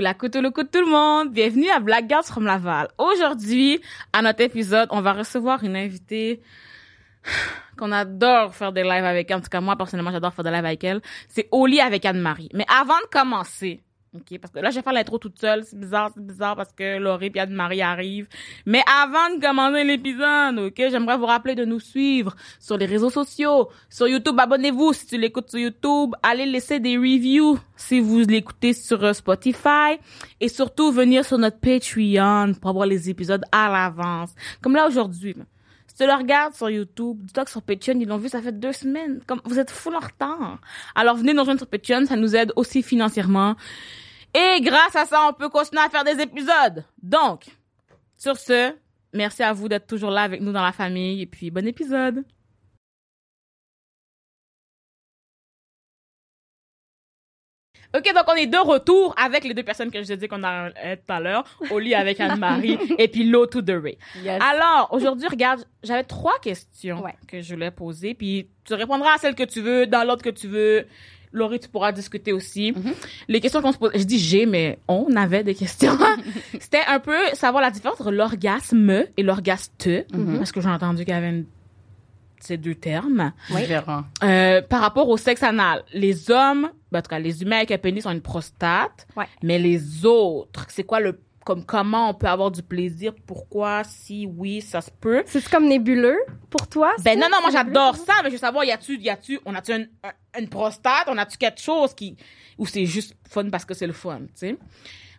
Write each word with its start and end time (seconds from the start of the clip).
la 0.00 0.14
de 0.14 0.62
tout 0.62 0.80
le 0.80 0.90
monde. 0.90 1.30
Bienvenue 1.30 1.68
à 1.68 1.78
Black 1.78 2.10
from 2.24 2.46
Laval. 2.46 2.88
Aujourd'hui, 2.96 3.80
à 4.14 4.22
notre 4.22 4.40
épisode, 4.40 4.88
on 4.90 5.02
va 5.02 5.12
recevoir 5.12 5.62
une 5.62 5.76
invitée 5.76 6.40
qu'on 7.78 7.92
adore 7.92 8.54
faire 8.54 8.72
des 8.72 8.82
lives 8.82 9.04
avec 9.04 9.30
elle. 9.30 9.36
En 9.36 9.40
tout 9.40 9.50
cas, 9.50 9.60
moi, 9.60 9.76
personnellement, 9.76 10.10
j'adore 10.10 10.32
faire 10.32 10.44
des 10.44 10.50
lives 10.50 10.64
avec 10.64 10.84
elle. 10.84 11.02
C'est 11.28 11.48
Oli 11.52 11.80
avec 11.80 12.06
Anne-Marie. 12.06 12.48
Mais 12.54 12.64
avant 12.68 12.98
de 12.98 13.06
commencer, 13.12 13.82
OK, 14.12 14.38
parce 14.40 14.52
que 14.52 14.58
là, 14.58 14.70
je 14.70 14.76
vais 14.76 14.82
faire 14.82 14.92
l'intro 14.92 15.18
toute 15.18 15.38
seule. 15.38 15.64
C'est 15.64 15.78
bizarre, 15.78 16.10
c'est 16.12 16.26
bizarre 16.26 16.56
parce 16.56 16.72
que 16.72 16.98
Laurie 16.98 17.30
et 17.32 17.38
Anne-Marie 17.38 17.80
arrivent. 17.80 18.26
Mais 18.66 18.82
avant 18.92 19.36
de 19.36 19.40
commencer 19.40 19.84
l'épisode, 19.84 20.58
OK, 20.58 20.74
j'aimerais 20.76 21.16
vous 21.16 21.26
rappeler 21.26 21.54
de 21.54 21.64
nous 21.64 21.78
suivre 21.78 22.34
sur 22.58 22.76
les 22.76 22.86
réseaux 22.86 23.10
sociaux. 23.10 23.68
Sur 23.88 24.08
YouTube, 24.08 24.34
abonnez-vous 24.36 24.94
si 24.94 25.06
tu 25.06 25.16
l'écoutes 25.16 25.48
sur 25.50 25.60
YouTube. 25.60 26.16
Allez 26.24 26.46
laisser 26.46 26.80
des 26.80 26.96
reviews 26.96 27.60
si 27.76 28.00
vous 28.00 28.18
l'écoutez 28.22 28.72
sur 28.72 29.04
euh, 29.04 29.12
Spotify. 29.12 30.00
Et 30.40 30.48
surtout, 30.48 30.90
venir 30.90 31.24
sur 31.24 31.38
notre 31.38 31.60
Patreon 31.60 32.54
pour 32.54 32.70
avoir 32.70 32.86
les 32.86 33.10
épisodes 33.10 33.44
à 33.52 33.70
l'avance. 33.70 34.30
Comme 34.60 34.74
là, 34.74 34.88
aujourd'hui. 34.88 35.36
Si 35.86 35.94
tu 35.94 36.04
le 36.04 36.14
regardes 36.14 36.54
sur 36.54 36.68
YouTube, 36.68 37.18
dis-toi 37.22 37.44
que 37.44 37.50
sur 37.50 37.62
Patreon, 37.62 38.00
ils 38.00 38.08
l'ont 38.08 38.16
vu, 38.16 38.28
ça 38.28 38.42
fait 38.42 38.58
deux 38.58 38.72
semaines. 38.72 39.20
Comme, 39.26 39.40
vous 39.44 39.60
êtes 39.60 39.70
full 39.70 39.94
en 39.94 40.00
retard. 40.00 40.58
Alors, 40.96 41.16
venez 41.16 41.32
nous 41.32 41.40
rejoindre 41.40 41.60
sur 41.60 41.68
Patreon, 41.68 42.06
ça 42.06 42.16
nous 42.16 42.34
aide 42.34 42.52
aussi 42.56 42.82
financièrement. 42.82 43.54
Et 44.34 44.60
grâce 44.60 44.94
à 44.96 45.06
ça, 45.06 45.26
on 45.28 45.32
peut 45.32 45.48
continuer 45.48 45.82
à 45.82 45.88
faire 45.90 46.04
des 46.04 46.20
épisodes. 46.20 46.84
Donc, 47.02 47.46
sur 48.16 48.36
ce, 48.36 48.74
merci 49.12 49.42
à 49.42 49.52
vous 49.52 49.68
d'être 49.68 49.86
toujours 49.86 50.10
là 50.10 50.22
avec 50.22 50.40
nous 50.40 50.52
dans 50.52 50.62
la 50.62 50.72
famille. 50.72 51.22
Et 51.22 51.26
puis, 51.26 51.50
bon 51.50 51.66
épisode. 51.66 52.24
OK, 57.92 58.04
donc 58.14 58.22
on 58.28 58.34
est 58.36 58.46
de 58.46 58.56
retour 58.56 59.12
avec 59.18 59.42
les 59.42 59.52
deux 59.52 59.64
personnes 59.64 59.90
que 59.90 59.98
je 59.98 60.04
vous 60.04 60.12
ai 60.12 60.16
dit 60.16 60.28
qu'on 60.28 60.44
a 60.44 60.68
euh, 60.68 60.94
tout 60.94 61.12
à 61.12 61.18
l'heure. 61.18 61.44
Oli 61.72 61.92
avec 61.92 62.20
Anne-Marie 62.20 62.78
et 62.98 63.08
puis 63.08 63.24
l'autre 63.24 63.60
de 63.62 63.72
Ray. 63.72 63.98
Yes. 64.22 64.40
Alors, 64.40 64.90
aujourd'hui, 64.92 65.26
regarde, 65.26 65.64
j'avais 65.82 66.04
trois 66.04 66.38
questions 66.38 67.02
Ouais. 67.02 67.16
que 67.26 67.40
je 67.40 67.52
voulais 67.52 67.72
poser, 67.72 68.14
puis 68.14 68.48
tu 68.64 68.74
répondras 68.74 69.14
à 69.14 69.18
celle 69.18 69.34
que 69.34 69.42
tu 69.42 69.60
veux, 69.60 69.88
dans 69.88 70.04
l'ordre 70.06 70.22
que 70.22 70.30
tu 70.30 70.46
veux. 70.46 70.86
Laurie, 71.32 71.60
tu 71.60 71.68
pourras 71.68 71.92
discuter 71.92 72.32
aussi. 72.32 72.72
Mhm. 72.72 72.92
Les 73.28 73.40
questions 73.40 73.62
qu'on 73.62 73.72
se 73.72 73.78
pose, 73.78 73.92
je 73.94 74.02
dis 74.02 74.18
j'ai, 74.18 74.46
mais 74.46 74.78
on 74.88 75.14
avait 75.16 75.44
des 75.44 75.54
questions. 75.54 75.96
C'était 76.60 76.82
un 76.88 76.98
peu 77.00 77.16
savoir 77.34 77.62
la 77.62 77.70
différence 77.70 78.00
entre 78.00 78.10
l'orgasme 78.10 79.04
et 79.16 79.22
l'orgaste, 79.22 79.88
Mhm. 80.12 80.38
parce 80.38 80.50
que 80.52 80.60
j'ai 80.60 80.68
entendu 80.68 81.04
qu'il 81.04 81.14
y 81.14 81.16
avait 81.16 81.28
une- 81.30 81.46
ces 82.40 82.56
deux 82.56 82.74
termes. 82.74 83.32
Oui. 83.54 83.60
Euh, 84.22 84.62
par 84.62 84.80
rapport 84.80 85.08
au 85.08 85.16
sexe 85.18 85.42
anal, 85.42 85.84
les 85.92 86.30
hommes, 86.30 86.70
ben, 86.90 86.98
en 86.98 87.02
tout 87.02 87.10
cas, 87.10 87.18
les 87.18 87.42
humains 87.42 87.58
avec 87.58 87.70
un 87.70 87.78
pénis 87.78 88.06
ont 88.06 88.10
une 88.12 88.22
prostate, 88.22 89.06
Ouais. 89.16 89.26
mais 89.42 89.58
les 89.58 90.06
autres, 90.06 90.64
c'est 90.68 90.84
quoi 90.84 91.00
le, 91.00 91.20
comme 91.44 91.64
comment 91.64 92.10
on 92.10 92.14
peut 92.14 92.26
avoir 92.28 92.50
du 92.50 92.62
plaisir, 92.62 93.12
pourquoi, 93.26 93.82
si 93.84 94.26
oui, 94.26 94.60
ça 94.60 94.80
se 94.80 94.90
peut. 94.90 95.22
C'est 95.26 95.48
comme 95.48 95.66
nébuleux 95.68 96.18
pour 96.50 96.66
toi? 96.68 96.92
Ben 97.02 97.18
non, 97.18 97.28
non, 97.30 97.38
moi 97.40 97.50
j'adore 97.50 97.96
ça, 97.96 98.14
mais 98.22 98.28
je 98.30 98.34
veux 98.34 98.38
savoir, 98.40 98.64
y 98.64 98.70
a-tu, 98.72 98.98
y 98.98 99.08
a-tu, 99.08 99.40
on 99.46 99.54
a-tu 99.54 99.72
une, 99.72 99.88
un- 100.04 100.38
une 100.40 100.48
prostate, 100.48 101.04
on 101.08 101.16
a-tu 101.18 101.38
quelque 101.38 101.60
chose 101.60 101.94
qui, 101.94 102.16
ou 102.58 102.66
c'est 102.66 102.84
juste 102.86 103.14
fun 103.28 103.48
parce 103.50 103.64
que 103.64 103.74
c'est 103.74 103.86
le 103.86 103.92
fun, 103.92 104.20
tu 104.20 104.26
sais? 104.34 104.56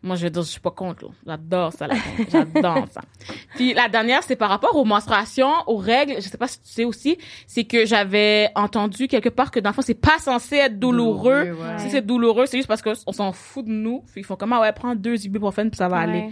Moi, 0.03 0.15
je 0.15 0.23
veux 0.23 0.29
dire, 0.31 0.41
je 0.41 0.47
suis 0.49 0.59
pas 0.59 0.71
contre, 0.71 1.05
là. 1.05 1.11
J'adore 1.27 1.73
ça, 1.73 1.85
la 1.85 1.95
J'adore 2.27 2.87
ça. 2.91 3.01
Puis 3.55 3.73
la 3.73 3.89
dernière, 3.89 4.23
c'est 4.23 4.35
par 4.35 4.49
rapport 4.49 4.75
aux 4.75 4.85
menstruations, 4.85 5.53
aux 5.67 5.77
règles. 5.77 6.15
Je 6.17 6.21
sais 6.21 6.37
pas 6.37 6.47
si 6.47 6.61
tu 6.61 6.69
sais 6.69 6.85
aussi, 6.85 7.17
c'est 7.47 7.63
que 7.63 7.85
j'avais 7.85 8.49
entendu 8.55 9.07
quelque 9.07 9.29
part 9.29 9.51
que 9.51 9.59
dans 9.59 9.69
le 9.71 9.73
fond, 9.73 9.81
c'est 9.81 9.93
pas 9.93 10.19
censé 10.19 10.55
être 10.57 10.79
douloureux. 10.79 11.45
Douloureux, 11.45 11.67
ouais. 11.67 11.79
Si 11.79 11.89
c'est 11.89 12.05
douloureux, 12.05 12.45
c'est 12.45 12.57
juste 12.57 12.67
parce 12.67 12.81
qu'on 12.81 13.11
s'en 13.11 13.31
fout 13.31 13.65
de 13.65 13.71
nous. 13.71 14.03
Qu'ils 14.13 14.23
font 14.23 14.35
comment, 14.35 14.61
ouais, 14.61 14.71
prends 14.71 14.95
deux 14.95 15.25
ibuprofènes 15.25 15.69
puis 15.69 15.77
ça 15.77 15.87
va 15.87 15.97
aller. 15.97 16.29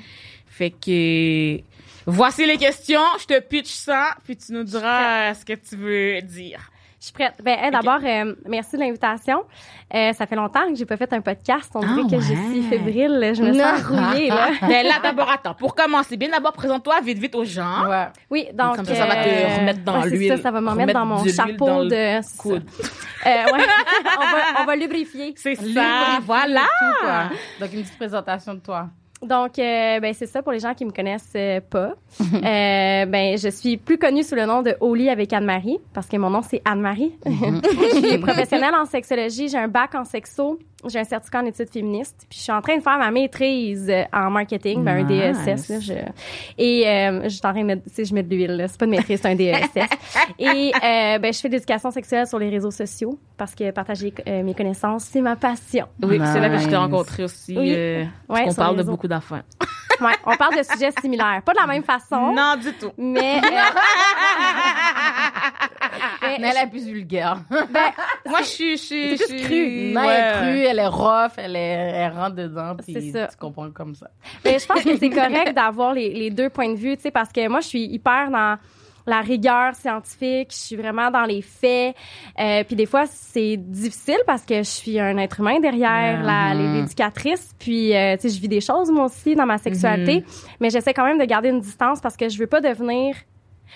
Fait 0.47 0.71
que 0.71 1.59
voici 2.05 2.45
les 2.45 2.57
questions. 2.57 3.01
Je 3.19 3.25
te 3.25 3.39
pitch 3.39 3.69
ça, 3.69 4.15
puis 4.23 4.37
tu 4.37 4.53
nous 4.53 4.63
diras 4.63 5.33
ce 5.33 5.45
que 5.45 5.53
tu 5.53 5.75
veux 5.75 6.21
dire. 6.21 6.71
Je 6.99 7.05
suis 7.05 7.13
prête. 7.13 7.35
Ben, 7.41 7.57
hey, 7.57 7.71
d'abord, 7.71 7.99
euh, 8.03 8.35
merci 8.45 8.75
de 8.75 8.81
l'invitation. 8.81 9.43
Euh, 9.93 10.11
ça 10.11 10.27
fait 10.27 10.35
longtemps 10.35 10.67
que 10.67 10.75
j'ai 10.75 10.85
pas 10.85 10.97
fait 10.97 11.11
un 11.13 11.21
podcast. 11.21 11.71
On 11.73 11.79
dirait 11.79 12.01
Ah 12.05 12.09
que 12.11 12.19
je 12.19 12.33
ouais. 12.33 12.49
suis 12.51 12.61
fébrile. 12.63 13.31
Je 13.35 13.41
me 13.41 13.53
sens 13.53 13.83
rouillée, 13.83 14.27
là. 14.27 14.49
Ben 14.67 14.85
là, 14.85 14.95
d'abord, 15.01 15.29
attends. 15.31 15.53
Pour 15.53 15.75
commencer, 15.75 16.17
bien 16.17 16.27
d'abord, 16.29 16.51
présente-toi 16.51 16.99
vite, 17.01 17.17
vite 17.17 17.35
aux 17.35 17.45
gens. 17.45 17.87
Ouais. 17.87 18.07
Oui, 18.29 18.47
donc. 18.53 18.75
Comme 18.75 18.85
ça, 18.85 18.95
ça 18.95 19.05
va 19.05 19.15
te 19.23 19.29
euh, 19.29 19.57
remettre 19.59 19.83
dans 19.85 20.01
ouais, 20.01 20.09
l'huile. 20.09 20.35
Ça, 20.35 20.43
ça 20.43 20.51
va 20.51 20.59
me 20.59 20.69
remettre 20.69 20.89
Remettre 20.89 20.99
dans 20.99 21.05
mon 21.05 21.25
chapeau 21.25 21.85
de. 21.85 22.37
coude. 22.37 22.63
Euh, 23.25 23.29
ouais. 23.29 23.65
on, 24.17 24.21
va, 24.21 24.61
on 24.61 24.65
va 24.65 24.75
lubrifier. 24.77 25.33
C'est 25.35 25.55
ça, 25.55 25.61
Lubrifier 25.61 26.19
voilà. 26.25 26.61
tout, 26.61 27.05
quoi. 27.05 27.23
Donc, 27.59 27.73
une 27.73 27.81
petite 27.81 27.97
présentation 27.97 28.53
de 28.53 28.59
toi. 28.59 28.87
Donc, 29.21 29.59
euh, 29.59 29.99
ben, 29.99 30.13
c'est 30.13 30.27
ça 30.27 30.41
pour 30.41 30.53
les 30.53 30.59
gens 30.59 30.73
qui 30.73 30.85
me 30.85 30.91
connaissent 30.91 31.33
euh, 31.35 31.59
pas. 31.61 31.95
Euh, 32.39 33.05
ben, 33.05 33.37
je 33.37 33.49
suis 33.49 33.77
plus 33.77 33.97
connue 33.97 34.23
sous 34.23 34.35
le 34.35 34.45
nom 34.45 34.61
de 34.61 34.75
Oli 34.79 35.09
avec 35.09 35.33
Anne-Marie 35.33 35.77
parce 35.93 36.07
que 36.07 36.15
mon 36.17 36.29
nom 36.29 36.41
c'est 36.41 36.61
Anne-Marie. 36.63 37.13
je 37.25 38.07
suis 38.07 38.17
professionnelle 38.17 38.73
en 38.73 38.85
sexologie, 38.85 39.49
j'ai 39.49 39.57
un 39.57 39.67
bac 39.67 39.93
en 39.93 40.05
sexo, 40.05 40.57
j'ai 40.87 40.99
un 40.99 41.03
certificat 41.03 41.41
en 41.41 41.45
études 41.45 41.69
féministes, 41.69 42.25
puis 42.29 42.37
je 42.39 42.43
suis 42.43 42.51
en 42.51 42.61
train 42.61 42.77
de 42.77 42.81
faire 42.81 42.97
ma 42.97 43.11
maîtrise 43.11 43.89
euh, 43.89 44.03
en 44.13 44.29
marketing, 44.29 44.83
ben, 44.83 44.99
un 44.99 45.03
Nice. 45.03 45.37
DESS. 45.45 45.69
Là, 45.69 45.79
je... 45.79 45.93
Et 46.57 46.87
euh, 46.87 47.23
je 47.23 47.29
suis 47.29 47.41
en 47.43 47.51
train 47.51 47.61
de 47.61 47.65
mettre, 47.65 47.83
tu 47.83 47.93
sais, 47.95 48.05
je 48.05 48.13
mets 48.13 48.23
de 48.23 48.29
l'huile, 48.33 48.55
là. 48.57 48.67
c'est 48.67 48.79
pas 48.79 48.85
une 48.85 48.91
maîtrise, 48.91 49.19
c'est 49.21 49.27
un 49.29 49.35
DESS. 49.35 49.69
Et 50.39 50.71
euh, 50.75 51.19
ben, 51.19 51.33
je 51.33 51.39
fais 51.39 51.49
de 51.49 51.53
l'éducation 51.53 51.91
sexuelle 51.91 52.27
sur 52.27 52.39
les 52.39 52.49
réseaux 52.49 52.71
sociaux 52.71 53.19
parce 53.37 53.55
que 53.55 53.71
partager 53.71 54.13
euh, 54.27 54.43
mes 54.43 54.53
connaissances, 54.53 55.03
c'est 55.05 55.21
ma 55.21 55.35
passion. 55.35 55.87
Oui, 56.01 56.17
puis 56.17 56.27
c'est 56.31 56.39
là 56.39 56.49
que 56.49 56.57
je 56.57 56.63
t'ai 56.63 56.69
Nice. 56.69 56.77
rencontré 56.77 57.23
aussi. 57.23 57.57
Oui. 57.57 57.73
euh, 57.75 58.05
Ouais, 58.29 58.45
on 58.47 58.53
parle 58.53 58.77
de 58.77 58.83
beaucoup 58.83 59.07
d'affaires. 59.07 59.43
Ouais, 60.01 60.13
on 60.25 60.37
parle 60.37 60.55
de 60.57 60.63
sujets 60.63 60.91
similaires, 61.01 61.41
pas 61.43 61.51
de 61.51 61.59
la 61.59 61.67
même 61.67 61.83
façon. 61.83 62.31
Non, 62.35 62.55
du 62.55 62.71
tout. 62.73 62.85
Euh, 62.87 62.91
Mais 62.97 63.41
elle 66.47 66.67
est 66.67 66.69
plus 66.69 66.85
vulgaire. 66.85 67.39
ben, 67.49 67.91
Moi, 68.27 68.39
je 68.41 68.45
suis, 68.47 68.77
je 68.77 68.81
suis, 68.83 69.17
C'est 69.17 69.23
je 69.25 69.29
plus 69.29 69.37
suis- 69.39 69.45
cru. 69.47 69.91
Non, 69.93 70.01
ouais. 70.07 70.13
elle 70.13 70.25
est 70.25 70.39
crue, 70.51 70.63
elle 70.65 70.79
est 70.79 70.87
rough, 70.87 71.31
elle, 71.37 71.55
est, 71.55 71.59
elle 71.59 72.11
rentre 72.13 72.35
dedans, 72.35 72.75
puis 72.75 72.93
C'est 72.93 73.11
ça. 73.11 73.27
tu 73.27 73.37
comprends 73.37 73.69
comme 73.71 73.95
ça. 73.95 74.09
mais 74.45 74.57
je 74.59 74.65
pense 74.65 74.83
que 74.83 74.97
c'est 74.97 75.09
correct 75.09 75.53
d'avoir 75.55 75.93
les, 75.93 76.13
les 76.13 76.29
deux 76.29 76.49
points 76.49 76.69
de 76.73 76.77
vue, 76.77 76.95
tu 76.95 77.03
sais, 77.03 77.11
parce 77.11 77.31
que 77.31 77.47
moi, 77.47 77.59
je 77.61 77.67
suis 77.67 77.83
hyper 77.85 78.29
dans 78.31 78.57
la 79.07 79.21
rigueur 79.21 79.73
scientifique, 79.73 80.49
je 80.51 80.57
suis 80.57 80.75
vraiment 80.75 81.09
dans 81.09 81.23
les 81.23 81.41
faits. 81.41 81.95
Euh, 82.39 82.63
puis 82.63 82.75
des 82.75 82.85
fois, 82.85 83.05
c'est 83.07 83.57
difficile 83.57 84.19
parce 84.27 84.45
que 84.45 84.57
je 84.57 84.69
suis 84.69 84.99
un 84.99 85.17
être 85.17 85.39
humain 85.39 85.59
derrière 85.59 86.21
la- 86.21 86.53
Mhm. 86.53 86.75
l'éducatrice. 86.75 87.55
Puis, 87.57 87.95
euh, 87.95 88.17
tu 88.17 88.29
sais, 88.29 88.35
je 88.35 88.39
vis 88.39 88.49
des 88.49 88.61
choses 88.61 88.91
moi 88.91 89.05
aussi 89.05 89.33
dans 89.33 89.47
ma 89.47 89.57
sexualité, 89.57 90.23
mais 90.59 90.69
j'essaie 90.69 90.93
quand 90.93 91.05
même 91.05 91.17
de 91.17 91.25
garder 91.25 91.49
une 91.49 91.59
distance 91.61 92.01
parce 92.01 92.15
que 92.15 92.29
je 92.29 92.37
veux 92.37 92.45
pas 92.45 92.61
devenir 92.61 93.15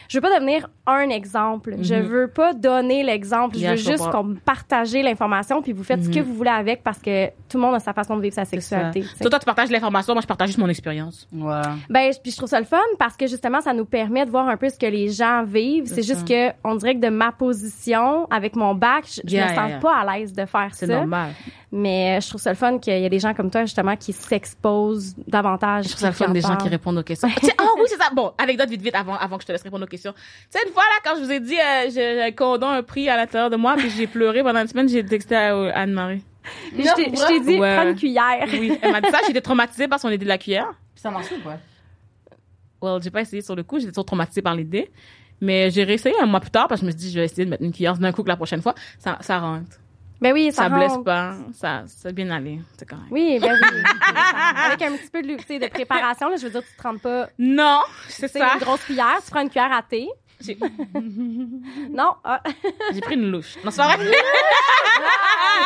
je 0.07 0.17
veux 0.17 0.21
pas 0.21 0.33
devenir 0.39 0.67
un 0.87 1.09
exemple. 1.09 1.75
Je 1.81 1.95
Mhm. 1.95 2.01
veux 2.01 2.27
pas 2.27 2.53
donner 2.53 3.03
l'exemple. 3.03 3.57
Je 3.57 3.67
veux 3.67 3.75
je 3.75 3.91
juste 3.91 4.09
qu'on 4.11 4.23
me 4.23 4.35
partage 4.35 4.93
l'information 4.93 5.61
puis 5.61 5.71
vous 5.73 5.83
faites 5.83 6.03
ce 6.03 6.09
que 6.09 6.19
Mhm. 6.19 6.25
vous 6.25 6.33
voulez 6.33 6.49
avec 6.49 6.83
parce 6.83 6.99
que 6.99 7.27
tout 7.49 7.57
le 7.57 7.59
monde 7.61 7.75
a 7.75 7.79
sa 7.79 7.93
façon 7.93 8.15
de 8.17 8.21
vivre 8.21 8.33
sa 8.35 8.45
C'est 8.45 8.59
sexualité. 8.59 9.05
Toi, 9.21 9.29
toi, 9.29 9.39
tu 9.39 9.45
partages 9.45 9.69
l'information, 9.71 10.13
moi, 10.13 10.21
je 10.21 10.27
partage 10.27 10.47
juste 10.49 10.59
mon 10.59 10.67
expérience. 10.69 11.27
Ouais. 11.33 11.61
Ben, 11.89 12.11
je- 12.13 12.19
puis 12.19 12.31
je 12.31 12.37
trouve 12.37 12.49
ça 12.49 12.59
le 12.59 12.65
fun 12.65 12.77
parce 12.99 13.15
que 13.17 13.27
justement, 13.27 13.61
ça 13.61 13.73
nous 13.73 13.85
permet 13.85 14.25
de 14.25 14.31
voir 14.31 14.47
un 14.47 14.57
peu 14.57 14.69
ce 14.69 14.77
que 14.77 14.85
les 14.85 15.09
gens 15.09 15.43
vivent. 15.43 15.85
C'est 15.87 16.01
C'est 16.01 16.13
juste 16.13 16.27
que 16.27 16.51
on 16.63 16.75
dirait 16.75 16.95
que 16.95 16.99
de 17.01 17.09
ma 17.09 17.31
position, 17.31 18.27
avec 18.29 18.55
mon 18.55 18.75
bac, 18.75 19.05
je, 19.07 19.21
je 19.25 19.33
Yeah, 19.35 19.45
me 19.45 19.51
yeah, 19.51 19.61
sens 19.61 19.69
yeah. 19.69 19.79
pas 19.79 19.95
à 19.97 20.17
l'aise 20.17 20.33
de 20.33 20.45
faire 20.45 20.69
C'est 20.73 20.87
ça. 20.87 20.95
normal. 20.97 21.31
Mais 21.75 22.17
euh, 22.17 22.21
je 22.21 22.29
trouve 22.29 22.39
ça 22.39 22.51
le 22.51 22.55
fun 22.55 22.77
qu'il 22.77 22.99
y 22.99 23.05
a 23.05 23.09
des 23.09 23.17
gens 23.17 23.33
comme 23.33 23.49
toi, 23.49 23.61
justement, 23.63 23.95
qui 23.95 24.13
s'exposent 24.13 25.15
davantage. 25.27 25.85
Je 25.85 25.89
trouve 25.89 26.01
ça 26.01 26.07
le 26.09 26.13
fun 26.13 26.29
des 26.29 26.45
en 26.45 26.49
gens 26.49 26.57
qui 26.57 26.69
répondent 26.69 26.99
aux 26.99 27.03
questions. 27.03 27.27
Sais, 27.41 27.51
oh 27.59 27.75
oui, 27.77 27.85
c'est 27.87 27.97
ça. 27.97 28.09
Bon, 28.15 28.31
anecdote 28.37 28.69
vite, 28.69 28.81
vite, 28.83 28.93
avant, 28.93 29.15
avant 29.17 29.37
que 29.37 29.41
je 29.41 29.47
te 29.47 29.51
laisse 29.53 29.63
répondre 29.63 29.83
aux 29.85 29.87
questions. 29.87 30.13
Tu 30.13 30.19
sais, 30.51 30.59
une 30.67 30.71
fois, 30.71 30.83
là, 30.83 31.01
quand 31.03 31.17
je 31.19 31.23
vous 31.25 31.31
ai 31.31 31.39
dit, 31.39 31.57
euh, 31.59 31.89
j'ai 31.91 32.21
un 32.21 32.31
condom 32.31 32.69
un 32.69 32.83
prix 32.83 33.09
à 33.09 33.17
l'intérieur 33.17 33.49
de 33.49 33.55
moi, 33.55 33.73
puis 33.75 33.89
j'ai 33.89 34.05
pleuré 34.05 34.43
pendant 34.43 34.61
une 34.61 34.67
semaine, 34.67 34.87
j'ai 34.87 35.03
texté 35.03 35.35
à 35.35 35.55
euh, 35.55 35.71
Anne-Marie. 35.73 36.23
Je 36.77 36.93
t'ai- 36.93 37.15
je 37.15 37.27
t'ai 37.27 37.39
dit, 37.39 37.59
Ouais. 37.59 37.75
prends 37.75 37.87
une 37.89 37.95
cuillère. 37.95 38.45
Oui, 38.51 38.77
elle 38.81 38.91
m'a 38.91 39.01
dit 39.01 39.09
ça, 39.09 39.19
j'étais 39.25 39.41
traumatisée 39.41 39.87
par 39.87 39.99
son 39.99 40.09
idée 40.09 40.25
de 40.25 40.29
la 40.29 40.37
cuillère. 40.37 40.69
Puis 40.93 41.01
ça 41.01 41.09
marche 41.09 41.31
ou 41.31 41.41
pas? 41.41 41.57
Well, 42.81 43.01
j'ai 43.01 43.09
pas 43.11 43.21
essayé 43.21 43.41
sur 43.41 43.55
le 43.55 43.63
coup, 43.63 43.79
j'étais 43.79 43.93
trop 43.93 44.03
traumatisée 44.03 44.41
par 44.43 44.53
l'idée. 44.55 44.91
Mais 45.41 45.71
j'ai 45.71 45.83
réessayé 45.83 46.15
un 46.21 46.25
mois 46.25 46.39
plus 46.39 46.51
tard 46.51 46.67
parce 46.67 46.81
que 46.81 46.85
je 46.85 46.91
me 46.91 46.91
suis 46.91 47.07
dit, 47.07 47.11
je 47.13 47.19
vais 47.19 47.25
essayer 47.25 47.45
de 47.45 47.49
mettre 47.49 47.63
une 47.63 47.71
cuillère 47.73 47.97
d'un 47.97 48.11
coup 48.11 48.23
que 48.23 48.29
la 48.29 48.35
prochaine 48.35 48.61
fois. 48.61 48.75
Ça, 48.99 49.17
ça 49.21 49.39
rentre. 49.39 49.77
Ben 50.21 50.31
oui, 50.33 50.51
ça, 50.51 50.63
Ça, 50.63 50.69
blesse 50.69 50.97
pas. 51.03 51.33
Ça, 51.53 51.83
ça 51.87 52.09
a 52.09 52.11
bien 52.11 52.29
aller. 52.31 52.59
C'est 52.77 52.87
correct. 52.87 53.07
Oui, 53.11 53.39
ben 53.41 53.53
oui. 53.61 53.83
Avec 54.65 54.81
un 54.81 54.91
petit 54.95 55.09
peu 55.11 55.21
de, 55.21 55.35
de 55.35 55.67
préparation, 55.69 56.29
là, 56.29 56.37
je 56.37 56.43
veux 56.43 56.51
dire, 56.51 56.61
tu 56.63 56.75
te 56.77 56.81
rends 56.83 56.97
pas 56.97 57.27
Non, 57.37 57.81
c'est 58.07 58.27
ça. 58.29 58.53
une 58.53 58.59
grosse 58.61 58.83
cuillère, 58.85 59.17
tu 59.23 59.31
prends 59.31 59.41
une 59.41 59.49
cuillère 59.49 59.73
à 59.73 59.81
thé. 59.81 60.07
J'ai 60.39 60.57
Non, 61.89 62.15
ah. 62.23 62.41
j'ai 62.93 63.01
pris 63.01 63.15
une 63.15 63.31
louche. 63.31 63.55
Non, 63.63 63.71
c'est 63.71 63.77
pas 63.81 63.95
vrai. 63.97 64.05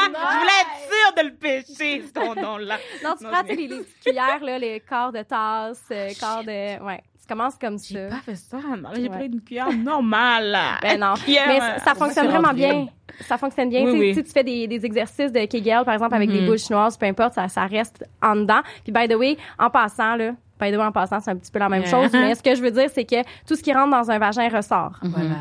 Je 0.07 0.39
voulais 0.39 0.61
être 0.61 0.91
sûre 0.91 1.13
de 1.23 1.29
le 1.29 1.35
pêcher, 1.35 2.03
ce 2.07 2.19
non, 2.19 3.15
tu 3.15 3.23
Non, 3.23 3.31
prends 3.31 3.43
tu 3.43 3.49
sais, 3.49 3.55
les, 3.55 3.67
les 3.67 3.77
petites 3.79 3.99
cuillères, 4.03 4.39
là, 4.43 4.59
les 4.59 4.79
quarts 4.79 5.11
de 5.11 5.21
tasse, 5.23 5.83
euh, 5.91 6.09
quarts 6.19 6.43
de... 6.43 6.83
Ouais, 6.83 7.01
tu 7.19 7.27
commence 7.27 7.55
comme 7.59 7.77
J'ai 7.79 8.09
ça. 8.09 8.15
pas 8.15 8.21
fait 8.21 8.35
ça. 8.35 8.57
J'ai 8.95 9.01
Ouais. 9.03 9.09
pris 9.09 9.25
une 9.27 9.41
cuillère 9.41 9.71
normale. 9.73 10.57
Ben 10.81 10.99
non. 10.99 11.13
Cuillère, 11.15 11.47
Mais 11.47 11.59
ça, 11.59 11.79
ça 11.79 11.95
fonctionne 11.95 12.27
vraiment 12.27 12.53
bien. 12.53 12.87
Ça 13.21 13.37
fonctionne 13.37 13.69
bien. 13.69 13.81
Oui, 13.85 13.91
Tu 13.91 13.91
sais, 13.91 13.99
oui. 13.99 14.13
Si 14.15 14.23
tu 14.23 14.31
fais 14.31 14.43
des, 14.43 14.67
des 14.67 14.85
exercices 14.85 15.31
de 15.31 15.45
Kegel, 15.45 15.83
par 15.85 15.93
exemple, 15.93 16.13
avec 16.15 16.29
des 16.31 16.45
boules 16.45 16.57
chinoises, 16.59 16.97
peu 16.97 17.05
importe, 17.05 17.33
ça, 17.33 17.47
ça 17.47 17.65
reste 17.65 18.05
en 18.21 18.35
dedans. 18.35 18.61
Puis, 18.83 18.91
by 18.91 19.07
the 19.07 19.15
way, 19.15 19.37
en 19.59 19.69
passant, 19.69 20.15
là, 20.15 20.31
by 20.59 20.71
the 20.71 20.75
way, 20.75 20.83
en 20.85 20.91
passant, 20.91 21.19
c'est 21.19 21.31
un 21.31 21.35
petit 21.35 21.51
peu 21.51 21.59
la 21.59 21.69
même 21.69 21.81
Yeah. 21.83 21.91
chose. 21.91 22.11
Mais 22.13 22.35
ce 22.39 22.43
que 22.43 22.53
je 22.55 22.61
veux 22.61 22.71
dire, 22.71 22.89
c'est 22.93 23.05
que 23.05 23.21
tout 23.47 23.55
ce 23.55 23.63
qui 23.63 23.73
rentre 23.73 23.91
dans 23.91 24.09
un 24.11 24.19
vagin 24.19 24.47
ressort. 24.49 24.93
Voilà. 25.01 25.35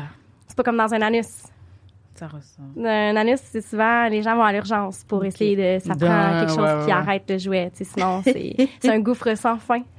C'est 0.47 0.55
pas 0.57 0.63
comme 0.63 0.77
dans 0.77 0.93
un 0.93 1.01
anus. 1.01 1.43
Ça 2.15 2.25
ressort. 2.25 2.65
Un 2.83 3.15
anus, 3.15 3.39
c'est 3.43 3.61
souvent, 3.61 4.07
les 4.07 4.23
gens 4.23 4.35
vont 4.35 4.43
à 4.43 4.51
l'urgence 4.51 5.03
pour 5.03 5.23
essayer 5.23 5.55
de, 5.55 5.77
ça 5.85 5.93
prend 5.95 6.39
quelque 6.39 6.49
chose 6.49 6.57
ouais, 6.57 6.73
ouais, 6.73 6.79
qui 6.81 6.85
ouais. 6.87 6.91
arrête 6.93 7.23
le 7.29 7.37
jouet. 7.37 7.71
Sinon, 7.75 8.23
c'est 8.23 8.89
un 8.89 8.99
gouffre 8.99 9.35
sans 9.37 9.57
fin. 9.59 9.81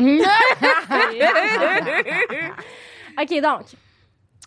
OK, 3.21 3.41
donc, 3.43 3.63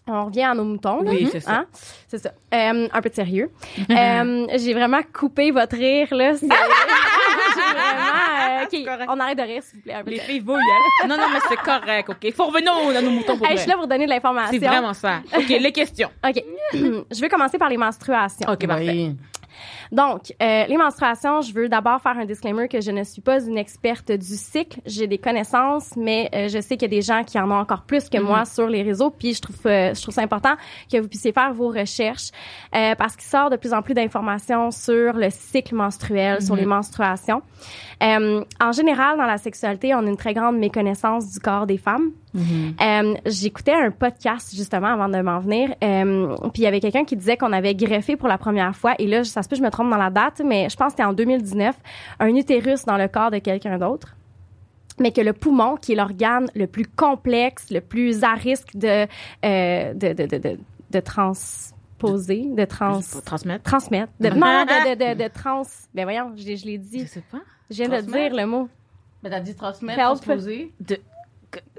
on 0.08 0.26
revient 0.26 0.44
à 0.44 0.54
nos 0.54 0.64
moutons. 0.66 1.02
là. 1.04 1.12
Oui, 1.12 1.30
c'est 1.32 1.40
ça. 1.40 1.52
Hein? 1.52 1.66
C'est 2.08 2.18
ça. 2.18 2.32
Euh, 2.54 2.88
un 2.92 3.02
peu 3.02 3.10
de 3.10 3.16
sérieux. 3.16 3.52
Euh, 3.90 4.48
j'ai 4.58 4.74
vraiment 4.74 5.02
coupé 5.14 5.52
votre 5.52 5.76
rire, 5.76 6.08
là. 6.14 6.36
C'est- 6.36 6.48
j'ai 7.56 7.62
vraiment... 7.62 8.62
euh, 8.62 8.64
OK, 8.64 8.86
correct. 8.86 9.10
on 9.10 9.20
arrête 9.20 9.38
de 9.38 9.44
rire, 9.44 9.64
s'il 9.64 9.78
vous 9.78 9.84
plaît. 9.84 9.94
Un 9.94 10.04
peu 10.04 10.12
Les 10.12 10.20
filles 10.20 10.40
voyelles. 10.40 10.64
Non, 11.08 11.18
non, 11.18 11.26
mais 11.34 11.40
c'est 11.50 11.58
correct, 11.58 12.10
OK? 12.10 12.34
Faut 12.34 12.46
revenir 12.46 12.72
à 12.74 13.02
nos 13.02 13.10
moutons 13.12 13.38
pour 13.38 13.48
Hey, 13.48 13.56
je 13.58 13.62
suis 13.62 13.70
là 13.70 13.76
pour 13.78 13.88
donner 13.88 14.06
de 14.06 14.10
l'information. 14.10 14.52
C'est 14.60 14.66
vraiment 14.68 14.94
ça. 14.94 15.22
OK, 15.36 15.48
les 15.50 15.72
questions. 15.72 16.10
OK. 16.28 16.44
je 16.74 17.22
vais 17.22 17.30
commencer 17.30 17.58
par 17.58 17.70
les 17.70 17.78
menstruations. 17.78 18.50
OK, 18.50 18.68
parfait. 18.68 19.12
Donc, 19.92 20.34
euh, 20.42 20.66
les 20.68 20.78
menstruations, 20.78 21.42
je 21.42 21.54
veux 21.54 21.68
d'abord 21.68 22.02
faire 22.02 22.18
un 22.18 22.26
disclaimer 22.26 22.70
que 22.70 22.80
je 22.80 22.92
ne 22.92 23.04
suis 23.04 23.22
pas 23.22 23.44
une 23.44 23.58
experte 23.58 24.12
du 24.12 24.36
cycle. 24.38 24.80
J'ai 24.86 25.06
des 25.06 25.18
connaissances, 25.18 25.96
mais 25.98 26.30
euh, 26.34 26.48
je 26.48 26.62
sais 26.62 26.78
qu'il 26.78 26.84
y 26.84 26.96
a 26.96 26.98
des 26.98 27.02
gens 27.02 27.24
qui 27.26 27.38
en 27.38 27.52
ont 27.52 27.56
encore 27.56 27.84
plus 27.84 28.08
que 28.10 28.18
moi 28.18 28.46
sur 28.46 28.68
les 28.68 28.84
réseaux. 28.84 29.10
Puis 29.10 29.34
je 29.34 29.42
trouve, 29.42 29.58
euh, 29.66 29.94
je 29.94 30.02
trouve 30.02 30.14
ça 30.14 30.22
important 30.22 30.56
que 30.92 30.98
vous 30.98 31.10
puissiez 31.10 31.34
faire 31.34 31.54
vos 31.54 31.70
recherches 31.70 32.32
euh, 32.74 32.96
parce 32.96 33.18
qu'il 33.18 33.28
sort 33.28 33.50
de 33.50 33.58
plus 33.58 33.74
en 33.74 33.82
plus 33.82 33.94
d'informations 33.94 34.72
sur 34.72 35.14
le 35.14 35.30
cycle 35.30 35.76
menstruel, 35.76 36.42
sur 36.42 36.56
les 36.56 36.66
menstruations. 36.66 37.42
Euh, 38.02 38.44
en 38.60 38.72
général, 38.72 39.18
dans 39.18 39.26
la 39.26 39.38
sexualité, 39.38 39.94
on 39.94 40.00
a 40.00 40.10
une 40.10 40.18
très 40.18 40.34
grande 40.34 40.58
méconnaissance 40.58 41.32
du 41.32 41.40
corps 41.40 41.68
des 41.68 41.78
femmes. 41.78 42.12
Euh, 42.36 43.14
J'écoutais 43.26 43.74
un 43.74 43.92
podcast 43.92 44.56
justement 44.56 44.88
avant 44.88 45.10
de 45.10 45.20
m'en 45.22 45.40
venir, 45.40 45.74
euh, 45.84 46.36
puis 46.54 46.62
il 46.62 46.64
y 46.64 46.68
avait 46.68 46.80
quelqu'un 46.80 47.04
qui 47.04 47.16
disait 47.16 47.36
qu'on 47.38 47.52
avait 47.52 47.76
greffé 47.76 48.16
pour 48.16 48.28
la 48.28 48.38
première 48.38 48.76
fois, 48.76 48.94
et 49.00 49.08
là, 49.08 49.24
ça 49.24 49.44
se 49.44 49.50
peut 49.50 49.56
que 49.56 49.60
je 49.62 49.66
me 49.66 49.72
trompe 49.72 49.90
dans 49.90 49.98
la 49.98 50.10
date, 50.10 50.42
mais 50.46 50.70
je 50.70 50.76
pense 50.78 50.88
que 50.88 50.92
c'était 50.92 51.04
en 51.04 51.14
2019, 51.14 51.76
un 52.20 52.28
utérus 52.36 52.86
dans 52.86 52.98
le 52.98 53.08
corps 53.08 53.32
de 53.32 53.40
quelqu'un 53.40 53.78
d'autre 53.78 54.16
mais 55.00 55.12
que 55.12 55.22
le 55.22 55.34
poumon, 55.34 55.78
qui 55.78 55.94
est 55.94 55.96
l'organe 55.96 56.48
le 56.54 56.68
plus 56.68 56.86
complexe, 56.86 57.72
le 57.72 57.82
plus 57.82 58.24
à 58.24 58.34
risque 58.34 58.76
de, 58.76 59.08
euh, 59.44 59.94
de, 59.94 60.14
de, 60.14 60.26
de, 60.28 60.38
de, 60.38 60.60
de 60.92 61.00
transposer, 61.00 62.46
de 62.56 62.66
trans... 62.66 63.00
Transmettre. 63.26 63.64
transmettre, 63.64 64.12
de, 64.20 64.28
non, 64.30 64.36
de, 64.66 64.96
de, 64.96 65.14
de, 65.16 65.24
de 65.24 65.28
trans... 65.30 65.64
Ben 65.96 66.04
voyons, 66.04 66.34
je, 66.36 66.56
je 66.56 66.66
l'ai 66.66 66.76
Je 66.76 66.78
dit. 66.98 67.08
sais 67.08 67.24
pas. 67.32 67.40
Je 67.72 67.78
viens 67.84 67.90
de 67.90 68.02
dire 68.06 68.36
le 68.36 68.46
mot. 68.46 68.70
Mais 69.24 69.30
t'as 69.30 69.40
dit 69.40 69.56
transmettre, 69.56 70.00
transposer. 70.00 70.72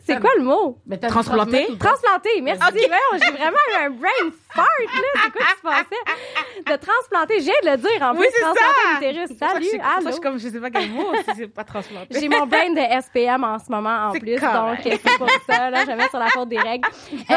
C'est 0.04 0.20
quoi 0.20 0.30
le 0.36 0.44
mot? 0.44 0.78
Mais 0.86 0.98
t'as 0.98 1.06
dit 1.08 1.12
Transplanter? 1.12 1.50
transmettre 1.50 1.72
ou 1.72 1.76
trans- 1.76 1.88
Transplanter, 1.90 2.40
merci. 2.42 2.60
Voyons, 2.72 3.24
j'ai 3.24 3.30
vraiment 3.32 3.56
eu 3.70 3.84
un 3.86 3.90
brain 3.90 4.30
fart, 4.54 4.66
là. 4.80 5.20
C'est 5.24 5.30
quoi 5.32 5.40
qui 5.46 5.56
se 5.56 5.62
passait? 5.62 6.72
De 6.72 6.76
transplanter, 6.76 7.38
je 7.40 7.44
viens 7.44 7.54
de 7.62 7.70
le 7.70 7.76
dire, 7.76 8.02
en 8.02 8.12
Oui, 8.16 8.26
plus. 8.30 8.40
transplanter 8.40 9.08
l'utérus. 9.10 9.38
Salut, 9.38 9.80
allô? 9.96 10.14
je 10.16 10.20
comme, 10.20 10.38
je 10.38 10.48
sais 10.48 10.60
pas 10.60 10.70
quel 10.70 10.90
mot, 10.90 11.06
si 11.18 11.36
c'est 11.36 11.46
pas 11.48 11.64
transplanté. 11.64 12.06
J'ai 12.20 12.28
mon 12.28 12.46
brain 12.46 12.70
de 12.70 13.00
SPM 13.02 13.44
en 13.44 13.58
ce 13.58 13.70
moment, 13.70 14.08
en 14.08 14.12
plus. 14.12 14.38
correct. 14.40 14.84
Donc, 14.84 14.98
c'est 15.04 15.18
pour 15.18 15.28
ça, 15.48 15.70
là. 15.70 15.80
Je 15.82 15.86
vais 15.86 15.96
mettre 15.96 16.10
sur 16.10 16.18
la 16.18 16.26
faute 16.28 16.48
des 16.48 16.58
règles. 16.58 16.88
Euh, 17.12 17.34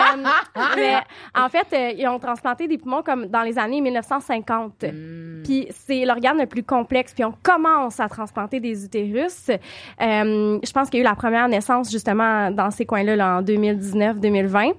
mais, 0.75 0.95
en 1.35 1.49
fait, 1.49 1.67
euh, 1.73 1.91
ils 1.97 2.07
ont 2.07 2.19
transplanté 2.19 2.67
des 2.67 2.77
poumons 2.77 3.03
comme 3.03 3.27
dans 3.27 3.41
les 3.43 3.57
années 3.57 3.81
1950. 3.81 4.83
Hmm. 4.83 5.43
Puis 5.43 5.67
c'est 5.71 6.05
l'organe 6.05 6.37
le 6.39 6.45
plus 6.47 6.63
complexe. 6.63 7.13
Puis 7.13 7.23
on 7.23 7.33
commence 7.43 7.99
à 7.99 8.07
transplanter 8.09 8.59
des 8.59 8.85
utérus. 8.85 9.49
Euh, 9.49 10.59
je 10.63 10.71
pense 10.71 10.89
qu'il 10.89 10.99
y 10.99 11.01
a 11.01 11.05
eu 11.05 11.09
la 11.09 11.15
première 11.15 11.47
naissance 11.47 11.91
justement 11.91 12.51
dans 12.55 12.71
ces 12.71 12.85
coins-là 12.85 13.15
là, 13.15 13.37
en 13.37 13.41
2019-2020. 13.43 14.73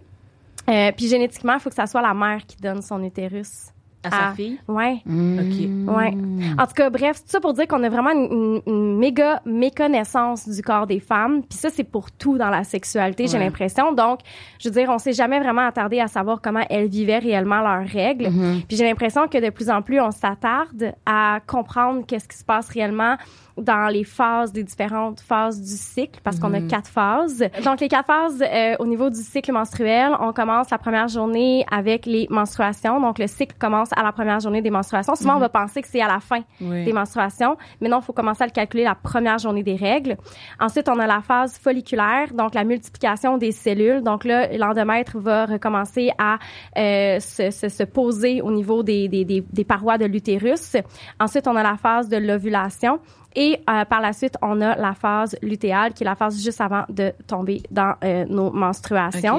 Euh, 0.69 0.91
puis 0.97 1.07
génétiquement, 1.09 1.55
il 1.55 1.61
faut 1.61 1.69
que 1.71 1.77
ça 1.77 1.87
soit 1.87 2.03
la 2.03 2.15
mère 2.15 2.45
qui 2.47 2.57
donne 2.57 2.83
son 2.83 3.03
utérus. 3.05 3.69
À 4.05 4.11
sa 4.11 4.17
Ah. 4.29 4.33
fille? 4.37 4.61
Ouais, 4.69 5.03
OK. 5.05 5.97
ouais. 5.97 6.15
En 6.61 6.67
tout 6.67 6.75
cas, 6.77 6.91
bref, 6.91 7.17
tout 7.17 7.29
ça 7.29 7.41
pour 7.41 7.55
dire 7.55 7.67
qu'on 7.67 7.83
a 7.83 7.89
vraiment 7.89 8.13
une, 8.13 8.99
méga 8.99 9.41
méconnaissance 9.45 10.49
du 10.49 10.63
corps 10.63 10.87
des 10.87 11.01
femmes. 11.01 11.43
Puis 11.43 11.59
ça, 11.59 11.71
c'est 11.71 11.83
pour 11.83 12.13
tout 12.13 12.39
dans 12.39 12.51
la 12.51 12.63
sexualité, 12.63 13.27
j'ai 13.27 13.39
l'impression. 13.39 13.93
Donc, 13.93 14.21
je 14.61 14.69
veux 14.69 14.75
dire, 14.75 14.91
on 14.91 14.99
s'est 14.99 15.13
jamais 15.13 15.41
vraiment 15.41 15.67
attardé 15.67 15.99
à 15.99 16.07
savoir 16.07 16.41
comment 16.41 16.65
elles 16.71 16.87
vivaient 16.89 17.19
réellement 17.19 17.61
leurs 17.63 17.87
règles. 17.89 18.29
Puis 18.69 18.77
j'ai 18.77 18.85
l'impression 18.85 19.27
que 19.27 19.45
de 19.45 19.51
plus 19.51 19.71
en 19.71 19.83
plus, 19.83 20.01
on 20.01 20.13
s'attarde 20.13 20.93
à 21.05 21.41
comprendre 21.47 22.05
qu'est-ce 22.07 22.29
qui 22.29 22.37
se 22.39 22.45
passe 22.45 22.69
réellement 22.69 23.17
dans 23.57 23.89
les 23.89 24.05
phases, 24.05 24.53
les 24.55 24.63
différentes 24.65 25.21
phases 25.21 25.61
du 25.61 25.77
cycle, 25.77 26.21
parce 26.23 26.39
qu'on 26.39 26.53
a 26.55 26.61
quatre 26.61 26.89
phases. 26.89 27.45
Donc, 27.65 27.81
les 27.81 27.89
quatre 27.89 28.07
phases 28.07 28.43
euh, 28.43 28.77
au 28.79 28.87
niveau 28.87 29.09
du 29.11 29.21
cycle 29.21 29.53
menstruel, 29.53 30.11
on 30.21 30.33
commence 30.33 30.71
la 30.71 30.79
première 30.79 31.09
journée 31.09 31.65
avec 31.71 32.07
les 32.07 32.27
menstruations. 32.31 33.01
Donc, 33.01 33.19
le 33.19 33.27
cycle 33.27 33.57
commence 33.59 33.91
à 33.97 34.03
la 34.03 34.13
première 34.13 34.41
journée 34.41 34.63
des 34.63 34.71
menstruations. 34.71 35.15
Souvent, 35.15 35.37
on 35.37 35.41
va 35.41 35.49
penser 35.49 35.81
que 35.83 35.89
c'est 35.89 36.03
à 36.03 36.09
la 36.09 36.21
fin 36.21 36.41
Oui. 36.61 36.85
des 36.85 36.93
menstruations, 36.93 37.57
mais 37.81 37.89
non, 37.89 38.01
il 38.01 38.05
faut 38.05 38.13
commencer 38.13 38.43
à 38.43 38.47
le 38.47 38.53
calculer 38.53 38.85
la 38.85 38.95
première 38.95 39.39
journée 39.39 39.63
des 39.63 39.77
règles. 39.77 40.17
Ensuite, 40.61 40.89
on 40.89 40.99
a 40.99 41.07
la 41.07 41.21
phase 41.21 41.59
folliculaire, 41.59 42.33
donc 42.35 42.55
la 42.55 42.65
multiplication 42.65 43.39
des 43.39 43.53
cellules. 43.53 44.03
Donc 44.03 44.25
là, 44.25 44.49
l'endomètre 44.57 45.19
va 45.19 45.47
recommencer 45.47 46.11
à 46.19 46.39
euh, 46.77 47.21
se, 47.21 47.51
se, 47.51 47.69
se 47.69 47.83
poser 47.85 48.43
au 48.43 48.51
niveau 48.51 48.83
des, 48.83 49.09
des, 49.09 49.25
des, 49.25 49.43
des 49.53 49.65
parois 49.65 49.99
de 49.99 50.05
l'utérus. 50.05 50.77
Ensuite, 51.21 51.47
on 51.49 51.57
a 51.57 51.63
la 51.63 51.77
phase 51.77 52.09
de 52.09 52.17
l'ovulation. 52.19 52.99
Et 53.39 53.46
euh, 53.55 53.85
par 53.85 54.01
la 54.01 54.13
suite, 54.13 54.35
on 54.43 54.61
a 54.61 54.77
la 54.77 54.95
phase 54.95 55.37
lutéale, 55.43 55.93
qui 55.95 56.03
est 56.03 56.07
la 56.07 56.15
phase 56.17 56.43
juste 56.43 56.61
avant 56.61 56.85
de 56.89 57.13
tomber 57.27 57.63
dans 57.71 57.95
euh, 58.05 58.25
nos 58.29 58.51
menstruations. 58.51 59.37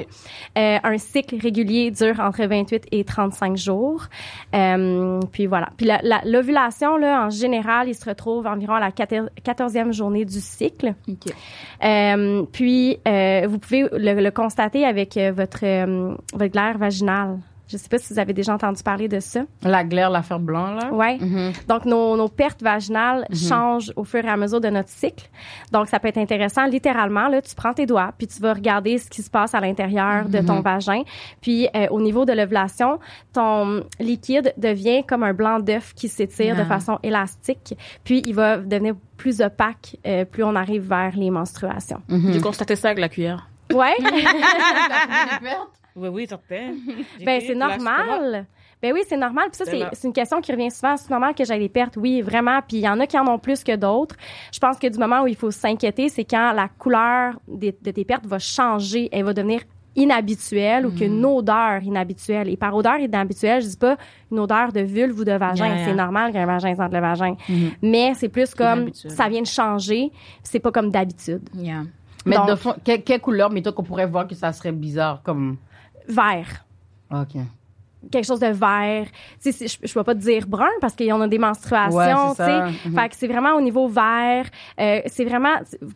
Euh, 0.57 0.77
un 0.83 0.98
cycle 0.98 1.36
régulier 1.42 1.92
dure 1.92 2.19
entre 2.19 2.45
28 2.45 2.86
et 2.92 3.04
35 3.04 3.57
jours. 3.57 4.06
Puis 5.31 5.45
voilà. 5.48 5.69
Puis 5.77 5.86
la- 5.86 6.00
la- 6.04 6.21
l'ovulation, 6.25 6.98
là, 6.98 7.25
en 7.25 7.30
général, 7.30 7.88
il 7.89 7.95
se 7.95 8.06
retrouve 8.07 8.48
environ 8.48 8.74
à 8.75 8.80
la 8.80 8.92
14 8.92 9.30
14e 9.44 9.92
journée 9.94 10.26
du 10.26 10.40
cycle. 10.40 10.94
Puis, 12.52 12.97
vous 13.47 13.59
pouvez 13.59 13.81
le, 13.92 14.21
le 14.21 14.31
constater 14.31 14.85
avec 14.85 15.18
votre, 15.35 15.59
votre 16.33 16.52
glaire 16.52 16.78
vaginale. 16.78 17.37
Je 17.68 17.76
sais 17.78 17.90
pas 17.90 17.97
si 17.97 18.14
vous 18.14 18.19
avez 18.19 18.33
déjà 18.33 18.54
entendu 18.54 18.81
parler 18.81 19.07
de 19.07 19.19
ça. 19.19 19.42
La 19.62 19.83
glaire, 19.83 20.09
l'affaire 20.09 20.40
blanc, 20.40 20.71
là. 20.74 20.90
Ouais. 20.92 21.18
Mhm. 21.19 21.52
Donc, 21.68 21.86
nos, 21.86 22.16
nos 22.16 22.30
pertes 22.30 22.62
vaginales 22.64 23.26
changent 23.33 23.92
au 23.95 24.04
fur 24.06 24.24
et 24.24 24.30
à 24.30 24.38
mesure 24.38 24.62
de 24.62 24.69
notre 24.69 24.90
cycle. 24.90 25.30
Donc, 25.71 25.88
ça 25.88 26.00
peut 26.00 26.07
être 26.07 26.18
intéressant. 26.18 26.66
Littéralement, 26.66 27.28
là, 27.28 27.42
tu 27.42 27.54
prends 27.56 27.74
tes 27.74 27.86
doigts, 27.86 28.12
puis 28.18 28.28
tu 28.28 28.42
vas 28.42 28.54
regarder 28.54 28.97
ce 28.97 29.09
qui 29.09 29.21
se 29.21 29.30
passe 29.30 29.54
à 29.54 29.59
l'intérieur 29.59 30.30
de 30.30 30.40
ton 30.40 30.62
vagin. 30.62 31.02
Puis, 31.42 31.68
euh, 31.76 31.88
au 31.92 32.00
niveau 32.02 32.24
de 32.26 32.31
l'ovulation, 32.33 33.00
ton 33.33 33.83
liquide 34.00 34.54
devient 34.57 35.04
comme 35.06 35.24
un 35.24 35.33
blanc 35.33 35.59
d'œuf 35.59 35.94
qui 35.94 36.07
s'étire 36.07 36.56
de 36.56 36.62
Ah. 36.62 36.66
façon 36.66 37.00
élastique. 37.04 37.78
Puis, 38.04 38.21
il 38.26 38.33
va 38.33 38.57
devenir 38.57 38.95
plus 39.18 39.42
opaque 39.42 39.97
euh, 40.06 40.24
plus 40.26 40.44
on 40.44 40.56
arrive 40.56 40.88
vers 40.88 41.16
les 41.18 41.31
menstruations. 41.31 42.02
J'ai 42.09 42.40
constaté 42.40 42.76
ça 42.76 42.90
avec 42.90 43.00
la 43.00 43.09
cuillère. 43.09 43.50
Ouais. 43.74 43.95
Oui, 45.97 46.07
oui, 46.09 46.27
certain. 46.27 46.73
Ben, 47.25 47.42
c'est 47.45 47.56
normal. 47.56 48.45
Ben 48.81 48.94
oui, 48.94 49.01
c'est 49.07 49.18
normal. 49.18 49.45
Puis 49.51 49.57
ça, 49.57 49.66
C'est 49.94 50.07
une 50.07 50.13
question 50.13 50.39
qui 50.39 50.51
revient 50.51 50.69
souvent. 50.69 50.95
C'est 50.97 51.09
normal 51.09 51.33
que 51.33 51.44
j'ai 51.44 51.57
des 51.57 51.68
pertes. 51.69 51.97
Oui, 51.97 52.21
vraiment. 52.21 52.59
Puis 52.61 52.77
il 52.77 52.81
y 52.83 52.87
en 52.89 52.99
a 52.99 53.07
qui 53.07 53.18
en 53.18 53.27
ont 53.27 53.39
plus 53.39 53.63
que 53.63 53.75
d'autres. 53.75 54.16
Je 54.54 54.59
pense 54.59 54.77
que 54.77 54.85
du 54.87 54.99
moment 54.99 55.21
où 55.23 55.27
il 55.27 55.35
faut 55.35 55.49
s'inquiéter, 55.49 56.09
c'est 56.09 56.25
quand 56.25 56.51
la 56.54 56.68
couleur 56.68 57.33
des- 57.47 57.75
de 57.81 57.92
tes 57.92 58.06
pertes 58.06 58.27
va 58.27 58.37
changer. 58.37 59.09
Elle 59.11 59.23
va 59.23 59.33
devenir 59.33 59.61
inhabituelle 59.95 60.85
ou 60.85 60.92
Mm. 60.92 60.95
qu'une 60.95 61.25
odeur 61.25 61.81
inhabituelle. 61.81 62.49
Et 62.49 62.56
par 62.57 62.75
odeur 62.75 62.97
inhabituelle, 62.99 63.63
je 63.63 63.68
dis 63.69 63.77
pas 63.77 63.97
une 64.31 64.37
odeur 64.39 64.71
de 64.71 64.81
vulve 64.81 65.19
ou 65.19 65.23
de 65.23 65.31
vagin. 65.31 65.66
Yeah, 65.66 65.75
yeah. 65.77 65.85
C'est 65.85 65.95
normal 65.95 66.31
qu'un 66.31 66.45
vagin 66.45 66.75
sente 66.75 66.94
le 66.94 66.99
vagin. 66.99 67.35
Mhm. 67.49 67.71
Mais 67.81 68.13
c'est 68.13 68.30
plus 68.30 68.54
comme 68.54 68.94
ça 68.94 69.27
vient 69.27 69.42
de 69.42 69.47
changer. 69.47 70.11
C'est 70.44 70.59
pas 70.59 70.71
comme 70.71 70.92
d'habitude. 70.92 71.42
Yeah. 71.56 71.83
Mais 72.27 72.35
Donc- 72.35 72.49
de 72.49 72.56
fond, 72.56 72.75
que- 72.85 72.97
quelle 72.97 73.21
couleur, 73.21 73.49
mettons, 73.49 73.71
qu'on 73.71 73.83
pourrait 73.83 74.06
voir 74.06 74.27
que 74.27 74.35
ça 74.35 74.51
serait 74.54 74.71
bizarre, 74.71 75.21
comme... 75.23 75.57
Vert. 76.07 76.66
OK. 77.09 77.35
Quelque 78.11 78.26
chose 78.26 78.40
de 78.40 78.47
vert. 78.47 79.06
Tu 79.44 79.52
sais, 79.52 79.68
je, 79.68 79.78
je 79.87 79.94
peux 79.94 80.04
pas 80.04 80.14
te 80.16 80.19
dire 80.19 80.45
brun 80.47 80.68
parce 80.81 80.95
qu'il 80.95 81.07
y 81.07 81.11
en 81.11 81.21
a 81.21 81.28
des 81.28 81.37
menstruations, 81.40 81.97
Ouais, 81.97 82.14
tu 82.31 82.35
c'est 82.37 82.45
sais. 82.45 82.90
Fait 82.95 83.09
que 83.09 83.16
c'est 83.16 83.28
vraiment 83.28 83.54
au 83.56 83.61
niveau 83.61 83.87
vert. 83.87 84.45
Euh, 84.80 85.02
c'est 85.06 85.26
vraiment 85.26 85.54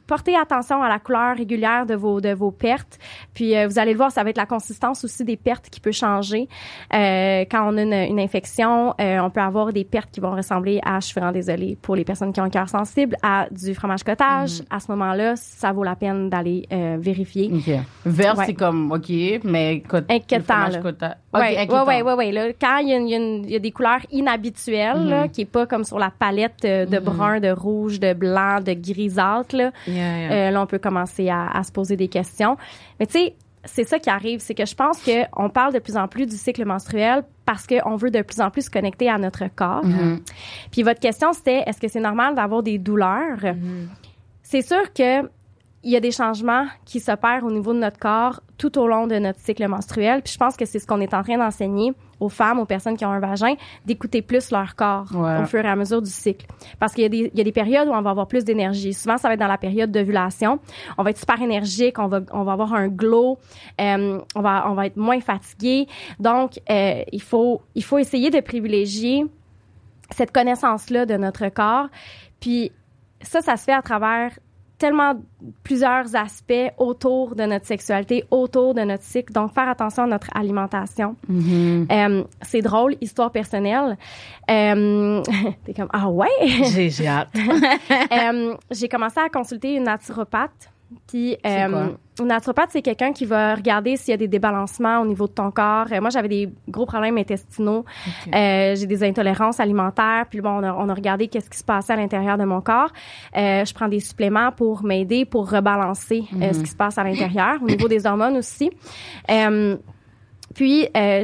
portez 0.07 0.35
attention 0.35 0.81
à 0.83 0.89
la 0.89 0.99
couleur 0.99 1.35
régulière 1.37 1.85
de 1.85 1.95
vos 1.95 2.21
de 2.21 2.33
vos 2.33 2.51
pertes. 2.51 2.99
Puis 3.33 3.55
euh, 3.57 3.67
vous 3.67 3.79
allez 3.79 3.91
le 3.91 3.97
voir, 3.97 4.11
ça 4.11 4.23
va 4.23 4.29
être 4.29 4.37
la 4.37 4.45
consistance 4.45 5.03
aussi 5.03 5.23
des 5.23 5.37
pertes 5.37 5.69
qui 5.69 5.79
peut 5.79 5.91
changer. 5.91 6.47
Euh, 6.93 7.45
quand 7.49 7.67
on 7.73 7.77
a 7.77 7.81
une, 7.81 7.93
une 7.93 8.19
infection, 8.19 8.93
on 8.99 9.29
peut 9.29 9.41
avoir 9.41 9.71
des 9.73 9.83
pertes 9.85 10.11
qui 10.11 10.19
vont 10.19 10.31
ressembler 10.35 10.79
à, 10.85 10.99
je 10.99 11.07
suis 11.07 11.13
vraiment 11.19 11.31
désolée 11.31 11.77
pour 11.81 11.95
les 11.95 12.03
personnes 12.03 12.33
qui 12.33 12.41
ont 12.41 12.45
un 12.45 12.49
cœur 12.49 12.69
sensible, 12.69 13.15
à 13.23 13.47
du 13.51 13.73
fromage 13.75 14.03
cottage. 14.03 14.59
Mhm. 14.61 14.65
À 14.69 14.79
ce 14.79 14.91
moment-là, 14.91 15.35
ça 15.35 15.71
vaut 15.71 15.83
la 15.83 15.95
peine 15.95 16.29
d'aller 16.29 16.67
vérifier. 16.99 17.49
Vert, 18.05 18.37
Ouais. 18.37 18.45
c'est 18.45 18.53
comme, 18.53 18.91
OK, 18.91 19.09
mais... 19.43 19.81
co- 19.87 19.97
Inquiétant, 20.09 20.65
le 20.67 20.71
fromage 20.71 20.75
OK, 21.33 21.87
Ouais. 21.87 22.00
Ouais, 22.01 22.13
ouais, 22.13 22.13
ouais, 22.13 22.31
là, 22.31 22.47
quand 22.59 22.77
il 22.77 22.89
y, 22.89 22.93
a 22.93 22.99
y 23.19 23.53
y 23.53 23.59
des 23.59 23.71
couleurs 23.71 24.01
inhabituelles, 24.11 25.07
là, 25.07 25.27
qui 25.27 25.41
est 25.41 25.45
pas 25.45 25.65
comme 25.65 25.83
sur 25.83 25.99
la 25.99 26.11
palette 26.11 26.65
euh, 26.65 26.85
de 26.85 26.99
brun, 26.99 27.39
de 27.39 27.49
rouge, 27.51 27.99
de 27.99 28.13
blanc, 28.13 28.59
de 28.61 28.73
grisâtre, 28.73 29.55
là, 29.55 29.71
Yeah, 29.87 29.95
yeah. 29.95 30.31
euh, 30.31 30.51
là, 30.51 30.61
on 30.61 30.65
peut 30.67 30.79
commencer 30.79 31.29
à, 31.29 31.47
à 31.47 31.63
se 31.63 31.71
poser 31.71 31.95
des 31.95 32.07
questions. 32.07 32.57
Mais 32.99 33.05
tu 33.05 33.13
sais, 33.13 33.35
c'est 33.65 33.83
ça 33.83 33.99
qui 33.99 34.09
arrive, 34.09 34.39
c'est 34.39 34.55
que 34.55 34.65
je 34.65 34.75
pense 34.75 35.01
que 35.01 35.23
on 35.35 35.49
parle 35.49 35.73
de 35.73 35.79
plus 35.79 35.97
en 35.97 36.07
plus 36.07 36.25
du 36.25 36.35
cycle 36.35 36.65
menstruel 36.65 37.23
parce 37.45 37.67
qu'on 37.67 37.95
veut 37.95 38.09
de 38.09 38.21
plus 38.21 38.41
en 38.41 38.49
plus 38.49 38.63
se 38.65 38.69
connecter 38.69 39.09
à 39.09 39.17
notre 39.17 39.43
corps. 39.55 39.85
Mhm. 39.85 40.21
Puis 40.71 40.83
votre 40.83 40.99
question, 40.99 41.33
c'était 41.33 41.63
est-ce 41.67 41.79
que 41.79 41.87
c'est 41.87 41.99
normal 41.99 42.35
d'avoir 42.35 42.63
des 42.63 42.77
douleurs? 42.77 43.39
Mhm. 43.43 43.89
C'est 44.41 44.61
sûr 44.61 44.91
que 44.93 45.29
il 45.83 45.91
y 45.91 45.95
a 45.95 45.99
des 45.99 46.11
changements 46.11 46.65
qui 46.85 46.99
s'opèrent 46.99 47.43
au 47.43 47.51
niveau 47.51 47.73
de 47.73 47.79
notre 47.79 47.97
corps 47.97 48.41
tout 48.57 48.77
au 48.77 48.87
long 48.87 49.07
de 49.07 49.15
notre 49.17 49.39
cycle 49.39 49.67
menstruel. 49.67 50.21
Puis 50.21 50.33
je 50.33 50.37
pense 50.37 50.55
que 50.55 50.65
c'est 50.65 50.77
ce 50.77 50.85
qu'on 50.85 51.01
est 51.01 51.13
en 51.15 51.23
train 51.23 51.37
d'enseigner 51.39 51.93
aux 52.19 52.29
femmes, 52.29 52.59
aux 52.59 52.65
personnes 52.67 52.95
qui 52.95 53.03
ont 53.03 53.09
un 53.11 53.19
vagin, 53.19 53.55
d'écouter 53.87 54.21
plus 54.21 54.51
leur 54.51 54.75
corps 54.75 55.07
Ouais. 55.15 55.41
au 55.41 55.45
fur 55.45 55.65
et 55.65 55.67
à 55.67 55.75
mesure 55.75 56.03
du 56.03 56.09
cycle. 56.11 56.45
Parce 56.79 56.93
qu'il 56.93 57.01
y, 57.01 57.05
a 57.07 57.09
des- 57.09 57.31
il 57.33 57.37
y 57.37 57.41
a 57.41 57.43
des 57.43 57.51
périodes 57.51 57.87
où 57.87 57.91
on 57.93 58.01
va 58.03 58.11
avoir 58.11 58.27
plus 58.27 58.43
d'énergie. 58.45 58.93
Souvent, 58.93 59.17
ça 59.17 59.27
va 59.27 59.33
être 59.33 59.39
dans 59.39 59.47
la 59.47 59.57
période 59.57 59.91
d'ovulation. 59.91 60.59
On 60.99 61.03
va 61.03 61.09
être 61.09 61.17
super 61.17 61.41
énergique, 61.41 61.97
on 61.97 62.05
va, 62.07 62.19
on 62.31 62.43
va 62.43 62.51
avoir 62.51 62.75
un 62.75 62.87
glow, 62.87 63.39
euh, 63.79 64.19
on, 64.35 64.41
va, 64.41 64.65
on 64.69 64.75
va 64.75 64.85
être 64.85 64.97
moins 64.97 65.19
fatigué. 65.19 65.87
Donc, 66.19 66.59
euh, 66.69 67.01
il, 67.11 67.21
faut, 67.23 67.63
il 67.73 67.83
faut 67.83 67.97
essayer 67.97 68.29
de 68.29 68.39
privilégier 68.39 69.25
cette 70.11 70.31
connaissance-là 70.31 71.07
de 71.07 71.15
notre 71.17 71.49
corps. 71.49 71.87
Puis 72.39 72.71
ça, 73.21 73.41
ça 73.41 73.57
se 73.57 73.63
fait 73.63 73.73
à 73.73 73.81
travers 73.81 74.37
tellement 74.81 75.13
plusieurs 75.63 76.15
aspects 76.15 76.71
autour 76.79 77.35
de 77.35 77.43
notre 77.43 77.67
sexualité, 77.67 78.25
autour 78.31 78.73
de 78.73 78.81
notre 78.81 79.03
cycle. 79.03 79.31
Donc, 79.31 79.53
faire 79.53 79.69
attention 79.69 80.03
à 80.03 80.07
notre 80.07 80.27
alimentation. 80.35 81.15
Mhm. 81.29 81.87
Euh, 81.91 82.23
c'est 82.41 82.61
drôle, 82.61 82.95
histoire 82.99 83.31
personnelle. 83.31 83.95
Euh, 84.49 85.21
T'es 85.65 85.75
comme, 85.75 85.89
ah 85.93 86.09
ouais? 86.09 86.27
J'ai 86.73 86.89
j'ai 86.89 87.07
hâte. 87.07 87.29
Euh, 88.11 88.55
j'ai 88.71 88.87
commencé 88.87 89.19
à 89.19 89.29
consulter 89.29 89.75
une 89.75 89.83
naturopathe. 89.83 90.69
Puis, 91.07 91.37
euh, 91.45 91.87
une 92.19 92.27
naturopathe, 92.27 92.69
c'est 92.71 92.81
quelqu'un 92.81 93.13
qui 93.13 93.25
va 93.25 93.55
regarder 93.55 93.95
s'il 93.95 94.11
y 94.11 94.13
a 94.13 94.17
des 94.17 94.27
débalancements 94.27 94.99
au 94.99 95.05
niveau 95.05 95.27
de 95.27 95.31
ton 95.31 95.49
corps. 95.49 95.85
Euh, 95.91 96.01
moi, 96.01 96.09
j'avais 96.09 96.27
des 96.27 96.49
gros 96.67 96.85
problèmes 96.85 97.17
intestinaux. 97.17 97.85
Euh, 98.33 98.75
j'ai 98.75 98.85
des 98.85 99.03
intolérances 99.03 99.59
alimentaires. 99.59 100.25
Puis 100.29 100.41
bon, 100.41 100.49
on 100.49 100.63
a, 100.63 100.73
on 100.73 100.89
a 100.89 100.93
regardé 100.93 101.27
qu'est-ce 101.27 101.49
qui 101.49 101.57
se 101.57 101.63
passait 101.63 101.93
à 101.93 101.95
l'intérieur 101.95 102.37
de 102.37 102.43
mon 102.43 102.61
corps. 102.61 102.91
Je 103.33 103.73
prends 103.73 103.87
des 103.87 104.01
suppléments 104.01 104.51
pour 104.51 104.83
m'aider, 104.83 105.25
pour 105.25 105.49
rebalancer 105.49 106.25
euh, 106.33 106.47
Mhm. 106.47 106.53
ce 106.53 106.59
qui 106.59 106.69
se 106.69 106.75
passe 106.75 106.97
à 106.97 107.03
l'intérieur, 107.03 107.55
au 107.61 107.65
niveau 107.67 107.87
des 107.87 108.05
hormones 108.05 108.37
aussi. 108.37 108.69
Puis, 110.53 110.87
euh, 110.95 111.23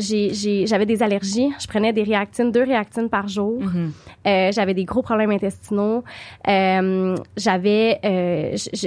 j'avais 0.65 0.85
des 0.85 1.03
allergies. 1.03 1.49
Je 1.59 1.67
prenais 1.67 1.93
des 1.93 2.03
réactines, 2.03 2.51
deux 2.51 2.63
réactines 2.63 3.09
par 3.09 3.27
jour. 3.27 3.61
Mhm. 3.61 3.91
Euh, 4.27 4.51
j'avais 4.51 4.73
des 4.73 4.85
gros 4.85 5.01
problèmes 5.01 5.31
intestinaux. 5.31 6.03
Euh, 6.47 7.15
j'avais 7.35 7.99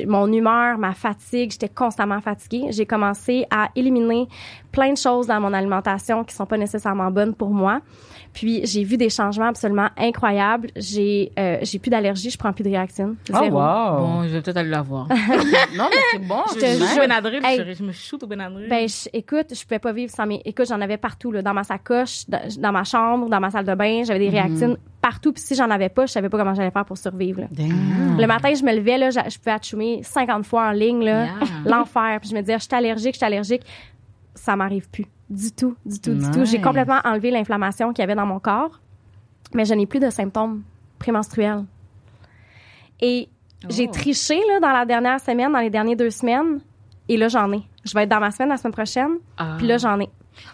mon 0.07 0.33
humeur, 0.33 0.79
ma 0.79 0.93
fatigue. 0.93 1.53
J'étais 1.53 1.69
constamment 1.69 2.21
fatiguée. 2.21 2.67
J'ai 2.71 2.87
commencé 2.87 3.47
à 3.51 3.69
éliminer 3.77 4.29
plein 4.73 4.93
de 4.93 4.99
choses 4.99 5.27
dans 5.27 5.41
mon 5.41 5.53
alimentation 5.53 6.25
qui 6.25 6.35
sont 6.35 6.47
pas 6.47 6.57
nécessairement 6.57 7.11
bonnes 7.11 7.35
pour 7.35 7.51
moi. 7.51 7.81
Puis 8.33 8.65
j'ai 8.65 8.85
vu 8.85 8.97
des 8.97 9.11
changements 9.11 9.49
absolument 9.49 9.89
incroyables. 9.99 10.69
J'ai 10.77 11.33
euh, 11.37 11.59
j'ai 11.63 11.81
plus 11.81 11.91
d'allergie. 11.91 12.31
Je 12.31 12.39
prends 12.39 12.53
plus 12.53 12.63
de 12.63 12.69
réactines. 12.69 13.17
Oh, 13.33 13.37
wow. 13.39 13.49
Bon, 13.51 14.23
je 14.23 14.29
vais 14.29 14.41
peut-être 14.41 14.59
aller 14.59 14.69
la 14.71 14.83
voir. 14.83 15.09
non, 15.77 15.87
mais 15.91 15.97
c'est 16.13 16.19
bon. 16.25 16.43
Je 16.55 16.61
jure. 16.61 16.87
au 16.97 17.01
Benadryl, 17.01 17.41
Hey. 17.45 17.59
je, 17.67 17.73
je 17.73 17.83
me 17.83 17.91
shoot 17.91 18.23
au 18.23 18.29
Benadryl. 18.29 18.69
Ben, 18.69 18.89
je- 18.89 19.09
écoute, 19.13 19.47
je 19.53 19.63
pouvais 19.65 19.81
pas 19.81 19.93
vivre 19.93 20.13
sans 20.13 20.27
mes. 20.27 20.41
Écoute, 20.45 20.67
j'en 20.69 20.81
avais 20.81 20.97
partout, 20.97 21.33
là, 21.33 21.43
dans 21.43 21.55
ma 21.55 21.65
sacoche, 21.65 22.29
dans, 22.29 22.41
dans 22.59 22.71
ma 22.73 22.85
chambre, 22.85 23.29
dans 23.29 23.41
ma 23.41 23.51
salle 23.51 23.67
de 23.67 23.75
bain. 23.75 24.03
J'avais 24.05 24.21
des 24.21 24.29
réactines 24.29 24.77
partout. 25.03 25.33
Puis 25.33 25.43
si 25.43 25.57
j'en 25.57 25.69
avais 25.69 25.89
pas, 25.89 26.07
je 26.07 26.13
savais 26.13 26.29
pas 26.29 26.39
comment 26.39 26.55
j'allais 26.55 26.71
faire 26.71 26.85
pour 26.85 26.99
survivre. 26.99 27.41
là. 27.41 27.47
Le 27.59 28.27
matin, 28.27 28.53
je 28.55 28.63
me 28.63 28.73
levais, 28.77 28.99
là, 28.99 29.11
je 29.11 29.39
pouvais 29.39 29.51
atchoumer 29.57 30.03
50 30.05 30.47
fois 30.47 30.69
en 30.69 30.71
ligne, 30.71 31.03
là. 31.03 31.25
Yeah. 31.25 31.35
L'enfer. 31.67 32.19
Puis 32.21 32.31
je 32.31 32.37
me 32.37 32.43
disais, 32.43 32.59
je 32.59 32.65
suis 32.65 32.75
allergique, 32.77 33.15
je 33.15 33.19
suis 33.19 33.27
allergique. 33.27 33.63
Ça 34.51 34.57
m'arrive 34.57 34.91
plus. 34.91 35.07
Du 35.29 35.53
tout, 35.53 35.77
du 35.87 36.01
tout, 36.01 36.13
du 36.13 36.29
tout. 36.33 36.45
J'ai 36.45 36.61
complètement 36.61 36.99
enlevé 37.05 37.31
l'inflammation 37.31 37.93
qu'il 37.93 38.03
y 38.03 38.05
avait 38.05 38.17
dans 38.17 38.27
mon 38.27 38.41
corps, 38.41 38.81
mais 39.55 39.65
je 39.65 39.75
n'ai 39.75 39.87
plus 39.87 40.01
de 40.01 40.11
symptômes 40.11 40.63
prémenstruels. 40.99 41.63
Et 43.01 43.29
j'ai 43.69 43.87
Oh. 43.89 43.93
triché, 43.93 44.35
là, 44.49 44.59
dans 44.59 44.73
la 44.73 44.85
dernière 44.85 45.21
semaine, 45.21 45.53
dans 45.53 45.61
les 45.61 45.71
dernières 45.71 45.97
deux 45.97 46.11
semaines, 46.11 46.59
et 47.09 47.17
là, 47.17 47.29
j'en 47.29 47.53
ai. 47.53 47.63
Je 47.85 47.95
vais 47.95 48.03
être 48.03 48.09
dans 48.09 48.19
ma 48.19 48.33
semaine 48.33 48.49
la 48.49 48.57
semaine 48.57 48.73
prochaine, 48.73 49.19
Ah. 49.39 49.55
puis 49.57 49.69
là, 49.69 49.79
j'en 49.79 50.01
ai. 50.01 50.09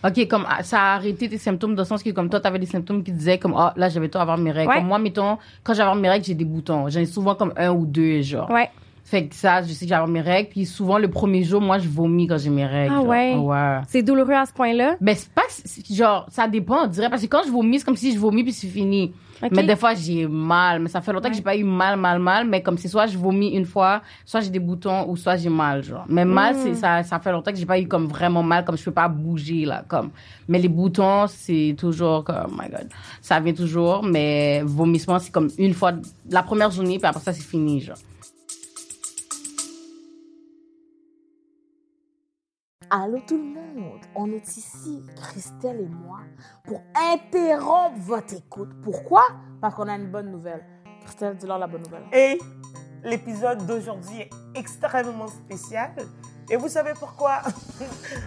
OK, 0.04 0.28
comme 0.28 0.44
ah, 0.46 0.62
ça 0.62 0.78
a 0.78 0.94
arrêté 0.96 1.26
tes 1.30 1.38
symptômes 1.38 1.74
dans 1.74 1.82
le 1.82 1.86
sens 1.86 2.02
que 2.02 2.10
comme 2.10 2.28
toi, 2.28 2.40
t'avais 2.40 2.58
des 2.58 2.66
symptômes 2.66 3.02
qui 3.02 3.12
disaient 3.12 3.38
comme 3.38 3.54
ah 3.56 3.72
là, 3.76 3.88
j'avais 3.88 4.10
tout 4.10 4.18
avoir 4.18 4.36
mes 4.36 4.52
règles. 4.52 4.68
Ouais. 4.68 4.76
Comme 4.76 4.88
moi, 4.88 4.98
mettons, 4.98 5.38
quand 5.64 5.72
j'avais 5.72 5.98
mes 5.98 6.10
règles, 6.10 6.24
j'ai 6.26 6.34
des 6.34 6.44
boutons. 6.44 6.90
J'en 6.90 7.00
ai 7.00 7.06
souvent 7.06 7.34
comme 7.34 7.54
un 7.56 7.70
ou 7.70 7.86
deux, 7.86 8.20
genre. 8.20 8.50
Ouais. 8.50 8.68
Fait 9.08 9.28
que 9.28 9.36
ça, 9.36 9.62
je 9.62 9.72
sais 9.72 9.84
que 9.84 9.88
j'avais 9.88 10.10
mes 10.10 10.20
règles. 10.20 10.48
Puis 10.50 10.66
souvent, 10.66 10.98
le 10.98 11.08
premier 11.08 11.44
jour, 11.44 11.60
moi, 11.60 11.78
je 11.78 11.88
vomis 11.88 12.26
quand 12.26 12.38
j'ai 12.38 12.50
mes 12.50 12.66
règles. 12.66 12.92
Ah 12.92 12.96
genre. 12.98 13.06
ouais? 13.06 13.34
Ouais. 13.36 13.78
C'est 13.86 14.02
douloureux 14.02 14.32
à 14.34 14.44
ce 14.46 14.52
point-là? 14.52 14.96
Ben, 15.00 15.14
c'est 15.14 15.30
pas, 15.30 15.42
que 15.42 15.94
genre, 15.94 16.26
ça 16.28 16.48
dépend, 16.48 16.84
on 16.84 16.86
dirait. 16.88 17.08
Parce 17.08 17.22
que 17.22 17.28
quand 17.28 17.42
je 17.46 17.50
vomis, 17.52 17.78
c'est 17.78 17.84
comme 17.84 17.94
si 17.94 18.12
je 18.12 18.18
vomis 18.18 18.42
puis 18.42 18.52
c'est 18.52 18.66
fini. 18.66 19.12
Mais 19.52 19.62
des 19.62 19.76
fois, 19.76 19.94
j'ai 19.94 20.26
mal. 20.26 20.80
Mais 20.80 20.88
ça 20.88 21.00
fait 21.02 21.12
longtemps 21.12 21.28
que 21.28 21.34
Ouais. 21.34 21.36
j'ai 21.36 21.42
pas 21.42 21.56
eu 21.56 21.62
mal, 21.62 21.96
mal, 22.00 22.18
mal. 22.18 22.48
Mais 22.48 22.62
comme 22.62 22.78
c'est 22.78 22.88
soit 22.88 23.06
je 23.06 23.16
vomis 23.16 23.50
une 23.50 23.64
fois, 23.66 24.00
soit 24.24 24.40
j'ai 24.40 24.50
des 24.50 24.58
boutons 24.58 25.08
ou 25.08 25.16
soit 25.16 25.36
j'ai 25.36 25.50
mal, 25.50 25.84
genre. 25.84 26.04
Mais 26.08 26.24
mal, 26.24 26.56
Mm. 26.56 26.58
c'est, 26.64 26.74
ça, 26.74 27.02
ça 27.04 27.20
fait 27.20 27.30
longtemps 27.30 27.52
que 27.52 27.58
j'ai 27.58 27.66
pas 27.66 27.78
eu 27.78 27.86
comme 27.86 28.06
vraiment 28.08 28.42
mal, 28.42 28.64
comme 28.64 28.76
je 28.76 28.82
peux 28.84 28.90
pas 28.90 29.06
bouger, 29.08 29.66
là, 29.66 29.84
comme. 29.86 30.10
Mais 30.48 30.58
les 30.58 30.68
boutons, 30.68 31.26
c'est 31.28 31.76
toujours 31.78 32.24
comme, 32.24 32.46
oh 32.48 32.60
my 32.60 32.68
god. 32.70 32.88
Ça 33.20 33.38
vient 33.38 33.52
toujours, 33.52 34.02
mais 34.02 34.62
vomissement, 34.64 35.18
c'est 35.20 35.30
comme 35.30 35.50
une 35.58 35.74
fois, 35.74 35.92
la 36.28 36.42
première 36.42 36.70
journée, 36.72 36.98
puis 36.98 37.06
après 37.06 37.20
ça, 37.22 37.32
c'est 37.32 37.44
fini, 37.44 37.82
genre. 37.82 37.96
Allô 42.88 43.18
tout 43.26 43.36
le 43.36 43.42
monde, 43.42 44.00
on 44.14 44.30
est 44.30 44.56
ici, 44.56 45.02
Christelle 45.16 45.80
et 45.80 45.88
moi, 45.88 46.20
pour 46.64 46.80
interrompre 46.94 47.98
votre 47.98 48.34
écoute. 48.34 48.68
Pourquoi? 48.84 49.24
Parce 49.60 49.74
qu'on 49.74 49.88
a 49.88 49.96
une 49.96 50.06
bonne 50.06 50.30
nouvelle. 50.30 50.64
Christelle, 51.04 51.36
dis-leur 51.36 51.58
la 51.58 51.66
bonne 51.66 51.82
nouvelle. 51.82 52.04
Et 52.12 52.38
l'épisode 53.02 53.66
d'aujourd'hui 53.66 54.20
est 54.20 54.30
extrêmement 54.54 55.26
spécial. 55.26 55.90
Et 56.48 56.56
vous 56.56 56.68
savez 56.68 56.92
pourquoi? 56.96 57.40
tu 57.78 57.84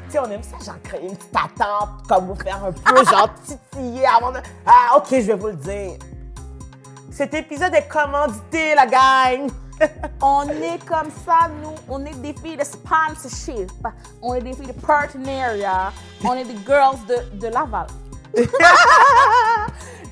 sais, 0.09 0.19
on 0.19 0.29
aime 0.29 0.43
ça, 0.43 0.57
genre 0.59 0.81
créer 0.83 1.07
une 1.07 1.15
petite 1.15 1.37
attente, 1.37 2.05
comme 2.09 2.25
vous 2.25 2.35
faire 2.35 2.61
un 2.61 2.73
peu, 2.73 3.05
genre 3.05 3.33
titiller 3.45 4.07
avant 4.07 4.33
de... 4.33 4.39
Ah, 4.65 4.97
ok, 4.97 5.07
je 5.09 5.27
vais 5.27 5.35
vous 5.35 5.47
le 5.47 5.55
dire. 5.55 5.93
Cet 7.11 7.33
épisode 7.33 7.73
est 7.75 7.87
commandité, 7.87 8.75
la 8.75 8.87
gang! 8.87 9.49
On 10.21 10.47
est 10.49 10.83
comme 10.85 11.09
ça, 11.25 11.49
nous, 11.61 11.75
on 11.87 12.05
est 12.05 12.15
des 12.15 12.33
filles 12.33 12.57
de 12.57 12.63
sponsorship, 12.63 13.71
on 14.21 14.33
est 14.33 14.41
des 14.41 14.53
filles 14.53 14.67
de 14.67 14.73
partenariat, 14.73 15.93
on 16.23 16.33
est 16.33 16.43
des 16.43 16.57
girls 16.65 16.97
de, 17.07 17.37
de 17.37 17.47
Laval. 17.47 17.87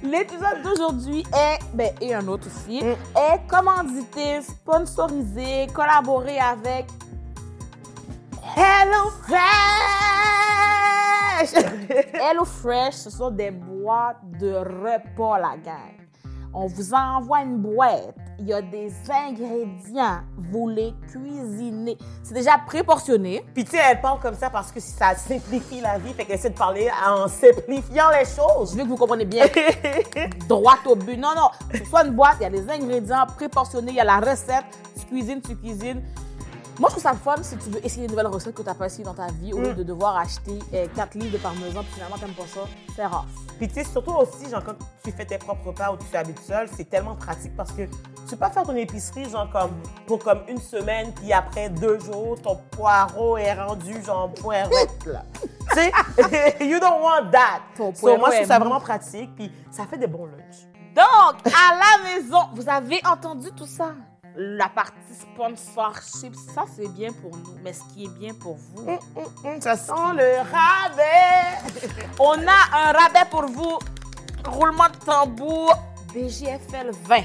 L'épisode 0.04 0.62
d'aujourd'hui 0.64 1.26
est, 1.34 1.60
ben, 1.74 1.92
et 2.00 2.14
un 2.16 2.28
autre 2.28 2.48
aussi, 2.48 2.80
est 2.80 3.48
commandité, 3.48 4.42
sponsorisé, 4.42 5.68
collaboré 5.74 6.40
avec 6.40 6.86
Hello 8.56 9.12
Fresh! 9.24 9.38
Hello 12.14 12.46
Fresh, 12.46 12.94
ce 12.96 13.10
sont 13.10 13.32
des 13.32 13.52
boîtes 13.52 14.22
de 14.40 14.54
repas, 14.54 15.38
la 15.38 15.58
gang. 15.58 15.98
On 16.54 16.68
vous 16.68 16.94
envoie 16.94 17.42
une 17.42 17.58
boîte. 17.58 18.16
Il 18.40 18.48
y 18.48 18.54
a 18.54 18.62
des 18.62 18.92
ingrédients. 19.10 20.20
Vous 20.38 20.70
les 20.70 20.94
cuisinez. 21.12 21.98
C'est 22.22 22.36
déjà 22.36 22.60
préportionné. 22.60 23.44
Puis 23.54 23.66
tu 23.66 23.72
sais, 23.72 23.82
elle 23.90 24.00
parle 24.00 24.20
comme 24.20 24.36
ça 24.36 24.50
parce 24.50 24.72
que 24.72 24.80
ça 24.80 25.16
simplifie 25.16 25.82
la 25.82 25.98
vie, 25.98 26.14
fait 26.14 26.24
qu'elle 26.24 26.36
essaie 26.36 26.52
de 26.52 26.58
parler 26.58 26.88
en 27.08 27.28
simplifiant 27.28 28.10
les 28.12 28.26
choses. 28.26 28.74
Je 28.74 28.78
veux 28.78 28.84
que 28.84 28.90
vous 28.90 28.96
compreniez 28.96 29.26
bien. 29.26 29.46
Droit 30.48 30.78
au 30.86 30.96
but. 30.96 31.18
Non, 31.18 31.34
non. 31.36 31.50
C'est 31.72 31.86
soit 31.86 32.06
une 32.06 32.14
boîte, 32.14 32.36
il 32.40 32.44
y 32.44 32.46
a 32.46 32.50
des 32.50 32.70
ingrédients 32.70 33.26
préportionnés, 33.26 33.92
il 33.92 33.98
y 33.98 34.00
a 34.00 34.06
la 34.06 34.20
recette. 34.20 34.66
Tu 35.00 35.06
cuisines, 35.08 35.42
tu 35.42 35.56
cuisines. 35.56 36.04
Moi, 36.80 36.90
je 36.90 36.96
trouve 36.96 37.04
ça 37.04 37.14
fun 37.14 37.36
si 37.42 37.58
tu 37.58 37.70
veux 37.72 37.84
essayer 37.84 38.04
une 38.06 38.12
nouvelle 38.12 38.28
recette 38.28 38.54
que 38.54 38.62
tu 38.62 38.68
n'as 38.68 38.76
pas 38.76 38.86
essayé 38.86 39.04
dans 39.04 39.14
ta 39.16 39.28
vie, 39.28 39.52
au 39.52 39.60
lieu 39.60 39.72
Mm. 39.72 39.76
de 39.78 39.84
devoir 39.84 40.16
acheter 40.18 40.60
4 40.96 41.16
livres 41.16 41.34
de 41.34 41.42
parmesan, 41.42 41.82
puis 41.84 41.94
finalement, 41.94 42.18
t'aimes 42.18 42.34
pas 42.36 42.46
ça. 42.46 42.60
C'est 42.96 43.06
rare. 43.06 43.26
Puis 43.58 43.68
tu 43.68 43.74
sais, 43.76 43.84
surtout 43.84 44.12
aussi, 44.14 44.48
genre, 44.50 44.64
quand 44.64 44.76
tu 45.04 45.12
fais 45.12 45.26
tes 45.26 45.40
propres 45.40 45.68
repas 45.68 45.92
ou 45.92 45.98
tu 45.98 46.06
t'habites 46.06 46.40
seul, 46.42 46.70
c'est 46.78 46.88
tellement 46.88 47.16
pratique 47.16 47.56
parce 47.58 47.72
que 47.72 47.84
tu 47.86 48.32
peux 48.32 48.38
pas 48.38 48.52
faire 48.52 48.64
ton 48.64 48.76
épicerie, 48.76 49.28
genre, 49.28 49.50
comme 49.50 49.72
pour 50.06 50.20
comme 50.20 50.42
une 50.48 50.62
semaine, 50.62 51.12
puis 51.14 51.34
après 51.34 51.70
deux 51.70 52.00
jours, 52.00 52.40
ton 52.44 52.58
poireau 52.72 53.38
est 53.38 53.54
rendu, 53.56 54.04
genre, 54.04 54.32
poirette, 54.36 55.06
là. 55.08 55.24
tu 55.74 55.80
sais, 55.80 55.92
you 56.64 56.80
don't 56.80 57.02
want 57.02 57.32
that. 57.32 57.62
Ton 57.76 57.92
So, 57.96 58.06
moi, 58.10 58.18
poireau 58.18 58.32
je 58.32 58.36
trouve 58.38 58.48
ça 58.48 58.60
vraiment 58.60 58.80
pratique, 58.80 59.34
puis 59.36 59.52
ça 59.72 59.86
fait 59.88 59.98
des 59.98 60.08
bons 60.08 60.28
lunchs. 60.28 60.68
Donc, 60.96 61.36
à 61.48 61.74
la 61.76 62.04
maison, 62.04 62.40
vous 62.54 62.70
avez 62.70 63.00
entendu 63.08 63.50
tout 63.56 63.66
ça? 63.68 63.94
La 64.40 64.70
partie 64.70 64.94
sponsorship, 65.20 66.36
ça, 66.54 66.66
c'est 66.76 66.88
bien 66.90 67.12
pour 67.12 67.32
nous. 67.36 67.58
Mais 67.64 67.74
ce 67.74 67.82
qui 67.92 68.06
est 68.06 68.20
bien 68.20 68.36
pour 68.36 68.56
vous, 68.56 68.88
Hum, 68.88 69.00
hum, 69.16 69.26
hum, 69.44 69.60
ça 69.62 69.76
sent 69.76 69.92
le 70.14 70.38
rabais. 70.42 72.06
on 72.20 72.34
a 72.48 72.90
un 72.90 72.92
rabais 72.92 73.28
pour 73.32 73.48
vous. 73.48 73.80
Roulement 74.46 74.90
de 74.90 75.04
tambour, 75.04 75.74
BGFL 76.14 76.92
20. 77.06 77.16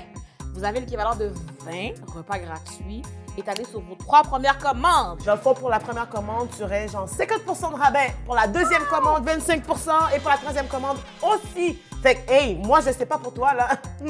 Vous 0.54 0.64
avez 0.64 0.80
l'équivalent 0.80 1.14
de 1.14 1.30
20 1.66 2.14
repas 2.16 2.38
gratuits 2.38 3.02
étalés 3.36 3.64
sur 3.64 3.80
vos 3.80 3.94
trois 3.94 4.22
premières 4.22 4.56
commandes. 4.58 5.20
Le 5.26 5.36
fond, 5.36 5.52
pour 5.54 5.68
la 5.68 5.80
première 5.80 6.08
commande, 6.08 6.48
tu 6.56 6.62
aurais 6.62 6.88
genre 6.88 7.08
50 7.08 7.40
de 7.46 7.76
rabais. 7.78 8.14
Pour 8.24 8.34
la 8.34 8.46
deuxième 8.46 8.84
commande, 8.84 9.26
25% 9.28 10.14
Et 10.16 10.20
pour 10.20 10.30
la 10.30 10.38
troisième 10.38 10.66
commande 10.66 10.96
aussi. 11.22 11.78
Fait 12.02 12.16
que, 12.16 12.32
hey, 12.32 12.56
moi, 12.56 12.80
je 12.80 12.90
sais 12.90 13.06
pas 13.06 13.16
pour 13.16 13.32
toi, 13.32 13.54
là. 13.54 13.68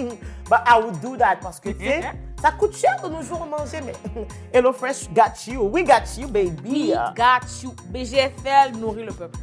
But 0.49 0.61
I 0.67 0.81
would 0.83 0.99
do 1.03 1.15
that 1.19 1.37
parce 1.43 1.61
que, 1.61 1.69
tu 1.69 1.85
sais, 1.85 2.01
ça 2.43 2.51
coûte 2.53 2.75
cher 2.75 2.97
de 3.03 3.09
nos 3.09 3.21
jours 3.21 3.47
manger, 3.47 3.81
mais 3.85 3.93
Hello 4.53 4.73
Fresh 4.73 5.11
got 5.13 5.47
you. 5.47 5.63
We 5.63 5.85
got 5.85 6.19
you, 6.19 6.27
baby. 6.27 6.63
We 6.65 6.95
got 7.15 7.47
you. 7.63 7.75
BGFL 7.91 8.79
nourrit 8.79 9.05
le 9.05 9.13
peuple. 9.13 9.39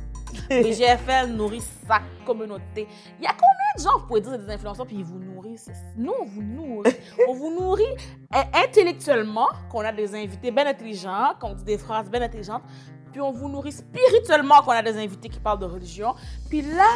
BGFL 0.49 1.27
nourrit 1.27 1.61
sa 1.87 1.99
communauté. 2.25 2.87
Il 3.19 3.23
y 3.23 3.27
a 3.27 3.33
combien 3.33 3.77
de 3.77 3.81
gens, 3.83 3.99
vous 3.99 4.07
pouvez 4.07 4.21
dire, 4.21 4.37
des 4.37 4.51
influenceurs, 4.51 4.87
puis 4.87 4.97
ils 4.97 5.05
vous 5.05 5.19
nourrissent? 5.19 5.69
Nous, 5.95 6.13
on 6.19 6.25
vous 6.25 6.41
nourrit. 6.41 6.95
on 7.27 7.33
vous 7.33 7.51
nourrit 7.51 7.95
euh, 8.35 8.41
intellectuellement, 8.53 9.47
qu'on 9.69 9.81
a 9.81 9.91
des 9.91 10.15
invités 10.15 10.49
bien 10.49 10.65
intelligents, 10.65 11.33
qu'on 11.39 11.53
dit 11.53 11.63
des 11.63 11.77
phrases 11.77 12.09
bien 12.09 12.21
intelligentes, 12.21 12.63
puis 13.11 13.21
on 13.21 13.31
vous 13.31 13.49
nourrit 13.49 13.71
spirituellement, 13.71 14.61
qu'on 14.61 14.71
a 14.71 14.81
des 14.81 14.97
invités 14.97 15.29
qui 15.29 15.39
parlent 15.39 15.59
de 15.59 15.65
religion, 15.65 16.15
puis 16.49 16.61
là, 16.61 16.87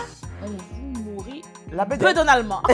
on 0.44 0.48
vous 0.48 1.12
nourrit 1.12 1.42
La 1.72 1.86
peu 1.86 1.96
bedette. 1.98 2.16
donalement. 2.16 2.62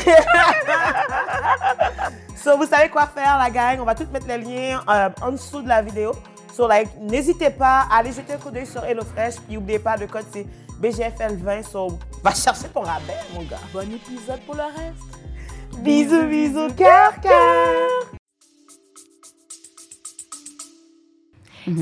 So, 2.41 2.55
vous 2.57 2.65
savez 2.65 2.87
quoi 2.89 3.05
faire, 3.07 3.37
la 3.37 3.49
gang? 3.49 3.79
On 3.81 3.83
va 3.83 3.93
tout 3.95 4.07
mettre 4.13 4.25
les 4.27 4.37
liens 4.37 4.81
euh, 4.87 5.09
en 5.21 5.31
dessous 5.31 5.61
de 5.61 5.67
la 5.67 5.81
vidéo. 5.81 6.13
So, 6.55 6.67
like, 6.69 6.87
n'hésitez 6.97 7.49
pas 7.49 7.85
à 7.91 7.97
aller 7.97 8.13
jeter 8.13 8.33
un 8.33 8.37
coup 8.37 8.49
d'œil 8.49 8.65
sur 8.65 8.83
HelloFresh. 8.85 9.35
Puis, 9.45 9.55
n'oubliez 9.55 9.79
pas, 9.79 9.97
le 9.97 10.07
code, 10.07 10.23
c'est 10.31 10.45
BGFL20. 10.81 11.63
So, 11.69 11.99
va 12.23 12.33
chercher 12.33 12.69
ton 12.69 12.79
rabais, 12.81 13.17
mon 13.33 13.41
gars. 13.43 13.57
bon 13.73 13.91
épisode 13.93 14.39
pour 14.45 14.55
le 14.55 14.63
reste. 14.63 15.79
Bisous, 15.79 16.27
bisous, 16.27 16.73
cœur, 16.77 17.19
cœur. 17.21 18.18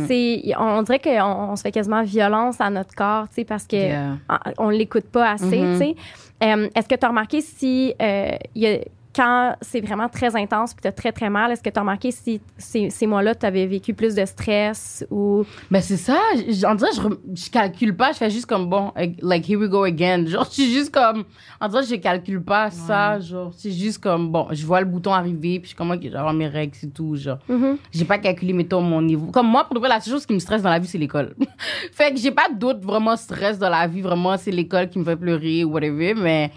C'est, 0.07 0.41
on 0.59 0.81
dirait 0.83 0.99
qu'on 0.99 1.51
on 1.51 1.55
se 1.55 1.61
fait 1.61 1.71
quasiment 1.71 2.03
violence 2.03 2.59
à 2.61 2.69
notre 2.69 2.93
corps, 2.95 3.27
tu 3.29 3.35
sais, 3.35 3.45
parce 3.45 3.65
que 3.65 3.75
Yeah. 3.75 4.17
on- 4.57 4.65
on 4.65 4.69
l'écoute 4.69 5.05
pas 5.05 5.31
assez, 5.31 5.59
Mhm. 5.59 5.73
tu 5.73 5.85
sais. 5.85 5.95
Euh, 6.43 6.69
est-ce 6.75 6.87
que 6.87 6.95
tu 6.95 7.05
as 7.05 7.09
remarqué 7.09 7.41
si 7.41 7.93
euh, 8.01 8.31
y 8.55 8.67
a- 8.67 8.79
quand 9.17 9.55
c'est 9.61 9.81
vraiment 9.81 10.07
très 10.09 10.35
intense 10.35 10.75
puis 10.75 10.83
tu 10.83 10.87
as 10.87 10.91
très 10.91 11.11
très 11.11 11.29
mal, 11.29 11.51
est-ce 11.51 11.63
que 11.63 11.71
tu 11.71 11.77
as 11.77 11.81
remarqué 11.81 12.11
si 12.11 12.39
ces, 12.55 12.91
ces 12.91 13.07
mois-là 13.07 13.33
tu 13.33 13.47
avais 13.47 13.65
vécu 13.65 13.95
plus 13.95 14.13
de 14.13 14.23
stress 14.25 15.03
ou? 15.09 15.43
Ben 15.71 15.81
c'est 15.81 15.97
ça, 15.97 16.19
on 16.35 16.75
dirait 16.75 16.91
je, 16.95 17.01
rem- 17.01 17.17
je 17.33 17.49
calcule 17.49 17.95
pas, 17.97 18.11
je 18.11 18.17
fais 18.19 18.29
juste 18.29 18.45
comme 18.45 18.69
bon, 18.69 18.93
like 19.23 19.49
here 19.49 19.59
we 19.59 19.67
go 19.67 19.83
again. 19.83 20.25
Genre 20.27 20.45
je 20.45 20.51
suis 20.61 20.71
juste 20.71 20.93
comme, 20.93 21.23
on 21.59 21.67
dirait 21.67 21.83
je 21.83 21.95
calcule 21.95 22.43
pas 22.43 22.69
ça, 22.69 23.19
genre 23.19 23.51
c'est 23.57 23.71
juste 23.71 23.97
comme 23.97 24.29
bon, 24.31 24.47
je 24.51 24.63
vois 24.65 24.81
le 24.81 24.85
bouton 24.85 25.11
arriver 25.13 25.59
puis 25.59 25.63
je 25.63 25.67
suis 25.69 25.75
comme 25.75 25.89
ok, 25.89 26.05
avoir 26.13 26.33
mes 26.33 26.47
règles 26.47 26.75
c'est 26.75 26.93
tout, 26.93 27.15
genre. 27.15 27.39
Mhm. 27.49 27.77
J'ai 27.91 28.05
pas 28.05 28.19
calculé 28.19 28.53
mettons 28.53 28.81
mon 28.81 29.01
niveau. 29.01 29.31
Comme 29.31 29.47
moi 29.47 29.63
pour 29.63 29.73
de 29.73 29.79
vrai 29.79 29.89
la 29.89 29.99
seule 29.99 30.13
chose 30.13 30.25
qui 30.27 30.33
me 30.33 30.39
stresse 30.39 30.61
dans 30.61 30.69
la 30.69 30.77
vie 30.77 30.87
c'est 30.87 30.99
l'école. 30.99 31.33
fait 31.91 32.13
que 32.13 32.19
j'ai 32.19 32.31
pas 32.31 32.49
d'autre 32.53 32.81
vraiment 32.81 33.15
stress 33.15 33.57
dans 33.57 33.69
la 33.69 33.87
vie, 33.87 34.01
vraiment 34.01 34.37
c'est 34.37 34.51
l'école 34.51 34.89
qui 34.89 34.99
me 34.99 35.03
fait 35.03 35.15
pleurer 35.15 35.63
ou 35.63 35.71
whatever, 35.71 36.13
mais 36.13 36.51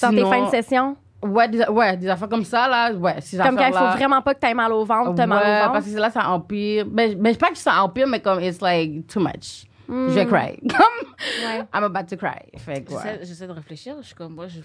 dans 0.00 0.10
tes 0.10 0.22
fins 0.24 0.44
de 0.44 0.50
session? 0.50 0.96
Ouais, 1.20 1.48
des, 1.48 1.64
ouais, 1.66 1.96
des 1.96 2.08
affaires 2.08 2.28
comme 2.28 2.44
ça 2.44 2.68
là, 2.68 2.92
ouais, 2.92 3.20
ces 3.20 3.38
Comme 3.38 3.56
quand 3.56 3.66
il 3.66 3.72
faut 3.72 3.96
vraiment 3.96 4.22
pas 4.22 4.34
que 4.34 4.40
tu 4.40 4.46
aies 4.46 4.54
mal 4.54 4.72
au 4.72 4.84
ventre, 4.84 5.14
tu 5.16 5.20
as 5.20 5.26
mal 5.26 5.38
Ouais, 5.42 5.58
au 5.58 5.60
ventre. 5.62 5.72
parce 5.72 5.86
que 5.86 5.98
là, 5.98 6.10
ça 6.10 6.28
empire. 6.30 6.86
Ben, 6.86 7.14
ben, 7.20 7.34
je 7.34 7.38
pas 7.38 7.50
que 7.50 7.58
ça 7.58 7.82
empire, 7.82 8.06
mais 8.06 8.20
comme, 8.20 8.40
it's 8.40 8.60
like 8.60 9.06
too 9.08 9.18
much. 9.20 9.66
Mm. 9.88 10.08
Je 10.10 10.14
vais 10.14 10.26
cry. 10.26 10.56
Comme, 10.68 11.08
Ouais. 11.44 11.64
I'm 11.74 11.82
about 11.84 12.04
to 12.08 12.16
cry. 12.16 12.38
Fait 12.58 12.82
que, 12.84 12.92
ouais. 12.92 13.00
J'essaie 13.02 13.18
j'essaie 13.24 13.46
de 13.48 13.52
réfléchir. 13.52 13.96
Je 14.00 14.06
suis 14.06 14.14
comme, 14.14 14.34
moi, 14.34 14.46
je 14.46 14.60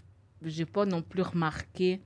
n'ai 0.59 0.65
pas 0.65 0.85
non 0.85 1.01
plus 1.01 1.23
remarqué 1.23 2.01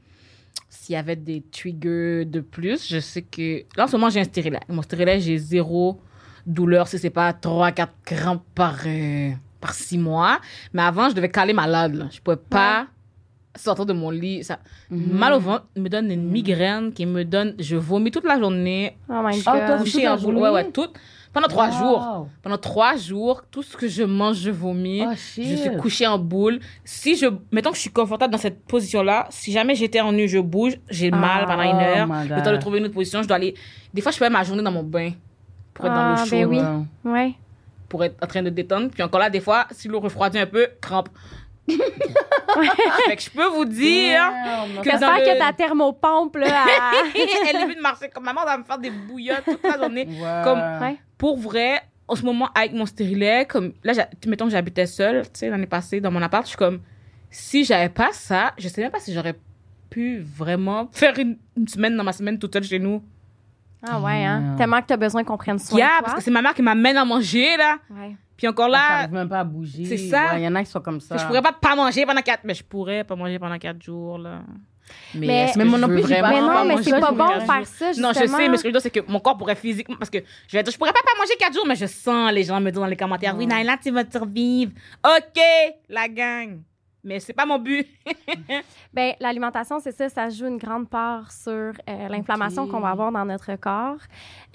s'il 0.69 0.93
y 0.93 0.97
avait 0.97 1.15
des 1.17 1.41
triggers 1.51 2.23
de 2.25 2.39
plus. 2.39 2.87
Je 2.87 2.99
sais 2.99 3.23
que. 3.23 3.63
Là, 3.75 3.83
en 3.83 3.87
ce 3.87 3.97
moment, 3.97 4.09
j'ai 4.09 4.21
un 4.21 4.25
stérilet. 4.25 4.59
Mon 4.69 4.81
stérilet, 4.83 5.19
j'ai 5.19 5.37
zéro 5.37 5.99
douleur 6.45 6.87
si 6.87 6.97
c'est 6.99 7.09
pas 7.09 7.31
3-4 7.33 7.87
crampes 8.05 8.43
par, 8.55 8.75
euh, 8.85 9.31
par 9.59 9.73
six 9.73 9.97
mois. 9.97 10.39
Mais 10.71 10.83
avant, 10.83 11.09
je 11.09 11.15
devais 11.15 11.29
caler 11.29 11.53
malade. 11.53 11.95
Là. 11.95 12.05
Je 12.11 12.21
pouvais 12.21 12.37
pas 12.37 12.87
sortir 13.57 13.85
de 13.85 13.93
mon 13.93 14.09
lit. 14.09 14.43
Ça, 14.43 14.59
Mhm. 14.89 15.11
Mal 15.17 15.33
au 15.33 15.39
ventre 15.39 15.65
me 15.75 15.89
donne 15.89 16.11
une 16.11 16.29
migraine 16.29 16.93
qui 16.93 17.05
me 17.05 17.23
donne. 17.25 17.55
Je 17.59 17.75
vomis 17.75 18.11
toute 18.11 18.25
la 18.25 18.39
journée. 18.39 18.97
Oh 19.09 19.13
my 19.23 19.41
Oh, 19.45 19.51
god. 19.51 19.67
Toute 19.67 19.79
Couché 19.79 20.03
la 20.03 20.13
en 20.13 20.17
boule. 20.17 20.37
Ouais, 20.37 20.49
ouais, 20.49 20.71
tout. 20.71 20.87
Pendant 21.33 21.47
trois 21.49 21.67
Wow. 21.67 21.77
jours. 21.77 22.27
Pendant 22.41 22.57
trois 22.57 22.95
jours, 22.95 23.43
tout 23.51 23.61
ce 23.61 23.75
que 23.77 23.87
je 23.87 24.01
mange, 24.03 24.37
je 24.37 24.49
vomis. 24.49 25.03
Oh, 25.05 25.13
shit. 25.15 25.45
Je 25.45 25.55
suis 25.55 25.77
couchée 25.77 26.07
en 26.07 26.17
boule. 26.17 26.59
Si 26.83 27.15
je, 27.15 27.27
mettons 27.51 27.69
que 27.69 27.75
je 27.75 27.81
suis 27.81 27.91
confortable 27.91 28.31
dans 28.31 28.39
cette 28.39 28.63
position-là, 28.65 29.27
si 29.29 29.51
jamais 29.51 29.75
j'étais 29.75 29.99
en 30.01 30.11
nu, 30.13 30.27
je 30.27 30.39
bouge, 30.39 30.79
j'ai 30.89 31.11
mal 31.11 31.45
pendant 31.45 31.63
une 31.63 31.75
oh 31.75 31.79
heure. 31.79 32.07
my 32.07 32.29
Le 32.29 32.41
temps 32.43 32.51
de 32.51 32.57
trouver 32.57 32.79
une 32.79 32.85
autre 32.85 32.93
position, 32.95 33.21
je 33.21 33.27
dois 33.27 33.35
aller. 33.35 33.53
Des 33.93 34.01
fois, 34.01 34.11
je 34.11 34.17
fais 34.17 34.29
ma 34.29 34.43
journée 34.43 34.63
dans 34.63 34.71
mon 34.71 34.83
bain 34.83 35.11
pour 35.75 35.85
être 35.85 35.93
dans 35.93 35.99
Ah, 35.99 36.09
l'eau 36.17 36.25
chaude, 36.25 36.49
ben 36.49 36.85
oui. 37.03 37.11
Ouais. 37.11 37.11
Ouais. 37.11 37.33
pour 37.89 38.03
être 38.03 38.15
en 38.23 38.27
train 38.27 38.41
de 38.41 38.49
détendre. 38.49 38.89
Puis 38.89 39.03
encore 39.03 39.19
là, 39.19 39.29
des 39.29 39.39
fois, 39.39 39.67
si 39.71 39.87
l'eau 39.87 39.99
refroidit 39.99 40.39
un 40.39 40.45
peu, 40.47 40.67
crampe. 40.81 41.09
fait 43.07 43.15
que 43.15 43.21
je 43.21 43.29
peux 43.29 43.47
vous 43.47 43.65
dire 43.65 44.19
Damn. 44.45 44.81
que 44.83 44.89
J'espère 44.89 45.15
le- 45.19 45.25
que 45.25 45.37
ta 45.39 45.53
thermopompe, 45.53 46.35
là, 46.37 46.65
elle- 47.15 47.21
elle 47.49 47.55
est 47.55 47.63
venue 47.63 47.75
de 47.75 47.81
marcher 47.81 48.09
comme 48.09 48.23
maman, 48.23 48.41
elle 48.43 48.47
va 48.47 48.57
me 48.57 48.63
faire 48.63 48.77
des 48.77 48.89
bouillottes 48.89 49.43
toute 49.45 49.63
la 49.63 49.77
journée. 49.77 50.07
Ouais. 50.09 50.41
Comme- 50.43 50.59
Ouais. 50.81 50.97
pour 51.17 51.37
vrai, 51.37 51.81
en 52.07 52.15
ce 52.15 52.23
moment, 52.23 52.49
avec 52.55 52.73
mon 52.73 52.85
stérilet, 52.85 53.45
comme 53.45 53.73
là, 53.83 53.93
mettons 54.25 54.45
que 54.45 54.51
j'habitais 54.51 54.85
seule, 54.85 55.23
tu 55.23 55.29
sais, 55.39 55.49
l'année 55.49 55.65
passée, 55.67 55.99
dans 55.99 56.11
mon 56.11 56.21
appart, 56.21 56.43
je 56.43 56.49
suis 56.49 56.57
comme, 56.57 56.79
si 57.29 57.65
j'avais 57.65 57.89
pas 57.89 58.09
ça, 58.13 58.53
je 58.57 58.67
sais 58.69 58.81
même 58.81 58.91
pas 58.91 58.99
si 58.99 59.13
j'aurais 59.13 59.35
pu 59.89 60.19
vraiment 60.19 60.87
faire 60.93 61.17
une, 61.19 61.37
une 61.57 61.67
semaine 61.67 61.95
dans 61.97 62.03
ma 62.03 62.13
semaine 62.13 62.39
toute 62.39 62.53
seule 62.53 62.63
chez 62.63 62.79
nous. 62.79 63.03
Ah 63.87 63.99
ouais, 63.99 64.25
hein? 64.25 64.41
Yeah. 64.49 64.57
Tellement 64.57 64.81
que 64.81 64.87
t'as 64.87 64.97
besoin 64.97 65.23
qu'on 65.23 65.37
prenne 65.37 65.59
soin 65.59 65.77
Yeah, 65.77 65.87
de 65.87 66.01
parce 66.01 66.05
toi. 66.13 66.17
que 66.17 66.23
c'est 66.23 66.31
ma 66.31 66.41
mère 66.41 66.53
qui 66.53 66.61
m'amène 66.61 66.97
à 66.97 67.05
manger, 67.05 67.55
là. 67.57 67.77
Ouais. 67.91 68.15
Puis 68.37 68.47
encore 68.47 68.69
Là, 68.69 68.79
j'arrive 69.01 69.13
même 69.13 69.29
pas 69.29 69.39
à 69.39 69.43
bouger. 69.43 69.83
c'est 69.85 69.97
ça. 69.97 70.33
Ouais, 70.33 70.41
Il 70.41 70.43
y 70.43 70.47
en 70.47 70.55
a 70.55 70.63
qui 70.63 70.69
sont 70.69 70.79
comme 70.79 71.01
ça. 71.01 71.17
je 71.17 71.25
pourrais 71.25 71.41
pas 71.41 71.53
pas 71.53 71.75
manger 71.75 72.05
pendant 72.05 72.21
quatre, 72.21 72.43
mais 72.43 72.53
je 72.53 72.63
pourrais 72.63 73.03
pas 73.03 73.15
manger 73.15 73.39
pendant 73.39 73.57
quatre 73.57 73.81
jours, 73.81 74.17
là. 74.19 74.41
Mais- 75.13 75.51
Mais 75.57 75.65
moi 75.65 75.77
je 75.79 75.81
non 75.81 75.87
plus, 75.89 75.99
vraiment 76.01 76.29
Mais 76.29 76.39
non, 76.41 76.47
pas 76.47 76.63
mais 76.63 76.81
c'est 76.83 76.91
pas 76.97 77.11
bon 77.11 77.25
de 77.27 77.39
faire 77.41 77.65
ça, 77.65 77.87
justement. 77.89 78.07
Non, 78.07 78.13
je 78.13 78.25
sais, 78.25 78.47
mais 78.49 78.55
ce 78.57 78.63
que 78.63 78.69
je 78.69 78.73
veux 78.73 78.79
dire, 78.79 78.81
c'est 78.81 78.89
que 78.89 79.11
mon 79.11 79.19
corps 79.19 79.35
pourrait 79.37 79.55
physiquement. 79.55 79.97
Parce 79.97 80.09
que 80.09 80.19
je 80.47 80.55
vais 80.55 80.63
dire, 80.63 80.71
je 80.71 80.77
pourrais 80.77 80.93
pas, 80.93 81.01
pas 81.03 81.19
manger 81.19 81.33
quatre 81.37 81.53
jours, 81.53 81.65
mais 81.67 81.75
je 81.75 81.87
sens 81.87 82.31
les 82.31 82.43
gens 82.43 82.61
me 82.61 82.71
dire 82.71 82.79
dans 82.79 82.87
les 82.87 82.95
commentaires, 82.95 83.35
oui, 83.37 83.47
Naila, 83.47 83.75
tu 83.83 83.91
vas 83.91 84.03
survivre. 84.09 84.71
OK, 85.05 85.41
la 85.89 86.07
gang. 86.07 86.61
Mais 87.07 87.19
c'est 87.19 87.33
pas 87.33 87.45
mon 87.45 87.57
but. 87.59 87.87
Ben, 88.93 89.13
l'alimentation, 89.19 89.79
c'est 89.79 89.91
ça, 89.91 90.09
ça 90.09 90.29
joue 90.29 90.47
une 90.47 90.57
grande 90.57 90.89
part 90.89 91.31
sur 91.31 91.51
euh, 91.53 92.07
l'inflammation 92.09 92.67
qu'on 92.67 92.79
va 92.79 92.89
avoir 92.89 93.11
dans 93.11 93.25
notre 93.25 93.55
corps. 93.57 93.97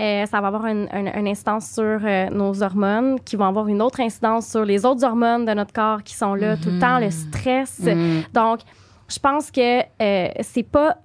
Euh, 0.01 0.27
ça 0.27 0.41
va 0.41 0.49
avoir 0.49 0.67
une, 0.67 0.89
une- 0.93 1.13
une 1.15 1.29
incidence 1.29 1.71
sur 1.71 1.83
euh, 2.03 2.29
nos 2.31 2.63
hormones, 2.63 3.21
qui 3.21 3.37
vont 3.37 3.45
avoir 3.47 3.69
une 3.69 3.81
autre 3.81 4.01
incidence 4.01 4.49
sur 4.51 4.65
les 4.65 4.85
autres 4.85 5.05
hormones 5.05 5.45
de 5.45 5.53
notre 5.55 5.73
corps 5.73 6.03
qui 6.03 6.15
sont 6.15 6.35
là 6.35 6.57
tout 6.57 6.71
le 6.71 6.81
temps, 6.81 6.99
le 6.99 7.11
stress. 7.11 7.79
Mm. 7.81 8.23
Donc, 8.33 8.61
je 9.09 9.19
pense 9.19 9.51
que 9.51 9.81
c'est 10.43 10.63
pas 10.69 10.97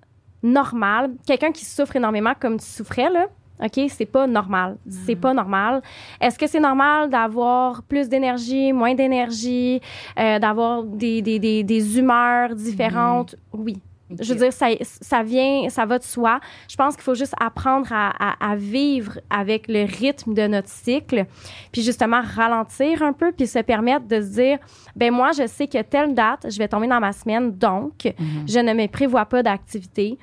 normal. 0.42 1.12
Quelqu'un 1.28 1.52
qui 1.52 1.66
souffre 1.66 1.96
énormément 1.96 2.34
comme 2.40 2.60
tu 2.60 2.66
souffrais, 2.66 3.10
là, 3.10 3.28
OK, 3.64 3.86
c'est 3.90 4.06
pas 4.06 4.28
normal. 4.28 4.78
C'est 4.88 5.16
pas 5.16 5.34
normal. 5.34 5.82
Est-ce 6.22 6.38
que 6.38 6.48
c'est 6.48 6.60
normal 6.60 7.10
d'avoir 7.10 7.82
plus 7.84 8.08
d'énergie, 8.08 8.72
moins 8.72 8.94
d'énergie, 8.94 9.82
euh, 10.20 10.40
d'avoir 10.40 10.84
des, 10.84 11.22
des, 11.22 11.40
des, 11.40 11.64
des 11.64 11.98
humeurs 11.98 12.54
différentes? 12.56 13.36
Oui. 13.54 13.82
Je 14.22 14.34
veux 14.34 14.40
dire, 14.40 14.54
ça, 14.54 14.68
ça 14.84 15.22
vient, 15.22 15.68
ça 15.68 15.86
va 15.86 16.00
de 16.00 16.04
soi. 16.04 16.40
Je 16.70 16.78
pense 16.78 16.96
qu'il 16.96 17.04
faut 17.04 17.14
juste 17.14 17.34
apprendre 17.42 17.88
à, 17.92 18.14
à, 18.18 18.52
à 18.52 18.56
vivre 18.56 19.20
avec 19.30 19.68
le 19.68 19.84
rythme 19.84 20.34
de 20.34 20.48
notre 20.48 20.70
cycle, 20.70 21.26
puis 21.74 21.82
justement 21.82 22.22
ralentir 22.22 23.04
un 23.04 23.12
peu, 23.12 23.34
puis 23.34 23.48
se 23.48 23.60
permettre 23.60 24.08
de 24.08 24.22
se 24.22 24.28
dire, 24.28 24.60
ben 24.96 25.12
moi, 25.12 25.32
je 25.38 25.46
sais 25.46 25.68
que 25.68 25.82
telle 25.82 26.14
date, 26.14 26.48
je 26.50 26.58
vais 26.58 26.70
tomber 26.70 26.88
dans 26.88 27.02
ma 27.02 27.12
semaine, 27.12 27.52
donc 27.52 28.14
je 28.48 28.60
ne 28.60 28.74
me 28.74 28.88
prévois 28.88 29.26
pas 29.26 29.44
d'activité. 29.44 30.18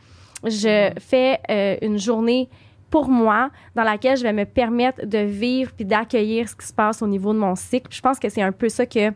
Je 0.44 0.90
fais 0.98 1.40
euh, 1.50 1.76
une 1.82 1.98
journée 1.98 2.48
pour 2.94 3.08
moi 3.08 3.50
dans 3.74 3.82
laquelle 3.82 4.16
je 4.16 4.22
vais 4.22 4.32
me 4.32 4.44
permettre 4.44 5.04
de 5.04 5.18
vivre 5.18 5.72
puis 5.72 5.84
d'accueillir 5.84 6.48
ce 6.48 6.54
qui 6.54 6.64
se 6.64 6.72
passe 6.72 7.02
au 7.02 7.08
niveau 7.08 7.32
de 7.32 7.38
mon 7.40 7.56
cycle. 7.56 7.88
Je 7.90 8.00
pense 8.00 8.20
que 8.20 8.28
c'est 8.28 8.40
un 8.40 8.52
peu 8.52 8.68
ça 8.68 8.86
que 8.86 9.08
euh, 9.08 9.12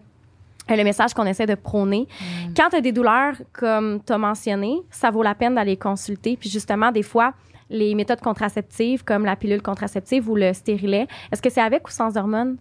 le 0.69 0.83
message 0.83 1.15
qu'on 1.15 1.27
essaie 1.27 1.47
de 1.47 1.55
prôner. 1.55 2.09
Quand 2.57 2.71
tu 2.71 2.77
as 2.77 2.81
des 2.81 2.91
douleurs, 2.91 3.37
comme 3.53 4.03
tu 4.05 4.13
as 4.13 4.19
mentionné, 4.19 4.81
ça 4.91 5.13
vaut 5.13 5.23
la 5.23 5.37
peine 5.37 5.55
d'aller 5.55 5.77
consulter. 5.77 6.37
Puis 6.37 6.51
justement, 6.51 6.91
des 6.91 7.05
fois, 7.05 7.35
les 7.71 7.95
méthodes 7.95 8.21
contraceptives, 8.21 9.05
comme 9.05 9.25
la 9.25 9.37
pilule 9.37 9.63
contraceptive 9.63 10.29
ou 10.29 10.35
le 10.35 10.53
stérilet, 10.55 11.07
est-ce 11.31 11.41
que 11.41 11.49
c'est 11.49 11.61
avec 11.61 11.87
ou 11.87 11.93
sans 11.93 12.17
hormones? 12.17 12.57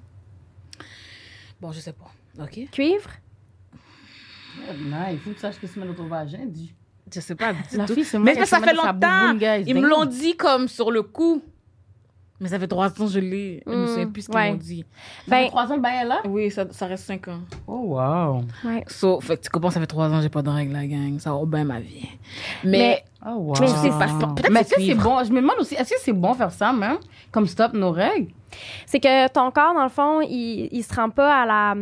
Bon, 1.60 1.72
je 1.72 1.80
sais 1.80 1.94
pas. 1.94 2.12
OK. 2.44 2.70
Cuivre? 2.72 3.10
Non, 4.82 5.08
il 5.10 5.18
faut 5.18 5.32
que 5.32 5.36
tu 5.36 5.42
saches 5.42 5.60
que 5.60 5.66
c'est 5.66 5.80
dans 5.80 5.96
ton 5.96 6.06
vagin, 6.06 6.46
dis. 6.46 6.76
Je 7.14 7.20
sais 7.20 7.36
pas. 7.36 7.54
La 7.74 7.86
tout. 7.86 7.94
fille, 7.94 8.04
c'est 8.04 8.20
Mais 8.20 8.34
moi 8.36 8.46
ça 8.46 8.60
fait 8.60 8.74
longtemps. 8.74 9.38
Ils 9.66 9.76
me 9.76 9.88
l'ont 9.88 10.06
dit 10.06 10.36
comme 10.36 10.68
sur 10.68 10.92
le 10.92 11.02
coup. 11.04 11.42
Mais 12.40 12.50
ça 12.50 12.60
fait 12.60 12.68
trois 12.68 12.90
ans, 13.02 13.08
je 13.08 13.18
l'ai. 13.20 13.64
Je 13.66 13.72
me 13.72 13.84
Mm, 13.84 13.88
souviens 13.88 14.08
plus 14.10 14.22
ce 14.22 14.28
qu'ils 14.28 14.36
ouais. 14.38 14.52
m'ont 14.52 14.58
dit. 14.58 14.86
Ça 15.28 15.36
fait 15.36 15.42
Ben- 15.44 15.48
trois 15.50 15.72
ans 15.72 15.76
le 15.76 15.82
bail 15.82 16.02
est 16.04 16.06
là? 16.06 16.20
Oui, 16.26 16.52
ça, 16.52 16.66
ça 16.70 16.86
reste 16.86 17.06
cinq 17.06 17.28
ans. 17.30 17.40
Oh, 17.66 17.96
wow. 17.98 18.44
Ouais. 18.64 18.84
So, 18.86 19.20
fait 19.22 19.38
que 19.38 19.42
tu 19.42 19.50
comprends, 19.50 19.72
ça 19.72 19.80
fait 19.80 19.88
trois 19.88 20.08
ans, 20.10 20.22
j'ai 20.22 20.30
pas 20.30 20.44
de 20.44 20.50
règles, 20.52 20.74
la 20.74 20.86
gang. 20.86 21.18
Ça 21.18 21.32
va 21.34 21.44
bien 21.46 21.64
ma 21.64 21.80
vie. 21.80 22.08
Mais, 22.64 22.70
Mais- 22.72 23.04
Oh, 23.26 23.38
wow. 23.38 23.54
Mais 23.60 23.68
c'est 23.68 23.90
pas- 23.90 24.06
peut-être 24.36 24.56
est-ce 24.56 24.76
que 24.76 24.82
c'est 24.84 24.94
bon? 24.94 25.24
Je 25.24 25.32
me 25.32 25.42
demande 25.42 25.56
aussi, 25.60 25.74
est-ce 25.74 25.90
que 25.90 26.00
c'est 26.00 26.14
bon 26.14 26.36
faire 26.36 26.52
ça, 26.52 26.72
même? 26.72 26.98
Comme 27.32 27.48
stop 27.48 27.74
nos 27.74 27.90
règles? 27.92 28.32
C'est 28.86 29.00
que 29.00 29.28
ton 29.30 29.50
corps, 29.50 29.74
dans 29.74 29.84
le 29.84 29.90
fond, 29.90 30.22
il, 30.22 30.70
il 30.72 30.84
se 30.84 30.94
rend 30.94 31.10
pas 31.10 31.42
à 31.42 31.46
la. 31.48 31.76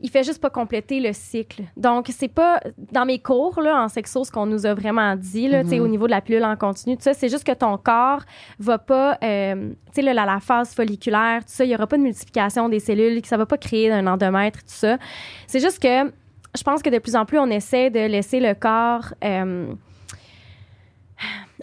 Il 0.00 0.10
fait 0.10 0.22
juste 0.22 0.40
pas 0.40 0.50
compléter 0.50 0.98
le 1.00 1.12
cycle. 1.12 1.64
Donc, 1.76 2.08
c'est 2.10 2.28
pas 2.28 2.60
dans 2.92 3.04
mes 3.04 3.18
cours 3.18 3.60
là, 3.60 3.82
en 3.82 3.88
sexo 3.88 4.24
ce 4.24 4.32
qu'on 4.32 4.46
nous 4.46 4.64
a 4.66 4.74
vraiment 4.74 5.14
dit 5.16 5.48
là, 5.48 5.62
tu 5.62 5.70
sais, 5.70 5.80
au 5.80 5.88
niveau 5.88 6.06
de 6.06 6.10
la 6.10 6.20
pilule 6.20 6.44
en 6.44 6.56
continu. 6.56 6.96
Tout 6.96 7.02
ça, 7.02 7.14
c'est 7.14 7.28
juste 7.28 7.44
que 7.44 7.52
ton 7.52 7.76
corps 7.76 8.22
va 8.58 8.78
pas, 8.78 9.18
euh, 9.22 9.70
tu 9.86 9.92
sais, 9.92 10.02
là, 10.02 10.14
la, 10.14 10.24
la 10.26 10.40
phase 10.40 10.74
folliculaire, 10.74 11.40
tout 11.44 11.52
ça, 11.52 11.64
il 11.64 11.70
y 11.70 11.74
aura 11.74 11.86
pas 11.86 11.98
de 11.98 12.02
multiplication 12.02 12.68
des 12.68 12.80
cellules, 12.80 13.20
que 13.20 13.28
ça 13.28 13.36
va 13.36 13.46
pas 13.46 13.58
créer 13.58 13.92
un 13.92 14.06
endomètre, 14.06 14.60
tout 14.60 14.66
ça. 14.68 14.98
C'est 15.46 15.60
juste 15.60 15.80
que 15.80 16.10
je 16.56 16.62
pense 16.62 16.82
que 16.82 16.90
de 16.90 16.98
plus 16.98 17.14
en 17.16 17.24
plus, 17.26 17.38
on 17.38 17.50
essaie 17.50 17.90
de 17.90 18.00
laisser 18.00 18.40
le 18.40 18.54
corps. 18.54 19.14
euh, 19.22 19.72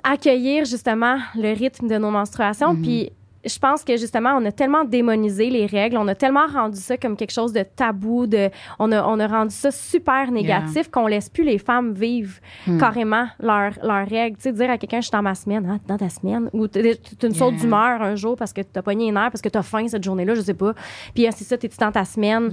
accueillir 0.04 0.65
justement 0.65 1.17
le 1.36 1.54
rythme 1.54 1.88
de 1.88 1.97
nos 1.97 2.12
menstruations. 2.12 2.76
Puis 2.76 3.12
je 3.47 3.60
pense 3.60 3.83
que 3.83 3.97
justement, 3.97 4.31
on 4.38 4.45
a 4.45 4.51
tellement 4.51 4.83
démonisé 4.83 5.49
les 5.49 5.65
règles, 5.65 5.97
on 5.97 6.07
a 6.07 6.15
tellement 6.15 6.47
rendu 6.47 6.77
ça 6.79 6.97
comme 6.97 7.15
quelque 7.15 7.31
chose 7.33 7.53
de 7.53 7.63
tabou, 7.63 8.27
de, 8.27 8.49
on, 8.79 8.91
a, 8.91 9.03
on 9.05 9.19
a 9.19 9.27
rendu 9.27 9.53
ça 9.53 9.71
super 9.71 10.31
négatif 10.31 10.89
qu'on 10.89 11.07
laisse 11.07 11.29
plus 11.29 11.43
les 11.43 11.57
femmes 11.57 11.93
vivre 11.93 12.33
carrément 12.79 13.27
leurs 13.39 13.73
leurs 13.83 14.07
règles. 14.07 14.38
Tu 14.38 14.43
sais, 14.43 14.51
dire 14.51 14.69
à 14.69 14.77
quelqu'un, 14.77 14.97
je 14.99 15.05
suis 15.05 15.12
dans 15.12 15.21
ma 15.21 15.36
semaine, 15.36 15.65
hein, 15.69 15.79
dans 15.88 15.97
ta 15.97 16.10
semaine, 16.10 16.49
ou 16.53 16.67
t'as 16.67 16.81
une 16.81 17.33
saute 17.33 17.53
Yeah. 17.53 17.62
d'humeur 17.62 18.01
un 18.01 18.15
jour 18.15 18.36
parce 18.36 18.51
que 18.53 18.62
t'as 18.62 18.81
pogné 18.81 19.07
une 19.07 19.17
heure, 19.17 19.31
parce 19.31 19.41
que 19.41 19.49
t'as 19.49 19.62
faim 19.63 19.88
cette 19.88 20.03
journée-là, 20.03 20.36
je 20.36 20.41
sais 20.41 20.53
pas. 20.53 20.73
Puis 21.15 21.25
ah, 21.27 21.31
c'est 21.31 21.43
ça, 21.45 21.57
t'es 21.57 21.69
dans 21.79 21.91
ta 21.91 22.03
semaine? 22.05 22.51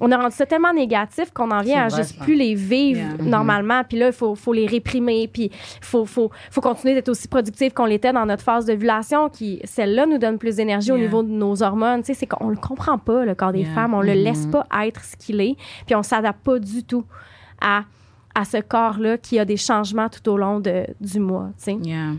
On 0.00 0.10
a 0.12 0.16
rendu 0.16 0.34
ça 0.34 0.46
tellement 0.46 0.72
négatif 0.72 1.30
qu'on 1.32 1.50
en 1.50 1.60
vient 1.62 1.84
à 1.84 1.88
vrai, 1.88 1.98
juste 2.02 2.16
ça. 2.18 2.24
plus 2.24 2.34
les 2.36 2.54
vivre 2.54 3.00
Yeah. 3.18 3.24
normalement. 3.24 3.82
Puis 3.88 3.98
là, 3.98 4.06
il 4.08 4.12
faut, 4.12 4.34
faut 4.34 4.52
les 4.52 4.66
réprimer. 4.66 5.28
Puis 5.32 5.50
il 5.52 5.84
faut, 5.84 6.04
faut, 6.06 6.30
faut 6.50 6.60
continuer 6.60 6.94
d'être 6.94 7.08
aussi 7.08 7.28
productif 7.28 7.74
qu'on 7.74 7.84
l'était 7.86 8.12
dans 8.12 8.24
notre 8.26 8.42
phase 8.42 8.64
d'ovulation, 8.66 9.28
qui, 9.28 9.60
celle-là, 9.64 10.06
nous 10.06 10.18
donne 10.18 10.35
plus 10.38 10.56
d'énergie 10.56 10.92
au 10.92 10.96
niveau 10.98 11.22
de 11.22 11.28
nos 11.30 11.62
hormones. 11.62 12.00
Tu 12.00 12.06
sais, 12.08 12.14
c'est 12.14 12.26
qu'on 12.26 12.48
le 12.48 12.56
comprend 12.56 12.98
pas, 12.98 13.24
le 13.24 13.34
corps 13.34 13.52
des 13.52 13.60
Yeah. 13.60 13.74
femmes. 13.74 13.94
On 13.94 14.00
le 14.00 14.12
laisse 14.12 14.46
pas 14.46 14.66
être 14.84 15.02
ce 15.04 15.16
qu'il 15.16 15.40
est. 15.40 15.56
Puis 15.86 15.94
on 15.94 16.02
s'adapte 16.02 16.40
pas 16.44 16.58
du 16.58 16.84
tout 16.84 17.04
à 17.60 17.84
à 18.38 18.44
ce 18.44 18.58
corps-là 18.58 19.16
qui 19.16 19.38
a 19.38 19.46
des 19.46 19.56
changements 19.56 20.10
tout 20.10 20.28
au 20.30 20.36
long 20.36 20.60
de, 20.60 20.84
du 21.00 21.20
mois, 21.20 21.48
tu 21.56 21.64
sais. 21.64 21.74
yeah. 21.82 22.10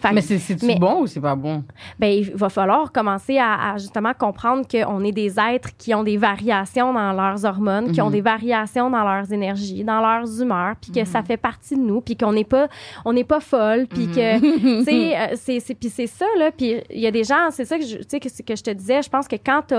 Fait 0.00 0.12
Mais 0.12 0.20
c'est 0.20 0.78
bon 0.80 1.02
ou 1.02 1.06
c'est 1.06 1.20
pas 1.20 1.36
bon? 1.36 1.62
ben, 1.98 2.08
il 2.08 2.34
va 2.34 2.48
falloir 2.48 2.90
commencer 2.90 3.38
à, 3.38 3.72
à 3.72 3.78
justement 3.78 4.12
comprendre 4.14 4.66
qu'on 4.66 5.04
est 5.04 5.12
des 5.12 5.38
êtres 5.38 5.70
qui 5.78 5.94
ont 5.94 6.02
des 6.02 6.16
variations 6.16 6.92
dans 6.92 7.12
leurs 7.12 7.44
hormones, 7.44 7.92
qui 7.92 8.00
ont 8.00 8.10
des 8.10 8.20
variations 8.20 8.90
dans 8.90 9.04
leurs 9.04 9.32
énergies, 9.32 9.84
dans 9.84 10.00
leurs 10.00 10.42
humeurs, 10.42 10.74
puis 10.80 10.90
que 10.90 11.04
ça 11.04 11.22
fait 11.22 11.36
partie 11.36 11.76
de 11.76 11.80
nous, 11.80 12.00
puis 12.00 12.16
qu'on 12.16 12.32
n'est 12.32 12.44
pas 12.44 12.66
on 13.04 13.12
n'est 13.12 13.24
pas 13.24 13.38
folle, 13.38 13.86
puis 13.86 14.08
que 14.08 14.40
tu 14.78 14.84
sais 14.84 15.16
euh, 15.16 15.36
c'est 15.36 15.60
c'est 15.60 15.74
puis 15.74 15.88
c'est 15.88 16.08
ça 16.08 16.26
là, 16.38 16.50
puis 16.50 16.80
il 16.90 17.00
y 17.00 17.06
a 17.06 17.12
des 17.12 17.22
gens, 17.24 17.50
c'est 17.50 17.64
ça 17.64 17.78
que 17.78 17.84
je 17.84 17.98
que, 17.98 18.42
que 18.42 18.56
je 18.56 18.62
te 18.62 18.70
disais, 18.70 19.02
je 19.02 19.08
pense 19.08 19.28
que 19.28 19.36
quand 19.36 19.72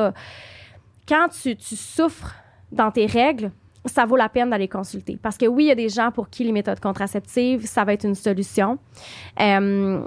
quand 1.07 1.27
tu, 1.29 1.55
tu 1.55 1.75
souffres 1.75 2.33
dans 2.71 2.91
tes 2.91 3.05
règles, 3.05 3.51
ça 3.85 4.05
vaut 4.05 4.15
la 4.15 4.29
peine 4.29 4.49
d'aller 4.49 4.67
consulter. 4.67 5.17
Parce 5.21 5.37
que 5.37 5.45
oui, 5.45 5.65
il 5.65 5.67
y 5.67 5.71
a 5.71 5.75
des 5.75 5.89
gens 5.89 6.11
pour 6.11 6.29
qui 6.29 6.43
les 6.43 6.51
méthodes 6.51 6.79
contraceptives, 6.79 7.65
ça 7.65 7.83
va 7.83 7.93
être 7.93 8.05
une 8.05 8.15
solution. 8.15 8.77
Euh, 9.39 10.01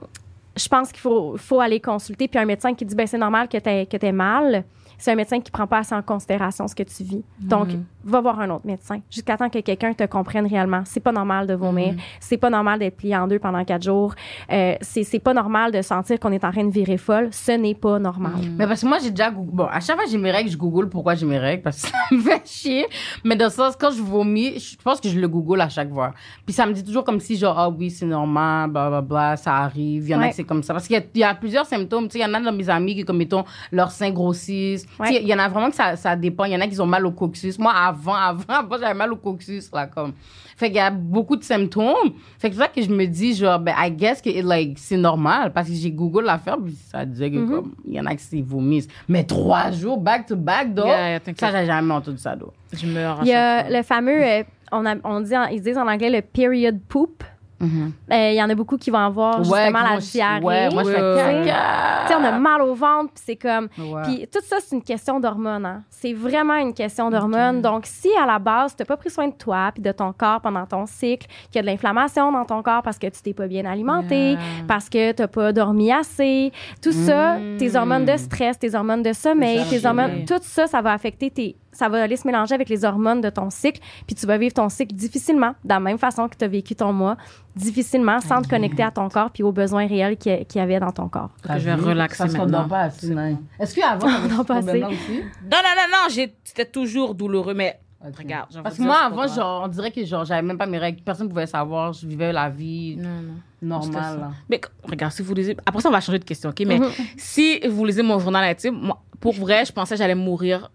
je 0.57 0.69
pense 0.69 0.93
qu'il 0.93 1.01
faut, 1.01 1.61
aller 1.61 1.81
consulter. 1.81 2.29
Puis 2.29 2.39
un 2.39 2.45
médecin 2.45 2.75
qui 2.75 2.85
dit, 2.85 2.95
ben 2.95 3.07
c'est 3.07 3.19
normal 3.19 3.49
que 3.49 3.59
tu 3.59 4.07
aies, 4.07 4.13
mal, 4.13 4.65
c'est 5.01 5.13
un 5.13 5.15
médecin 5.15 5.41
qui 5.41 5.51
prend 5.51 5.67
pas 5.67 5.79
assez 5.79 5.95
en 5.95 6.03
considération 6.03 6.69
ce 6.69 6.75
que 6.75 6.83
tu 6.83 7.03
vis. 7.03 7.25
Donc, 7.41 7.69
va 8.05 8.21
voir 8.21 8.39
un 8.41 8.51
autre 8.51 8.67
médecin 8.67 9.01
jusqu'à 9.11 9.37
temps 9.37 9.49
que 9.49 9.59
quelqu'un 9.59 9.93
te 9.95 10.05
comprenne 10.05 10.47
réellement. 10.47 10.83
C'est 10.85 11.01
pas 11.01 11.13
normal 11.13 11.47
de 11.47 11.55
vomir. 11.55 11.95
C'est 12.21 12.37
pas 12.37 12.51
normal 12.51 12.79
d'être 12.79 12.97
plié 12.97 13.17
en 13.17 13.27
deux 13.27 13.39
pendant 13.39 13.65
quatre 13.65 13.83
jours. 13.83 14.15
Euh, 14.53 14.75
c'est 14.81 15.19
pas 15.19 15.35
normal 15.35 15.73
de 15.73 15.83
sentir 15.83 16.21
qu'on 16.21 16.33
est 16.33 16.45
en 16.45 16.53
train 16.53 16.65
de 16.65 16.71
virer 16.71 16.99
folle. 16.99 17.29
Ce 17.33 17.53
n'est 17.53 17.75
pas 17.75 17.99
normal. 17.99 18.33
Mais 18.59 18.67
parce 18.67 18.83
que 18.83 18.87
moi, 18.87 18.99
j'ai 19.03 19.11
déjà 19.11 19.31
Google. 19.31 19.51
Bon, 19.53 19.65
à 19.65 19.81
chaque 19.81 19.97
fois 19.97 20.05
que 20.05 20.11
j'ai 20.11 20.19
mes 20.19 20.31
règles, 20.31 20.51
je 20.51 20.57
Google 20.57 20.89
pourquoi 20.89 21.15
j'ai 21.15 21.27
mes 21.27 21.39
règles 21.39 21.63
parce 21.63 21.83
que 21.83 21.89
ça 21.89 21.99
me 22.11 22.21
fait 22.21 22.47
chier. 22.47 22.87
Mais 23.25 23.37
dans 23.37 23.47
le 23.47 23.51
sens, 23.51 23.77
quand 23.77 23.91
je 23.91 24.03
vomis, 24.03 24.59
je 24.59 24.77
pense 24.83 25.01
que 25.01 25.09
je 25.09 25.19
le 25.19 25.29
Google 25.29 25.63
à 25.63 25.69
chaque 25.69 25.93
fois. 25.93 26.13
Puis 26.45 26.55
ça 26.55 26.67
me 26.67 26.73
dit 26.73 26.85
toujours 26.85 27.05
comme 27.05 27.21
si, 27.21 27.37
genre, 27.37 27.59
ah 27.59 27.71
oui, 27.71 27.91
c'est 27.91 28.07
normal, 28.07 28.71
bla, 28.71 28.91
bla, 28.91 29.01
bla, 29.01 29.37
ça 29.37 29.57
arrive. 29.57 30.05
Il 30.05 30.11
y 30.11 30.15
en 30.15 30.21
a 30.21 30.29
que 30.29 30.35
c'est 30.35 30.45
comme 30.45 30.63
ça. 30.63 30.75
Parce 30.75 30.87
qu'il 30.87 30.97
y 30.97 31.01
a, 31.01 31.03
il 31.15 31.21
y 31.21 31.25
a 31.25 31.35
plusieurs 31.35 31.67
symptômes. 31.67 32.05
Tu 32.09 32.13
sais, 32.13 32.19
il 32.19 32.23
y 32.23 32.25
en 32.25 32.35
a 32.35 32.41
dans 32.41 32.53
mes 32.53 32.69
amis 32.69 32.95
qui, 32.95 33.05
comme, 33.05 33.19
mettons, 33.19 33.45
leur 33.73 33.91
sein 33.91 34.11
grossissent. 34.11 34.87
Ouais. 34.99 35.23
il 35.23 35.29
y 35.29 35.35
en 35.35 35.39
a 35.39 35.49
vraiment 35.49 35.71
que 35.71 35.77
ça, 35.77 35.97
ça 35.97 36.17
dépend. 36.17 36.45
Il 36.45 36.53
y 36.53 36.57
en 36.57 36.61
a 36.61 36.67
qui 36.67 36.79
ont 36.81 36.87
mal 36.87 37.07
au 37.07 37.11
coccyx. 37.13 37.59
Moi, 37.59 37.73
avant, 37.73 38.15
avant, 38.15 38.43
avant, 38.49 38.77
j'avais 38.79 38.95
mal 38.95 39.13
au 39.13 39.17
coccyx, 39.17 39.71
là, 39.73 39.87
comme. 39.87 40.13
Fait 40.57 40.67
qu'il 40.67 40.77
y 40.77 40.81
a 40.81 40.91
beaucoup 40.91 41.37
de 41.37 41.43
symptômes. 41.45 42.13
Fait 42.39 42.51
que 42.51 42.57
c'est 42.57 42.61
ça 42.61 42.69
que 42.69 42.83
je 42.83 42.91
me 42.91 43.07
dis, 43.07 43.35
genre, 43.35 43.59
ben, 43.59 43.75
I 43.79 43.91
guess 43.91 44.21
que, 44.21 44.29
like, 44.47 44.79
c'est 44.79 44.99
normal. 44.99 45.53
Parce 45.55 45.69
que 45.69 45.75
j'ai 45.75 45.91
Google 45.91 46.25
l'affaire, 46.25 46.59
puis 46.63 46.75
ça 46.91 47.07
disait 47.07 47.31
que, 47.31 47.37
Mm-hmm. 47.37 47.49
comme, 47.51 47.73
il 47.87 47.95
y 47.95 48.01
en 48.01 48.05
a 48.07 48.15
qui 48.15 48.25
s'y 48.25 48.43
vomissent. 48.43 48.89
Mais 49.09 49.25
trois 49.25 49.71
jours, 49.71 49.99
back 49.99 50.27
to 50.27 50.37
back, 50.37 50.75
donc, 50.75 50.87
Yeah, 50.87 51.09
yeah, 51.13 51.21
t'inquiète. 51.21 51.39
ça, 51.51 51.59
j'ai 51.61 51.67
jamais 51.67 51.95
entendu 51.95 52.19
ça, 52.19 52.37
donc. 52.37 52.51
Je 52.73 52.87
meurs 52.87 53.21
à 53.21 53.23
Il 53.23 53.29
y 53.29 53.33
a 53.33 53.71
le 53.71 53.83
fameux, 53.83 54.23
euh, 54.23 54.43
on, 54.73 54.85
a- 54.85 54.97
on 55.05 55.21
dit, 55.21 55.35
en- 55.37 55.47
ils 55.47 55.63
disent 55.63 55.79
en 55.79 55.87
anglais 55.89 56.11
le 56.11 56.21
period 56.21 56.79
poop. 56.89 57.25
Euh, 57.63 58.31
Il 58.33 58.35
y 58.37 58.43
en 58.43 58.49
a 58.51 58.55
beaucoup 58.55 58.77
qui 58.79 58.91
vont 58.91 58.99
avoir 58.99 59.43
justement 59.45 59.83
la 59.83 59.99
diarrhée. 59.99 60.45
Ouais, 60.45 60.71
moi, 60.71 60.83
je 60.85 60.91
fais 60.91 61.45
caca. 61.45 62.19
On 62.19 62.25
a 62.25 62.33
mal 62.39 62.63
au 62.63 62.75
ventre, 62.75 63.13
puis 63.15 63.23
c'est 63.25 63.37
comme. 63.37 63.69
Ouais. 63.79 64.03
Puis 64.03 64.29
tout 64.33 64.41
ça, 64.43 64.57
c'est 64.61 64.75
une 64.75 64.83
question 64.83 65.21
d'hormones. 65.21 65.65
Hein. 65.65 65.83
C'est 65.91 66.13
vraiment 66.13 66.57
une 66.57 66.75
question 66.75 67.11
d'hormones. 67.11 67.63
Donc, 67.63 67.85
si 67.87 68.09
à 68.21 68.27
la 68.27 68.39
base, 68.39 68.75
tu 68.77 68.83
n'as 68.83 68.87
pas 68.87 68.97
pris 68.97 69.11
soin 69.11 69.29
de 69.29 69.35
toi 69.35 69.71
puis 69.73 69.83
de 69.83 69.93
ton 69.93 70.13
corps 70.13 70.41
pendant 70.41 70.67
ton 70.67 70.87
cycle, 70.87 71.27
qu'il 71.51 71.57
y 71.57 71.59
a 71.59 71.63
de 71.63 71.67
l'inflammation 71.67 72.33
dans 72.33 72.45
ton 72.45 72.63
corps 72.63 72.83
parce 72.83 72.99
que 72.99 73.07
tu 73.07 73.23
t'es 73.23 73.33
pas 73.35 73.47
bien 73.47 73.65
alimenté, 73.65 74.31
Yeah. 74.33 74.39
parce 74.67 74.89
que 74.89 75.13
tu 75.13 75.23
n'as 75.23 75.29
pas 75.29 75.53
dormi 75.53 75.93
assez, 75.93 76.53
tout 76.83 76.93
ça, 76.93 77.39
Mm. 77.39 77.57
tes 77.59 77.77
hormones 77.77 78.05
de 78.05 78.17
stress, 78.17 78.59
tes 78.59 78.75
hormones 78.75 79.03
de 79.03 79.13
sommeil, 79.13 79.65
tes 79.69 79.85
hormones, 79.87 80.25
tout 80.27 80.39
ça, 80.43 80.67
ça 80.67 80.81
va 80.83 80.93
affecter 80.93 81.31
tes. 81.31 81.57
Ça 81.73 81.89
va 81.89 82.03
aller 82.03 82.17
se 82.17 82.27
mélanger 82.27 82.55
avec 82.55 82.69
les 82.69 82.85
hormones 82.85 83.21
de 83.21 83.31
ton 83.31 83.49
cycle, 83.51 83.81
puis 84.07 84.15
tu 84.17 84.27
vas 84.27 84.39
vivre 84.39 84.53
ton 84.55 84.69
cycle 84.69 84.95
difficilement, 84.95 85.55
de 85.65 85.69
la 85.69 85.81
même 85.81 85.99
façon 85.99 86.29
que 86.29 86.37
tu 86.37 86.45
as 86.45 86.49
vécu 86.49 86.75
ton 86.75 86.93
mois, 86.93 87.17
difficilement, 87.55 88.21
sans 88.21 88.43
te 88.43 88.49
connecter 88.49 88.83
à 88.83 88.91
ton 88.91 89.09
corps 89.09 89.31
puis 89.31 89.43
aux 89.43 89.53
besoins 89.53 89.87
réels 89.87 90.17
qu'il 90.17 90.45
y, 90.55 90.59
avait 90.59 90.81
dans 90.81 90.93
ton 90.93 91.09
corps. 91.09 91.31
je 91.45 91.59
vais 91.59 91.75
relaxer 91.75 92.19
Ça 92.25 92.29
se 92.29 92.37
maintenant. 92.37 92.69
pas 92.69 92.81
assez. 92.83 93.15
Est-ce 93.59 93.75
qu'avant, 93.75 94.09
ce 94.09 94.43
pas 94.43 94.57
assez. 94.57 94.81
Non, 94.81 94.89
non, 94.89 95.75
non, 95.77 95.89
non, 95.93 96.27
c'était 96.45 96.67
toujours 96.67 97.15
douloureux, 97.15 97.55
mais 97.55 97.79
Ok. 98.03 98.17
regarde. 98.19 98.63
Parce 98.63 98.77
que 98.79 98.83
moi, 98.83 98.97
avant, 99.05 99.27
genre, 99.29 99.63
on 99.65 99.69
dirait 99.69 99.91
que 99.91 100.03
genre, 100.07 100.25
j'avais 100.25 100.41
même 100.41 100.57
pas 100.57 100.65
mes 100.67 100.79
règles. 100.79 101.03
Personne 101.03 101.29
pouvait 101.29 101.47
savoir. 101.47 101.93
Je 101.93 102.07
vivais 102.07 102.33
la 102.33 102.49
vie 102.49 102.97
Non, 102.97 103.21
non. 103.61 103.83
C'était 103.83 104.01
normale. 104.01 104.31
Mais 104.49 104.59
regarde, 104.85 105.13
si 105.13 105.21
vous 105.23 105.35
lisez. 105.35 105.55
Après 105.67 105.83
ça, 105.83 105.91
on 105.91 105.93
va 105.93 106.01
changer 106.01 106.19
de 106.19 106.25
question, 106.25 106.49
OK? 106.49 106.63
Mais 106.67 106.79
Mhm. 106.79 106.89
si 107.19 107.61
vous 107.69 107.85
lisez 107.85 108.03
mon 108.03 108.19
journal 108.19 108.43
intime, 108.45 108.75
moi, 108.75 109.03
pour 109.21 109.35
vrai, 109.35 109.67
je 109.67 109.73
pensais 109.73 109.97
que 109.97 109.99
j'allais 109.99 110.15
mourir 110.15 110.71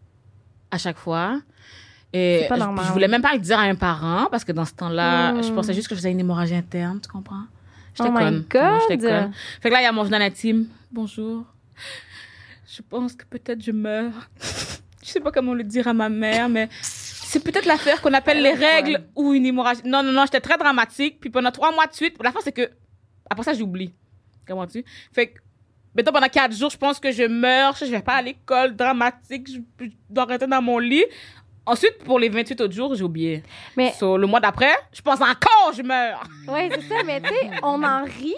à 0.71 0.78
chaque 0.78 0.97
fois. 0.97 1.41
Et 2.13 2.45
pas 2.47 2.56
je- 2.56 2.60
normal. 2.62 2.86
Je, 2.88 2.91
voulais 2.93 3.08
même 3.08 3.21
pas 3.21 3.34
le 3.34 3.39
dire 3.39 3.60
à 3.60 3.63
un 3.63 3.75
parent 3.75 4.28
parce 4.32 4.43
que 4.45 4.51
dans 4.51 4.65
ce 4.65 4.73
temps-là, 4.73 5.34
Mhm. 5.34 5.43
je 5.43 5.51
pensais 5.51 5.73
juste 5.73 5.88
que 5.88 5.95
je 5.95 5.99
faisais 5.99 6.12
une 6.12 6.19
hémorragie 6.19 6.56
interne, 6.56 6.99
tu 7.01 7.10
comprends? 7.10 7.43
J'étais 7.93 8.10
Oh 8.10 8.13
conne. 8.17 8.45
J'étais 8.89 8.97
conne. 9.08 9.34
Fait 9.62 9.69
que 9.69 9.73
là, 9.73 9.82
il 9.82 9.84
y 9.84 9.88
a 9.88 9.91
mon 9.91 10.01
journal 10.04 10.21
intime. 10.21 10.67
Bonjour. 10.91 11.45
Je 12.67 12.82
pense 12.89 13.13
que 13.13 13.25
peut-être 13.25 13.62
je 13.62 13.71
meurs. 13.71 14.12
je 15.04 15.08
sais 15.10 15.19
pas 15.19 15.32
comment 15.32 15.54
le 15.54 15.63
dire 15.63 15.88
à 15.88 15.93
ma 15.93 16.10
mère, 16.10 16.49
mais 16.49 16.67
c'est 16.82 17.43
peut-être 17.43 17.65
l'affaire 17.65 18.01
qu'on 18.01 18.13
appelle 18.13 18.41
les 18.41 18.54
règles 18.54 19.01
ou 19.15 19.34
une 19.34 19.45
hémorragie. 19.45 19.82
Non, 19.86 20.04
non, 20.04 20.12
non, 20.12 20.23
j'étais 20.25 20.41
très 20.41 20.58
dramatique. 20.58 21.19
Puis 21.19 21.30
pendant 21.30 21.51
trois 21.51 21.73
mois 21.73 21.86
de 21.88 21.93
suite, 21.93 22.15
la 22.23 22.32
fin, 22.32 22.39
c'est 22.43 22.51
que. 22.51 22.69
Après 23.30 23.43
ça, 23.43 23.54
j'oublie. 23.54 23.93
Comment 24.47 24.67
tu? 24.67 24.84
Fait 25.13 25.28
que. 25.28 25.39
Mettons, 25.95 26.12
pendant 26.12 26.27
quatre 26.27 26.53
jours, 26.55 26.69
je 26.69 26.77
pense 26.77 26.99
que 26.99 27.12
je 27.12 27.23
meurs. 27.23 27.75
Je 27.79 27.86
vais 27.86 28.01
pas 28.01 28.15
à 28.15 28.21
l'école, 28.21 28.75
dramatique. 28.75 29.47
Je, 29.49 29.86
je 29.86 29.91
dois 30.10 30.25
rester 30.25 30.47
dans 30.47 30.62
mon 30.62 30.77
lit. 30.77 31.05
Ensuite, 31.65 32.03
pour 32.03 32.19
les 32.19 32.29
28 32.29 32.62
autres 32.62 32.73
jours, 32.73 32.93
j'ai 32.95 33.03
oublié. 33.03 33.41
Mais- 33.75 33.91
So, 33.93 34.17
le 34.17 34.27
mois 34.27 34.39
d'après, 34.39 34.75
je 34.93 35.01
pense 35.01 35.19
encore 35.21 35.73
je 35.75 35.81
meurs. 35.81 36.23
Oui, 36.47 36.69
c'est 36.71 36.81
ça, 36.81 36.95
mais 37.05 37.19
tu 37.21 37.29
sais, 37.29 37.49
on 37.63 37.81
en 37.84 38.03
rit. 38.03 38.36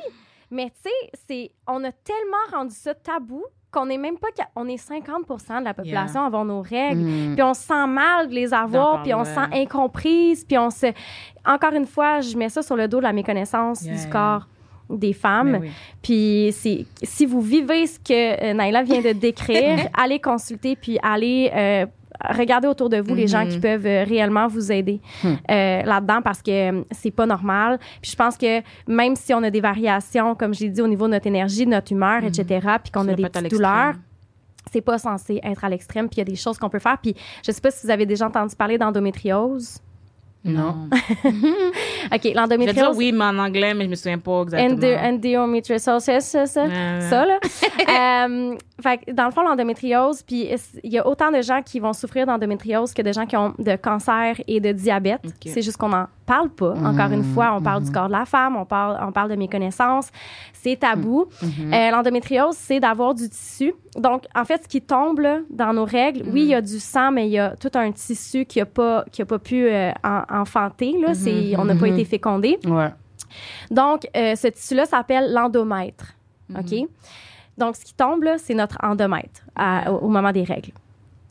Mais 0.49 0.67
tu 0.67 0.83
sais, 0.89 1.11
c'est, 1.27 1.51
on 1.67 1.83
a 1.83 1.91
tellement 1.91 2.57
rendu 2.57 2.73
ça 2.73 2.93
tabou 2.93 3.43
qu'on 3.69 3.85
n'est 3.87 3.97
même 3.97 4.17
pas, 4.17 4.29
on 4.55 4.65
est 4.69 4.77
50% 4.81 5.59
de 5.59 5.65
la 5.65 5.73
population 5.73 6.23
avoir 6.23 6.45
nos 6.45 6.61
règles. 6.61 7.01
Mm. 7.01 7.33
Puis 7.35 7.43
on 7.43 7.53
se 7.53 7.63
sent 7.63 7.85
mal 7.87 8.29
de 8.29 8.33
les 8.33 8.53
avoir, 8.53 9.03
puis 9.03 9.13
on 9.13 9.25
se 9.25 9.33
sent 9.33 9.47
incomprise, 9.51 10.45
puis 10.45 10.57
on 10.57 10.69
se... 10.69 10.87
Encore 11.45 11.73
une 11.73 11.85
fois, 11.85 12.21
je 12.21 12.37
mets 12.37 12.47
ça 12.47 12.61
sur 12.61 12.77
le 12.77 12.87
dos 12.87 12.99
de 12.99 13.03
la 13.03 13.11
méconnaissance 13.11 13.81
Yeah, 13.81 13.95
du 13.95 14.01
yeah. 14.03 14.09
corps 14.09 14.47
des 14.89 15.13
femmes. 15.13 15.59
Oui. 15.61 15.69
Puis 16.01 16.49
c'est- 16.53 16.85
si 17.03 17.25
vous 17.25 17.41
vivez 17.41 17.87
ce 17.87 17.99
que 17.99 18.43
euh, 18.43 18.53
Naila 18.53 18.83
vient 18.83 19.01
de 19.01 19.11
décrire, 19.13 19.87
allez 19.93 20.19
consulter, 20.19 20.75
puis 20.75 20.97
allez 21.03 21.51
euh, 21.53 21.85
regarder 22.29 22.67
autour 22.67 22.89
de 22.89 22.97
vous 22.97 23.13
les 23.13 23.27
gens 23.27 23.43
Mhm. 23.45 23.49
qui 23.51 23.59
peuvent 23.59 23.85
euh, 23.85 24.03
réellement 24.03 24.47
vous 24.47 24.71
aider 24.71 24.99
Hmm. 25.23 25.27
euh, 25.51 25.81
là-dedans 25.83 26.21
parce 26.23 26.41
que 26.41 26.71
euh, 26.79 26.81
c'est 26.91 27.11
pas 27.11 27.25
normal. 27.25 27.77
Puis 28.01 28.11
je 28.11 28.15
pense 28.15 28.37
que 28.37 28.61
même 28.87 29.15
si 29.15 29.33
on 29.33 29.43
a 29.43 29.49
des 29.51 29.61
variations, 29.61 30.33
comme 30.35 30.53
j'ai 30.53 30.69
dit, 30.69 30.81
au 30.81 30.87
niveau 30.87 31.05
de 31.05 31.11
notre 31.11 31.27
énergie, 31.27 31.65
de 31.65 31.71
notre 31.71 31.91
humeur, 31.91 32.23
etc., 32.23 32.45
puis 32.83 32.91
qu'on 32.91 33.07
a 33.07 33.13
des 33.13 33.23
petites 33.23 33.51
douleurs, 33.51 33.93
c'est 34.71 34.81
pas 34.81 34.97
censé 34.97 35.39
être 35.43 35.63
à 35.63 35.69
l'extrême, 35.69 36.07
puis 36.09 36.15
il 36.15 36.19
y 36.19 36.21
a 36.21 36.25
des 36.25 36.35
choses 36.35 36.57
qu'on 36.57 36.69
peut 36.69 36.79
faire. 36.79 36.97
Puis 37.01 37.15
je 37.45 37.51
sais 37.51 37.61
pas 37.61 37.71
si 37.71 37.85
vous 37.85 37.91
avez 37.91 38.05
déjà 38.05 38.27
entendu 38.27 38.55
parler 38.55 38.77
d'endométriose. 38.77 39.79
Non. 40.47 40.87
OK, 40.91 40.99
Je 41.25 42.09
vais 42.11 42.19
dire 42.19 42.33
l'endométriose... 42.35 42.97
oui, 42.97 43.11
mais 43.11 43.25
en 43.25 43.37
anglais, 43.39 43.73
mais 43.73 43.85
je 43.85 43.89
me 43.89 43.95
souviens 43.95 44.17
pas 44.17 44.43
exactement. 44.43 44.75
Endo- 44.77 44.97
endometriosis, 44.97 45.89
c'est 45.99 46.19
ça, 46.21 46.45
ça, 46.45 46.63
Ouais, 46.65 47.01
ça, 47.01 47.25
là? 47.25 47.39
Euh, 48.27 48.55
fait 48.81 48.97
que, 48.99 49.11
dans 49.11 49.25
le 49.25 49.31
fond, 49.31 49.41
l'endométriose, 49.41 50.21
puis 50.23 50.49
il 50.83 50.91
y 50.91 50.97
a 50.99 51.07
autant 51.07 51.31
de 51.31 51.41
gens 51.41 51.61
qui 51.61 51.79
vont 51.79 51.93
souffrir 51.93 52.25
d'endométriose 52.25 52.93
que 52.93 53.01
de 53.01 53.11
gens 53.11 53.25
qui 53.25 53.35
ont 53.37 53.53
de 53.57 53.75
cancer 53.75 54.35
et 54.47 54.59
de 54.59 54.71
diabète. 54.71 55.21
C'est 55.45 55.61
juste 55.61 55.77
qu'on 55.77 55.89
n'en 55.89 56.07
parle 56.27 56.49
pas. 56.49 56.73
Encore 56.85 57.11
une 57.11 57.23
fois, 57.23 57.53
on 57.55 57.61
parle 57.61 57.83
du 57.83 57.91
corps 57.91 58.07
de 58.07 58.11
la 58.11 58.25
femme, 58.25 58.55
on 58.55 58.65
parle, 58.65 58.99
on 59.01 59.11
parle 59.11 59.29
de 59.31 59.35
méconnaissance. 59.35 60.09
C'est 60.53 60.75
tabou. 60.79 61.25
Euh, 61.73 61.91
l'endométriose, 61.91 62.55
c'est 62.55 62.79
d'avoir 62.79 63.15
du 63.15 63.27
tissu. 63.29 63.73
Donc, 63.97 64.25
en 64.35 64.45
fait, 64.45 64.61
ce 64.63 64.67
qui 64.67 64.81
tombe 64.81 65.19
là, 65.19 65.39
dans 65.49 65.73
nos 65.73 65.85
règles, 65.85 66.23
oui, 66.31 66.41
il 66.41 66.47
y 66.49 66.53
a 66.55 66.61
du 66.61 66.79
sang, 66.79 67.11
mais 67.11 67.27
il 67.27 67.31
y 67.31 67.39
a 67.39 67.55
tout 67.55 67.71
un 67.73 67.91
tissu 67.91 68.45
qui 68.45 68.59
n'a 68.59 68.65
pas, 68.65 69.05
qui 69.11 69.21
a 69.21 69.25
pas 69.25 69.39
pu 69.39 69.65
euh, 69.67 69.91
en- 70.03 70.23
enfanter. 70.41 70.93
Là. 71.01 71.13
C'est- 71.15 71.55
on 71.57 71.65
n'a 71.65 71.75
pas 71.75 71.87
été 71.87 72.05
fécondé. 72.05 72.59
Ouais. 72.65 72.89
Donc, 73.71 74.07
euh, 74.15 74.35
ce 74.35 74.47
tissu-là 74.47 74.85
s'appelle 74.85 75.33
l'endomètre. 75.33 76.13
OK? 76.57 76.87
Donc, 77.57 77.75
ce 77.75 77.83
qui 77.85 77.93
tombe, 77.93 78.23
là, 78.23 78.37
c'est 78.37 78.53
notre 78.53 78.77
endomètre 78.83 79.41
à- 79.55 79.91
au, 79.91 80.05
au 80.05 80.07
moment 80.09 80.31
des 80.31 80.43
règles. 80.43 80.71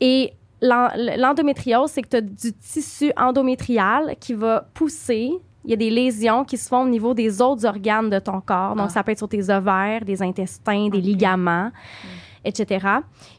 Et 0.01 0.33
l'endométriose, 0.61 1.91
c'est 1.91 2.01
que 2.01 2.09
tu 2.09 2.17
as 2.17 2.21
du 2.21 2.53
tissu 2.53 3.11
endométrial 3.17 4.15
qui 4.19 4.33
va 4.33 4.67
pousser. 4.73 5.31
Il 5.65 5.71
y 5.71 5.73
a 5.73 5.77
des 5.77 5.89
lésions 5.89 6.45
qui 6.45 6.57
se 6.57 6.67
font 6.69 6.83
au 6.83 6.87
niveau 6.87 7.13
des 7.13 7.41
autres 7.41 7.65
organes 7.65 8.09
de 8.09 8.19
ton 8.19 8.39
corps. 8.41 8.75
Donc, 8.75 8.87
Ah. 8.87 8.93
ça 8.93 9.03
peut 9.03 9.11
être 9.11 9.17
sur 9.17 9.27
tes 9.29 9.49
ovaires, 9.49 10.05
des 10.05 10.21
intestins, 10.23 10.87
des 10.89 11.01
ligaments, 11.01 11.71
etc. 12.45 12.85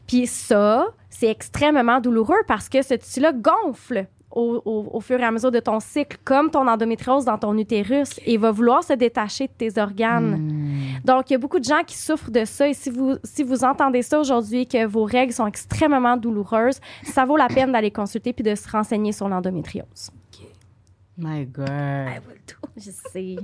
Puis 0.07 0.27
ça, 0.27 0.85
c'est 1.09 1.27
extrêmement 1.27 1.99
douloureux 1.99 2.43
parce 2.47 2.69
que 2.69 2.81
ce 2.83 2.93
tissu-là 2.93 3.33
gonfle 3.33 4.05
au, 4.31 4.61
au- 4.63 4.89
au 4.93 4.99
fur 5.01 5.19
et 5.19 5.23
à 5.23 5.31
mesure 5.31 5.49
de 5.49 5.59
ton 5.59 5.79
cycle, 5.79 6.17
comme 6.23 6.51
ton 6.51 6.67
endométriose 6.67 7.25
dans 7.25 7.39
ton 7.39 7.57
utérus, 7.57 8.19
et 8.27 8.37
va 8.37 8.51
vouloir 8.51 8.83
se 8.83 8.93
détacher 8.93 9.47
de 9.47 9.53
tes 9.57 9.81
organes. 9.81 10.37
Mm. 10.37 10.68
Donc, 11.03 11.29
il 11.29 11.33
y 11.33 11.35
a 11.35 11.39
beaucoup 11.39 11.59
de 11.59 11.65
gens 11.65 11.83
qui 11.85 11.97
souffrent 11.97 12.31
de 12.31 12.45
ça. 12.45 12.67
Et 12.67 12.73
si 12.73 12.89
vous, 12.89 13.17
si 13.23 13.43
vous 13.43 13.63
entendez 13.63 14.01
ça 14.01 14.19
aujourd'hui, 14.19 14.67
que 14.67 14.85
vos 14.85 15.03
règles 15.03 15.33
sont 15.33 15.47
extrêmement 15.47 16.17
douloureuses, 16.17 16.79
ça 17.03 17.25
vaut 17.25 17.37
la 17.37 17.47
peine 17.47 17.71
d'aller 17.71 17.91
consulter 17.91 18.33
puis 18.33 18.43
de 18.43 18.55
se 18.55 18.69
renseigner 18.69 19.11
sur 19.11 19.27
l'endométriose. 19.29 20.11
My 21.17 21.45
God. 21.45 21.67
Je 22.77 22.91
sais. 23.11 23.35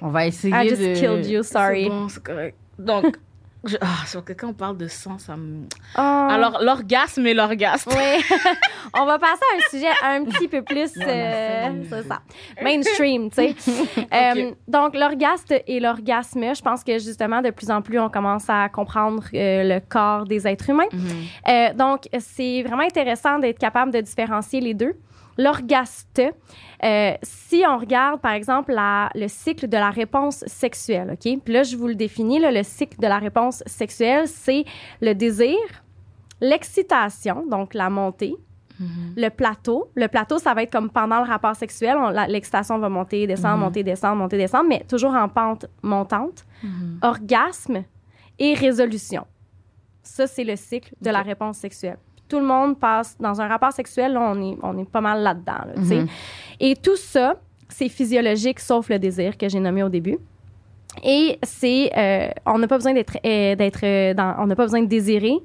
On 0.00 0.08
va 0.08 0.26
essayer 0.26 0.54
I 0.54 0.68
just 0.68 0.82
de... 0.82 0.94
killed 0.94 1.26
you, 1.26 1.42
sorry. 1.42 1.84
C'est 1.84 1.88
bon, 1.88 2.08
c'est 2.08 2.22
correct. 2.22 2.56
Donc, 2.78 3.16
je, 3.64 3.76
ah, 3.80 4.06
sur 4.06 4.24
que 4.24 4.32
quand 4.32 4.48
on 4.48 4.54
parle 4.54 4.76
de 4.76 4.88
sang, 4.88 5.18
ça 5.18 5.36
me... 5.36 5.64
Oh. 5.96 6.00
Alors, 6.00 6.58
l'orgasme 6.62 7.26
et 7.26 7.34
l'orgasme. 7.34 7.90
Oui. 7.94 8.24
On 8.98 9.04
va 9.04 9.18
passer 9.18 9.42
à 9.52 9.56
un 9.56 9.70
sujet 9.70 9.92
un 10.02 10.24
petit 10.24 10.48
peu 10.48 10.62
plus, 10.62 10.90
euh, 11.00 11.82
c'est 11.88 12.08
ça, 12.08 12.20
mainstream, 12.62 13.30
tu 13.30 13.36
sais. 13.36 13.54
Euh, 14.12 14.52
donc, 14.66 14.94
l'orgasme 14.94 15.56
et 15.66 15.78
l'orgasme, 15.78 16.54
je 16.54 16.62
pense 16.62 16.82
que 16.82 16.98
justement, 16.98 17.42
de 17.42 17.50
plus 17.50 17.70
en 17.70 17.82
plus, 17.82 17.98
on 17.98 18.08
commence 18.08 18.48
à 18.48 18.68
comprendre 18.68 19.22
euh, 19.34 19.62
le 19.62 19.80
corps 19.80 20.24
des 20.24 20.46
êtres 20.46 20.70
humains. 20.70 20.88
Mhm. 20.92 21.08
Euh, 21.48 21.74
donc, 21.74 22.08
c'est 22.18 22.62
vraiment 22.62 22.82
intéressant 22.82 23.38
d'être 23.38 23.58
capable 23.58 23.92
de 23.92 24.00
différencier 24.00 24.60
les 24.60 24.74
deux. 24.74 24.94
L'orgaste, 25.38 26.20
euh, 26.84 27.12
si 27.22 27.62
on 27.68 27.78
regarde, 27.78 28.20
par 28.20 28.32
exemple, 28.32 28.72
la- 28.72 29.10
le 29.14 29.28
cycle 29.28 29.68
de 29.68 29.76
la 29.76 29.90
réponse 29.90 30.44
sexuelle, 30.46 31.10
OK? 31.12 31.40
Puis 31.44 31.54
là, 31.54 31.62
je 31.62 31.76
vous 31.76 31.86
le 31.88 31.94
définis, 31.94 32.38
là, 32.38 32.50
le 32.50 32.62
cycle 32.62 32.98
de 33.00 33.06
la 33.06 33.18
réponse 33.18 33.62
sexuelle, 33.66 34.26
c'est 34.28 34.64
le 35.00 35.14
désir, 35.14 35.56
l'excitation, 36.40 37.46
donc 37.46 37.74
la 37.74 37.90
montée, 37.90 38.34
Mhm. 38.78 39.12
le 39.16 39.28
plateau. 39.28 39.90
Le 39.94 40.08
plateau, 40.08 40.38
ça 40.38 40.54
va 40.54 40.62
être 40.62 40.72
comme 40.72 40.88
pendant 40.90 41.18
le 41.22 41.28
rapport 41.28 41.54
sexuel, 41.54 41.96
l'excitation 42.28 42.78
va 42.78 42.88
monter, 42.88 43.26
descendre, 43.26 43.58
monter, 43.58 43.82
descendre, 43.82 44.16
monter, 44.16 44.38
descendre, 44.38 44.66
mais 44.68 44.84
toujours 44.88 45.12
en 45.14 45.28
pente 45.28 45.66
montante. 45.82 46.46
Mhm. 46.62 46.98
Orgasme 47.02 47.84
et 48.38 48.54
résolution. 48.54 49.26
Ça, 50.02 50.26
c'est 50.26 50.44
le 50.44 50.56
cycle 50.56 50.94
de 51.02 51.10
la 51.10 51.20
réponse 51.20 51.58
sexuelle. 51.58 51.98
Tout 52.30 52.38
le 52.38 52.46
monde 52.46 52.78
passe 52.78 53.16
dans 53.20 53.40
un 53.40 53.48
rapport 53.48 53.72
sexuel, 53.72 54.14
là, 54.14 54.20
on 54.22 54.40
est, 54.40 54.56
on 54.62 54.78
est 54.78 54.88
pas 54.88 55.00
mal 55.02 55.22
là-dedans. 55.22 55.64
là. 55.66 55.72
Mhm. 55.76 56.06
Et 56.60 56.76
tout 56.76 56.96
ça, 56.96 57.34
c'est 57.68 57.88
physiologique, 57.88 58.60
sauf 58.60 58.88
le 58.88 58.98
désir 58.98 59.36
que 59.36 59.48
j'ai 59.48 59.60
nommé 59.60 59.82
au 59.82 59.88
début. 59.88 60.18
Et 61.04 61.38
c'est, 61.42 61.90
euh, 61.96 62.30
on 62.46 62.58
n'a 62.58 62.66
pas 62.66 62.76
besoin 62.76 62.92
d'être, 62.92 63.16
euh, 63.24 63.54
d'être 63.54 63.84
euh, 63.84 64.14
dans, 64.14 64.34
on 64.38 64.46
n'a 64.46 64.56
pas 64.56 64.64
besoin 64.64 64.82
de 64.82 64.86
désirer, 64.88 65.38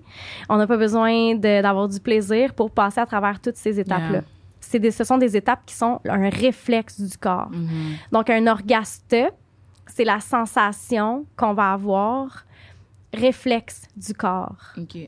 on 0.49 0.57
n'a 0.57 0.65
pas 0.65 0.77
besoin 0.77 1.35
d'avoir 1.35 1.87
du 1.87 1.99
plaisir 1.99 2.53
pour 2.53 2.71
passer 2.71 2.99
à 2.99 3.05
travers 3.05 3.39
toutes 3.39 3.57
ces 3.57 3.79
étapes-là. 3.79 4.19
Yeah. 4.19 4.23
C'est 4.59 4.79
des, 4.79 4.91
ce 4.91 5.03
sont 5.03 5.17
des 5.19 5.37
étapes 5.37 5.61
qui 5.65 5.75
sont 5.75 5.99
un 6.09 6.29
réflexe 6.29 6.99
du 6.99 7.17
corps. 7.17 7.49
Mhm. 7.51 7.95
Donc, 8.11 8.29
un 8.29 8.47
orgaste, 8.47 9.15
c'est 9.87 10.03
la 10.03 10.19
sensation 10.19 11.25
qu'on 11.37 11.53
va 11.53 11.73
avoir 11.73 12.45
réflexe 13.15 13.83
du 13.95 14.13
corps. 14.13 14.55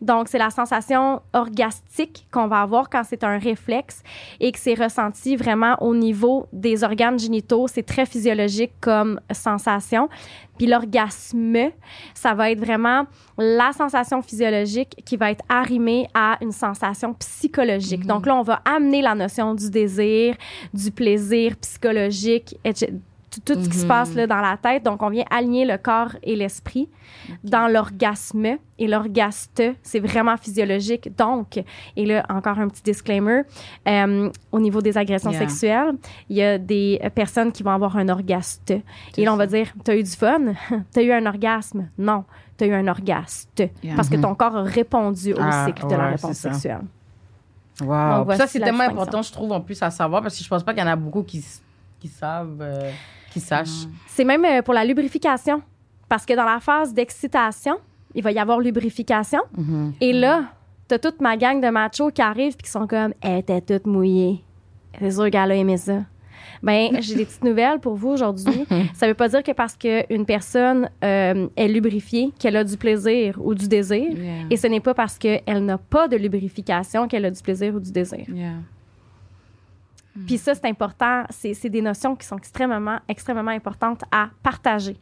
Donc, 0.01 0.27
c'est 0.27 0.37
la 0.37 0.49
sensation 0.49 1.21
orgastique 1.33 2.27
qu'on 2.31 2.47
va 2.47 2.61
avoir 2.61 2.89
quand 2.89 3.03
c'est 3.03 3.23
un 3.23 3.37
réflexe 3.37 4.01
et 4.39 4.51
que 4.51 4.59
c'est 4.59 4.73
ressenti 4.73 5.35
vraiment 5.35 5.75
au 5.81 5.93
niveau 5.93 6.47
des 6.51 6.83
organes 6.83 7.19
génitaux. 7.19 7.67
C'est 7.67 7.83
très 7.83 8.05
physiologique 8.05 8.71
comme 8.81 9.19
sensation. 9.31 10.09
Puis 10.57 10.67
l'orgasme, 10.67 11.69
ça 12.13 12.33
va 12.33 12.51
être 12.51 12.59
vraiment 12.59 13.05
la 13.37 13.71
sensation 13.73 14.21
physiologique 14.21 14.95
qui 15.05 15.15
va 15.15 15.31
être 15.31 15.43
arrimée 15.49 16.07
à 16.13 16.37
une 16.41 16.51
sensation 16.51 17.13
psychologique. 17.13 18.05
Donc 18.05 18.25
là, 18.25 18.35
on 18.35 18.41
va 18.41 18.61
amener 18.65 19.01
la 19.01 19.13
notion 19.13 19.53
du 19.53 19.69
désir, 19.69 20.35
du 20.73 20.91
plaisir 20.91 21.55
psychologique, 21.57 22.57
etc 22.63 22.91
tout, 23.41 23.61
ce 23.61 23.69
qui 23.69 23.77
se 23.77 23.83
Mhm. 23.83 23.87
passe 23.87 24.13
là, 24.13 24.27
dans 24.27 24.41
la 24.41 24.57
tête. 24.57 24.83
Donc, 24.83 25.01
on 25.01 25.09
vient 25.09 25.25
aligner 25.29 25.65
le 25.65 25.77
corps 25.77 26.15
et 26.23 26.35
l'esprit 26.35 26.89
dans 27.43 27.67
l'orgasme. 27.67 28.57
Et 28.79 28.87
l'orgaste, 28.87 29.63
c'est 29.81 29.99
vraiment 29.99 30.37
physiologique. 30.37 31.15
Donc, 31.17 31.59
et 31.95 32.05
là, 32.05 32.25
encore 32.29 32.59
un 32.59 32.67
petit 32.67 32.83
disclaimer, 32.83 33.41
euh, 33.87 34.29
au 34.51 34.59
niveau 34.59 34.81
des 34.81 34.97
agressions 34.97 35.31
Yeah. 35.31 35.39
sexuelles, 35.39 35.93
il 36.29 36.37
y 36.37 36.43
a 36.43 36.57
des 36.57 36.99
personnes 37.15 37.51
qui 37.51 37.63
vont 37.63 37.71
avoir 37.71 37.97
un 37.97 38.07
orgaste. 38.09 38.73
Et 39.17 39.25
là, 39.25 39.33
on 39.33 39.37
va 39.37 39.47
dire, 39.47 39.67
t'as 39.83 39.95
eu 39.95 40.03
du 40.03 40.11
fun? 40.11 40.53
t'as 40.91 41.01
eu 41.01 41.11
un 41.11 41.25
orgasme? 41.25 41.89
Non, 41.97 42.23
t'as 42.55 42.67
eu 42.67 42.73
un 42.73 42.87
orgaste. 42.87 43.63
Yeah. 43.83 43.95
Parce 43.95 44.09
que 44.09 44.15
ton 44.17 44.35
corps 44.35 44.55
a 44.57 44.63
répondu 44.63 45.33
au 45.33 45.37
Ah, 45.41 45.65
cycle 45.67 45.87
de 45.87 45.91
la 45.95 45.97
ouais, 45.97 46.05
réponse 46.11 46.33
c'est 46.33 46.49
ça. 46.49 46.53
sexuelle. 46.53 46.81
Wow. 47.81 48.25
Donc, 48.25 48.33
ça, 48.33 48.47
c'est 48.47 48.59
la 48.59 48.65
tellement 48.67 48.83
important, 48.85 49.21
je 49.21 49.31
trouve, 49.31 49.51
en 49.51 49.61
plus, 49.61 49.81
à 49.83 49.91
savoir, 49.91 50.21
parce 50.23 50.35
que 50.37 50.43
je 50.43 50.49
pense 50.49 50.63
pas 50.63 50.73
qu'il 50.73 50.81
y 50.81 50.85
en 50.85 50.89
a 50.89 50.95
beaucoup 50.95 51.21
qui 51.23 51.41
savent, 52.07 52.57
euh, 52.61 52.91
sachent. 53.39 53.87
C'est 54.07 54.23
même 54.23 54.45
euh, 54.45 54.61
pour 54.61 54.73
la 54.73 54.85
lubrification. 54.85 55.61
Parce 56.09 56.25
que 56.25 56.33
dans 56.33 56.45
la 56.45 56.59
phase 56.59 56.93
d'excitation, 56.93 57.77
il 58.15 58.23
va 58.23 58.31
y 58.31 58.39
avoir 58.39 58.59
lubrification. 58.59 59.41
Mhm. 59.57 59.93
Et 59.99 60.13
là, 60.13 60.45
t'as 60.87 60.99
toute 60.99 61.21
ma 61.21 61.35
gang 61.37 61.61
de 61.61 61.69
machos 61.69 62.11
qui 62.11 62.21
arrivent 62.21 62.55
et 62.57 62.63
qui 62.63 62.69
sont 62.69 62.87
comme 62.87 63.13
«Elle 63.21 63.39
était 63.39 63.61
toute 63.61 63.85
mouillée.» 63.85 64.43
C'est 64.99 65.11
sûr 65.11 65.29
qu'elle 65.29 65.51
a 65.51 65.55
aimé 65.55 65.77
ça. 65.77 66.03
Ben, 66.63 66.97
j'ai 67.01 67.15
des 67.15 67.25
petites 67.25 67.43
nouvelles 67.43 67.79
pour 67.79 67.95
vous 67.95 68.09
aujourd'hui. 68.09 68.65
Ça 68.93 69.07
veut 69.07 69.13
pas 69.13 69.27
dire 69.27 69.43
que 69.43 69.51
parce 69.51 69.75
qu'une 69.75 70.25
personne 70.25 70.89
euh, 71.03 71.47
est 71.55 71.67
lubrifiée 71.67 72.31
qu'elle 72.39 72.55
a 72.55 72.63
du 72.63 72.77
plaisir 72.77 73.37
ou 73.43 73.53
du 73.53 73.67
désir. 73.67 74.11
Yeah. 74.11 74.45
Et 74.49 74.57
ce 74.57 74.67
n'est 74.67 74.79
pas 74.79 74.93
parce 74.93 75.17
qu'elle 75.17 75.65
n'a 75.65 75.77
pas 75.77 76.07
de 76.07 76.17
lubrification 76.17 77.07
qu'elle 77.07 77.25
a 77.25 77.31
du 77.31 77.41
plaisir 77.41 77.75
ou 77.75 77.79
du 77.79 77.91
désir. 77.91 78.25
Yeah. 78.29 78.53
Puis 80.25 80.37
ça, 80.37 80.55
c'est 80.55 80.65
important. 80.65 81.23
C'est 81.29 81.53
c'est 81.53 81.69
des 81.69 81.81
notions 81.81 82.15
qui 82.15 82.25
sont 82.25 82.37
extrêmement, 82.37 82.99
extrêmement 83.07 83.51
importantes 83.51 84.01
à 84.11 84.29
partager. 84.41 84.97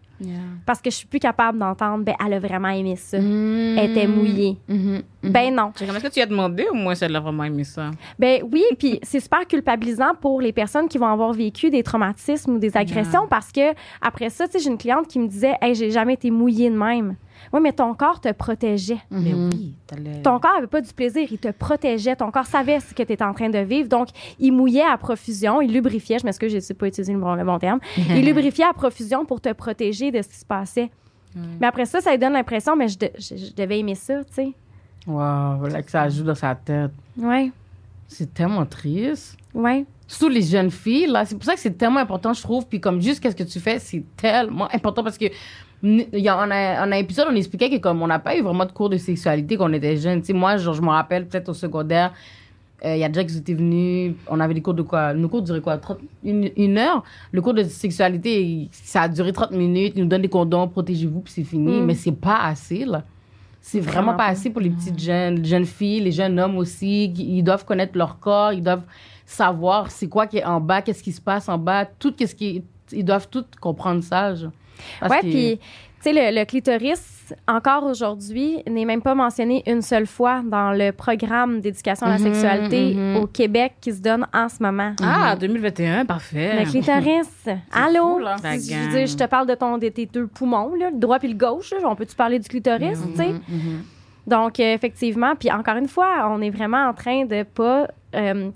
Parce 0.65 0.81
que 0.81 0.89
je 0.89 0.95
suis 0.95 1.07
plus 1.07 1.19
capable 1.19 1.59
d'entendre, 1.59 2.03
ben, 2.03 2.15
elle 2.25 2.33
a 2.33 2.39
vraiment 2.39 2.69
aimé 2.69 2.95
ça. 2.95 3.19
Mm. 3.19 3.77
Elle 3.77 3.91
était 3.91 4.07
mouillée. 4.07 4.57
Mhm. 4.67 5.01
Ben 5.23 5.53
non. 5.53 5.71
C'est 5.75 5.85
comme, 5.85 5.95
est-ce 5.95 6.05
que 6.05 6.13
tu 6.13 6.21
as 6.21 6.25
demandé 6.25 6.65
ou 6.71 6.75
moi, 6.75 6.95
ça 6.95 7.07
l'a 7.07 7.19
vraiment 7.19 7.43
aimé 7.43 7.63
ça? 7.63 7.91
Ben 8.17 8.41
oui, 8.51 8.63
puis 8.77 8.99
c'est 9.03 9.19
super 9.19 9.45
culpabilisant 9.47 10.15
pour 10.19 10.39
les 10.39 10.53
personnes 10.53 10.87
qui 10.87 10.97
vont 10.97 11.07
avoir 11.07 11.33
vécu 11.33 11.69
des 11.69 11.83
traumatismes 11.83 12.53
ou 12.53 12.59
des 12.59 12.77
agressions 12.77 13.27
parce 13.27 13.51
que 13.51 13.73
après 14.01 14.29
ça, 14.29 14.47
tu 14.47 14.53
sais, 14.53 14.59
j'ai 14.59 14.69
une 14.69 14.77
cliente 14.77 15.07
qui 15.07 15.19
me 15.19 15.27
disait, 15.27 15.55
hey, 15.61 15.75
j'ai 15.75 15.91
jamais 15.91 16.13
été 16.13 16.31
mouillée 16.31 16.69
de 16.69 16.77
même. 16.77 17.15
Oui, 17.53 17.59
mais 17.61 17.71
ton 17.73 17.93
corps 17.93 18.19
te 18.21 18.31
protégeait. 18.31 18.99
Mais 19.11 19.33
Mhm. 19.33 19.49
oui, 19.53 19.73
t'as 19.87 19.97
le... 19.97 20.21
Ton 20.23 20.39
corps 20.39 20.55
avait 20.57 20.67
pas 20.67 20.81
du 20.81 20.91
plaisir, 20.93 21.27
il 21.31 21.37
te 21.37 21.49
protégeait. 21.49 22.15
Ton 22.15 22.31
corps 22.31 22.45
savait 22.45 22.79
ce 22.79 22.93
que 22.93 23.03
tu 23.03 23.13
étais 23.13 23.23
en 23.23 23.33
train 23.33 23.49
de 23.49 23.59
vivre. 23.59 23.87
Donc, 23.89 24.09
il 24.39 24.51
mouillait 24.51 24.81
à 24.83 24.97
profusion, 24.97 25.61
il 25.61 25.71
lubrifiait. 25.73 26.19
Je 26.19 26.25
m'excuse, 26.25 26.49
je 26.51 26.55
ne 26.57 26.61
sais 26.61 26.73
pas 26.73 26.87
utiliser 26.87 27.13
le 27.13 27.19
bon, 27.19 27.35
le 27.35 27.43
bon 27.43 27.59
terme. 27.59 27.79
il 27.97 28.25
lubrifiait 28.25 28.65
à 28.65 28.73
profusion 28.73 29.25
pour 29.25 29.41
te 29.41 29.51
protéger 29.53 30.11
de 30.11 30.21
ce 30.21 30.27
qui 30.27 30.37
se 30.37 30.45
passait. 30.45 30.89
Mais 31.59 31.67
après 31.67 31.85
ça, 31.85 31.99
ça 31.99 32.11
lui 32.11 32.17
donne 32.17 32.31
l'impression, 32.33 32.75
mais 32.77 32.87
je, 32.87 32.97
de- 32.97 33.11
je- 33.19 33.35
je 33.35 33.53
devais 33.53 33.79
aimer 33.79 33.95
ça, 33.95 34.23
tu 34.23 34.33
sais. 34.33 34.53
Wow, 35.05 35.67
là 35.67 35.81
que 35.83 35.91
ça 35.91 36.07
joue 36.09 36.23
dans 36.23 36.33
sa 36.33 36.55
tête. 36.55 36.91
Ouais, 37.17 37.51
C'est 38.07 38.33
tellement 38.33 38.65
triste. 38.65 39.37
ouais. 39.53 39.85
Surtout 40.07 40.29
les 40.29 40.43
jeunes 40.43 40.71
filles, 40.71 41.07
là. 41.07 41.25
C'est 41.25 41.35
pour 41.35 41.43
ça 41.45 41.55
que 41.55 41.59
c'est 41.59 41.77
tellement 41.77 41.99
important, 41.99 42.33
je 42.33 42.41
trouve. 42.41 42.67
Puis 42.67 42.79
comme 42.79 43.01
juste 43.01 43.19
qu'est-ce 43.21 43.35
que 43.35 43.43
tu 43.43 43.59
fais, 43.59 43.79
c'est 43.79 44.03
tellement 44.15 44.67
important 44.73 45.03
parce 45.03 45.17
que 45.17 45.25
il 45.83 46.07
y 46.13 46.29
a, 46.29 46.37
on 46.37 46.49
a 46.51 46.81
un 46.81 46.91
épisode, 46.91 47.27
on 47.29 47.35
expliquait 47.35 47.69
que 47.69 47.77
comme 47.77 48.01
on 48.01 48.07
n'a 48.07 48.19
pas 48.19 48.35
eu 48.35 48.41
vraiment 48.41 48.65
de 48.65 48.71
cours 48.71 48.89
de 48.89 48.97
sexualité 48.97 49.57
quand 49.57 49.69
on 49.69 49.73
était 49.73 49.97
jeunes. 49.97 50.21
Tu 50.21 50.27
sais, 50.27 50.33
moi, 50.33 50.57
genre, 50.57 50.73
je 50.73 50.81
me 50.81 50.89
rappelle 50.89 51.27
peut-être 51.27 51.49
au 51.49 51.53
secondaire, 51.53 52.13
euh, 52.83 52.95
il 52.95 52.99
y 52.99 53.03
a 53.03 53.09
déjà 53.09 53.23
qui 53.23 53.37
étaient 53.37 53.53
venus, 53.53 54.15
on 54.27 54.39
avait 54.39 54.53
des 54.53 54.61
cours 54.61 54.73
de 54.73 54.81
quoi 54.81 55.13
Nos 55.13 55.29
cours 55.29 55.41
duraient 55.41 55.61
quoi 55.61 55.77
30, 55.77 55.97
une, 56.23 56.49
une 56.55 56.77
heure? 56.77 57.03
Le 57.31 57.41
cours 57.41 57.53
de 57.53 57.63
sexualité, 57.63 58.69
ça 58.71 59.03
a 59.03 59.07
duré 59.09 59.31
30 59.31 59.51
minutes. 59.51 59.93
Ils 59.95 60.03
nous 60.03 60.09
donnent 60.09 60.21
des 60.21 60.29
condoms, 60.29 60.67
protégez-vous, 60.67 61.21
puis 61.21 61.33
c'est 61.33 61.43
fini. 61.43 61.81
Mm. 61.81 61.85
Mais 61.85 61.95
c'est 61.95 62.11
pas 62.11 62.43
assez, 62.43 62.85
là. 62.85 63.03
C'est 63.61 63.79
vraiment, 63.79 63.93
Vraiment 64.01 64.17
pas 64.17 64.25
assez 64.25 64.51
pour 64.51 64.61
les 64.61 64.69
petites 64.69 64.99
jeunes, 64.99 65.43
jeunes 65.43 65.65
filles, 65.65 66.01
les 66.01 66.11
jeunes 66.11 66.39
hommes 66.39 66.57
aussi. 66.57 67.05
Ils 67.05 67.41
doivent 67.41 67.65
connaître 67.65 67.97
leur 67.97 68.19
corps, 68.19 68.53
ils 68.53 68.61
doivent 68.61 68.83
savoir 69.25 69.91
c'est 69.91 70.07
quoi 70.07 70.27
qui 70.27 70.37
est 70.37 70.45
en 70.45 70.59
bas, 70.61 70.81
qu'est-ce 70.81 71.03
qui 71.03 71.11
se 71.11 71.21
passe 71.21 71.49
en 71.49 71.57
bas, 71.57 71.85
tout 71.85 72.11
qu'est-ce 72.13 72.35
qui 72.35 72.63
ils 72.91 73.03
doivent 73.03 73.27
tout 73.29 73.45
comprendre 73.59 74.03
ça. 74.03 74.35
genre. 74.35 74.51
Ouais, 75.01 75.19
puis, 75.21 75.57
tu 75.57 75.63
sais, 76.01 76.13
le, 76.13 76.37
le 76.39 76.45
clitoris, 76.45 77.33
encore 77.47 77.83
aujourd'hui, 77.85 78.61
n'est 78.69 78.85
même 78.85 79.01
pas 79.01 79.15
mentionné 79.15 79.63
une 79.65 79.81
seule 79.81 80.05
fois 80.05 80.43
dans 80.45 80.71
le 80.71 80.91
programme 80.91 81.61
d'éducation 81.61 82.05
à 82.05 82.09
la 82.09 82.17
Mhm, 82.19 82.23
sexualité 82.25 82.93
mhm. 82.93 83.15
au 83.15 83.25
Québec 83.25 83.73
qui 83.81 83.91
se 83.93 84.01
donne 84.01 84.27
en 84.31 84.47
ce 84.49 84.61
moment. 84.61 84.93
Ah, 85.01 85.35
2021, 85.35 86.05
parfait. 86.05 86.59
Le 86.63 86.69
clitoris. 86.69 87.27
Allô? 87.71 88.15
fou, 88.15 88.19
là. 88.19 88.35
La 88.43 88.59
Je, 88.59 88.69
gang. 88.69 88.79
veux 88.91 88.97
dire, 88.97 89.07
je 89.07 89.15
te 89.17 89.23
parle 89.23 89.47
de, 89.47 89.55
ton, 89.55 89.77
de 89.79 89.87
tes 89.89 90.05
deux 90.05 90.27
poumons, 90.27 90.75
là, 90.75 90.91
le 90.91 90.99
droit 90.99 91.17
puis 91.17 91.29
le 91.29 91.37
gauche. 91.37 91.71
là. 91.71 91.77
On 91.89 91.95
peut-tu 91.95 92.15
parler 92.15 92.37
du 92.37 92.47
clitoris, 92.47 92.99
tu 93.11 93.17
sais? 93.17 93.33
Donc, 94.27 94.59
euh, 94.59 94.73
effectivement, 94.73 95.35
puis 95.35 95.51
encore 95.51 95.75
une 95.77 95.87
fois, 95.87 96.27
on 96.31 96.41
est 96.41 96.49
vraiment 96.49 96.87
en 96.87 96.93
train 96.93 97.25
de 97.25 97.43
pas 97.43 97.87
euh, 98.15 98.49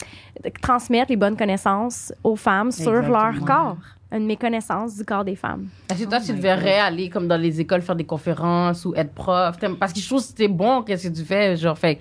de 0.43 0.49
transmettre 0.61 1.09
les 1.09 1.15
bonnes 1.17 1.37
connaissances 1.37 2.13
aux 2.23 2.35
femmes 2.35 2.71
sur 2.71 2.91
leur 2.91 3.39
corps. 3.45 3.77
Une 4.11 4.25
méconnaissance 4.25 4.95
du 4.97 5.05
corps 5.05 5.23
des 5.23 5.35
femmes. 5.35 5.67
Est-ce 5.87 6.03
que 6.03 6.09
toi, 6.09 6.17
Oh 6.19 6.25
tu 6.25 6.33
my 6.33 6.39
devrais 6.39 6.79
aller 6.79 7.09
comme 7.09 7.27
dans 7.27 7.39
les 7.39 7.61
écoles 7.61 7.83
faire 7.83 7.95
des 7.95 8.05
conférences 8.05 8.83
ou 8.85 8.95
être 8.95 9.13
prof? 9.13 9.57
Parce 9.79 9.93
que 9.93 9.99
je 9.99 10.07
trouve 10.07 10.19
que 10.21 10.25
c'était 10.27 10.47
bon, 10.47 10.81
qu'est-ce 10.81 11.09
que 11.09 11.13
tu 11.13 11.23
fais? 11.23 11.55
Genre, 11.55 11.77
fait. 11.77 11.99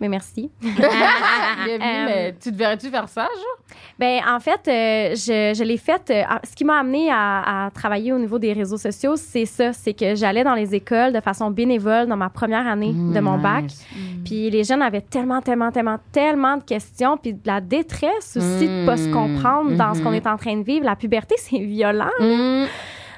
Mais 0.00 0.08
merci. 0.08 0.50
Bienvenue, 0.60 1.78
mais 2.06 2.34
tu 2.40 2.52
devrais-tu 2.52 2.88
faire 2.90 3.08
ça, 3.08 3.22
genre? 3.22 3.76
Ben 3.98 4.20
en 4.28 4.38
fait, 4.40 4.60
euh, 4.68 5.14
je, 5.14 5.54
je 5.56 5.64
l'ai 5.64 5.78
fait. 5.78 6.10
euh, 6.10 6.22
ce 6.44 6.54
qui 6.54 6.64
m'a 6.64 6.78
amené 6.80 7.10
à, 7.10 7.66
à 7.66 7.70
travailler 7.70 8.12
au 8.12 8.18
niveau 8.18 8.38
des 8.38 8.52
réseaux 8.52 8.76
sociaux, 8.76 9.16
c'est 9.16 9.46
ça, 9.46 9.72
c'est 9.72 9.94
que 9.94 10.14
j'allais 10.14 10.44
dans 10.44 10.54
les 10.54 10.74
écoles 10.74 11.12
de 11.12 11.20
façon 11.20 11.50
bénévole 11.50 12.06
dans 12.06 12.16
ma 12.16 12.28
première 12.28 12.66
année 12.66 12.92
de 12.92 13.20
mon 13.20 13.38
bac. 13.38 13.64
Nice. 13.64 13.86
Puis 14.24 14.50
les 14.50 14.64
jeunes 14.64 14.82
avaient 14.82 15.00
tellement, 15.00 15.40
tellement, 15.40 15.70
tellement, 15.72 15.98
tellement 16.12 16.56
de 16.58 16.62
questions, 16.64 17.16
puis 17.16 17.32
de 17.32 17.40
la 17.46 17.60
détresse 17.60 18.36
aussi 18.36 18.68
de 18.68 18.84
pas 18.86 18.96
se 18.98 19.06
Mm. 19.08 19.12
comprendre 19.12 19.70
dans 19.76 19.94
ce 19.94 20.02
qu'on 20.02 20.12
est 20.12 20.26
en 20.26 20.36
train 20.36 20.56
de 20.56 20.64
vivre. 20.64 20.84
La 20.84 20.96
puberté, 20.96 21.36
c'est 21.38 21.58
violent. 21.60 22.10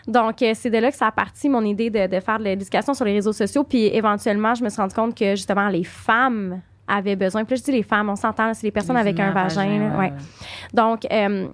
Donc, 0.09 0.41
euh, 0.43 0.53
c'est 0.55 0.71
de 0.71 0.79
là 0.79 0.91
que 0.91 0.97
ça 0.97 1.09
a 1.09 1.13
parti 1.13 1.49
mon 1.49 1.63
idée 1.63 1.91
de, 1.91 2.07
de 2.07 2.21
faire 2.21 2.39
de 2.39 2.45
l'éducation 2.45 2.95
sur 2.95 3.05
les 3.05 3.13
réseaux 3.13 3.33
sociaux. 3.35 3.63
Puis 3.63 3.87
éventuellement, 3.95 4.55
je 4.55 4.65
me 4.65 4.71
suis 4.71 4.81
rendu 4.81 4.95
compte 4.95 5.15
que 5.15 5.37
justement, 5.37 5.69
les 5.69 5.85
femmes 5.85 6.61
avaient 6.89 7.15
besoin. 7.17 7.45
Puis 7.45 7.55
là, 7.55 7.61
je 7.61 7.65
dis 7.65 7.73
les 7.73 7.83
femmes, 7.83 8.09
on 8.09 8.17
s'entend, 8.17 8.55
c'est 8.55 8.67
les 8.67 8.71
personnes 8.71 8.97
Les 8.97 9.03
avec 9.03 9.21
un 9.21 9.31
vagin. 9.33 9.79
là, 9.79 9.89
vagin, 9.91 9.99
ouais. 9.99 10.13
Donc, 10.73 11.07
euh, 11.13 11.47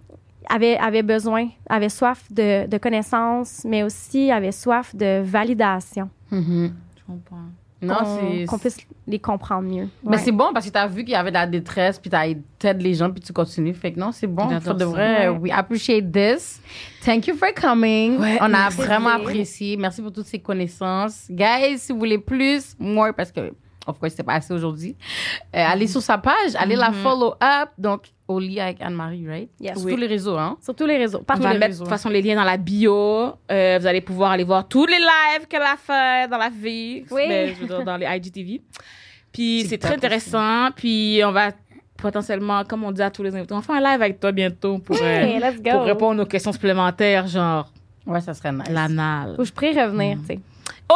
avaient, 0.48 0.76
avaient 0.76 1.02
besoin, 1.02 1.48
avaient 1.68 1.88
soif 1.88 2.22
de, 2.30 2.68
de 2.68 2.78
connaissances, 2.78 3.64
mais 3.64 3.82
aussi 3.82 4.30
avaient 4.30 4.52
soif 4.52 4.94
de 4.94 5.20
validation. 5.22 6.08
Mhm. 6.30 6.72
Je 6.96 7.02
comprends. 7.12 7.46
Non, 7.84 7.94
qu'on- 7.96 8.18
c'est. 8.38 8.44
Qu'on 8.46 8.58
puisse 8.58 8.76
les 9.06 9.18
comprendre 9.18 9.68
mieux. 9.68 9.88
Mais 10.02 10.10
Ouais. 10.16 10.18
c'est 10.18 10.32
bon 10.32 10.50
parce 10.52 10.66
que 10.66 10.70
tu 10.72 10.78
as 10.78 10.86
vu 10.86 11.04
qu'il 11.04 11.12
y 11.12 11.14
avait 11.16 11.30
de 11.30 11.34
la 11.34 11.46
détresse, 11.46 11.98
puis 11.98 12.10
tu 12.10 12.16
t'aides 12.58 12.80
les 12.82 12.94
gens, 12.94 13.10
puis 13.10 13.20
tu 13.22 13.32
continues. 13.32 13.74
Fait 13.74 13.92
que 13.92 14.00
non, 14.00 14.12
c'est 14.12 14.26
bon. 14.26 14.48
Pour 14.60 14.74
de 14.74 14.80
ça. 14.80 14.86
vrai, 14.86 15.28
Ouais. 15.28 15.38
we 15.38 15.52
appreciate 15.52 16.10
this. 16.10 16.60
Thank 17.04 17.26
you 17.26 17.34
for 17.36 17.48
coming. 17.54 18.18
Ouais, 18.18 18.38
On 18.40 18.52
a 18.54 18.68
vraiment 18.70 19.10
apprécié. 19.10 19.76
Merci 19.76 20.00
pour 20.02 20.12
toutes 20.12 20.26
ces 20.26 20.38
connaissances. 20.38 21.26
Guys, 21.30 21.78
si 21.78 21.92
vous 21.92 21.98
voulez 21.98 22.18
plus, 22.18 22.74
more, 22.78 23.12
parce 23.14 23.30
que, 23.30 23.52
of 23.86 23.98
course, 23.98 24.14
c'est 24.16 24.22
pas 24.22 24.34
assez 24.34 24.52
aujourd'hui, 24.54 24.96
euh, 25.54 25.64
allez 25.66 25.86
sur 25.86 26.02
sa 26.02 26.18
page, 26.18 26.54
allez 26.58 26.76
la 26.76 26.92
follow 26.92 27.34
up. 27.42 27.70
Donc, 27.78 28.02
au 28.26 28.38
lit 28.38 28.58
avec 28.60 28.80
Anne-Marie, 28.80 29.26
right? 29.28 29.50
Yes. 29.60 29.76
Sur 29.76 29.86
Oui. 29.86 29.92
tous 29.92 29.98
les 30.00 30.06
réseaux, 30.06 30.36
hein? 30.38 30.56
Sur 30.62 30.74
tous 30.74 30.86
les 30.86 30.96
réseaux. 30.96 31.18
On 31.20 31.24
Partout. 31.24 31.42
va 31.42 31.52
les 31.52 31.58
mettre 31.58 31.74
de 31.74 31.78
toute 31.80 31.88
façon 31.88 32.08
les 32.08 32.22
liens 32.22 32.36
dans 32.36 32.44
la 32.44 32.56
bio. 32.56 33.34
Euh, 33.50 33.78
vous 33.78 33.86
allez 33.86 34.00
pouvoir 34.00 34.30
aller 34.32 34.44
voir 34.44 34.66
tous 34.66 34.86
les 34.86 34.98
lives 34.98 35.46
qu'elle 35.48 35.62
a 35.62 35.76
fait 35.76 36.28
dans 36.30 36.38
la 36.38 36.48
vie. 36.48 37.04
Oui. 37.10 37.22
Mais, 37.28 37.48
je 37.54 37.60
veux 37.60 37.66
dire, 37.66 37.84
dans 37.84 37.96
les 37.98 38.06
IGTV. 38.06 38.62
Puis 39.32 39.66
c'est 39.68 39.78
très 39.78 39.94
intéressant. 39.94 40.70
Puis 40.74 41.20
on 41.24 41.32
va 41.32 41.50
potentiellement, 41.96 42.64
comme 42.64 42.84
on 42.84 42.92
dit 42.92 43.02
à 43.02 43.10
tous 43.10 43.22
les 43.22 43.34
invités, 43.34 43.52
on 43.54 43.58
va 43.58 43.62
faire 43.62 43.76
un 43.76 43.80
live 43.92 44.02
avec 44.02 44.20
toi 44.20 44.32
bientôt 44.32 44.78
pour, 44.78 44.96
euh, 45.00 45.40
pour 45.70 45.82
répondre 45.84 46.22
aux 46.22 46.26
questions 46.26 46.52
supplémentaires, 46.52 47.26
genre 47.26 47.70
Ouais, 48.06 48.20
ça 48.20 48.34
serait 48.34 48.52
nice. 48.52 48.68
l'anal. 48.70 49.34
Que 49.36 49.44
je 49.44 49.52
prie 49.52 49.70
revenir, 49.78 50.18
tu 50.20 50.26
sais. 50.34 50.40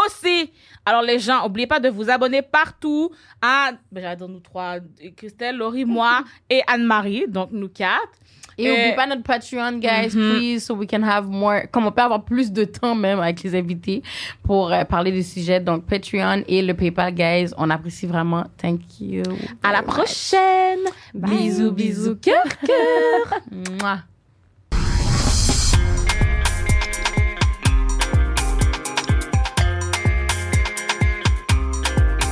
Aussi, 0.06 0.50
alors 0.88 1.02
les 1.02 1.18
gens, 1.18 1.46
oubliez 1.46 1.66
pas 1.66 1.80
de 1.80 1.88
vous 1.88 2.08
abonner 2.08 2.40
partout 2.40 3.10
à, 3.42 3.72
ben, 3.92 4.00
j'allais 4.00 4.16
dire 4.16 4.28
nous 4.28 4.40
trois, 4.40 4.76
Christelle, 5.16 5.56
Laurie, 5.56 5.84
moi 5.84 6.24
et 6.50 6.62
Anne-Marie, 6.66 7.26
donc 7.28 7.50
nous 7.52 7.68
quatre. 7.68 8.08
Et 8.56 8.66
Euh, 8.66 8.70
n'oubliez 8.70 8.96
pas 8.96 9.06
notre 9.06 9.22
Patreon, 9.22 9.78
guys, 9.78 10.16
mhm. 10.16 10.30
please, 10.34 10.60
so 10.60 10.74
we 10.74 10.88
can 10.88 11.02
have 11.02 11.28
more, 11.28 11.62
comme 11.70 11.86
on 11.86 11.92
peut 11.92 12.02
avoir 12.02 12.24
plus 12.24 12.50
de 12.50 12.64
temps 12.64 12.94
même 12.94 13.20
avec 13.20 13.42
les 13.42 13.54
invités 13.54 14.02
pour 14.42 14.72
euh, 14.72 14.84
parler 14.84 15.12
des 15.12 15.22
sujets. 15.22 15.60
Donc, 15.60 15.84
Patreon 15.84 16.42
et 16.48 16.62
le 16.62 16.74
PayPal, 16.74 17.14
guys, 17.14 17.52
on 17.56 17.70
apprécie 17.70 18.06
vraiment. 18.06 18.44
Thank 18.56 19.00
you. 19.00 19.22
À 19.62 19.72
la 19.72 19.82
much. 19.82 19.90
prochaine. 19.90 20.80
Bye. 21.14 21.36
Bisous, 21.36 21.70
bisous, 21.70 22.16
cœur, 22.16 22.42
cœur. 22.66 23.40
Mouah. 23.52 24.00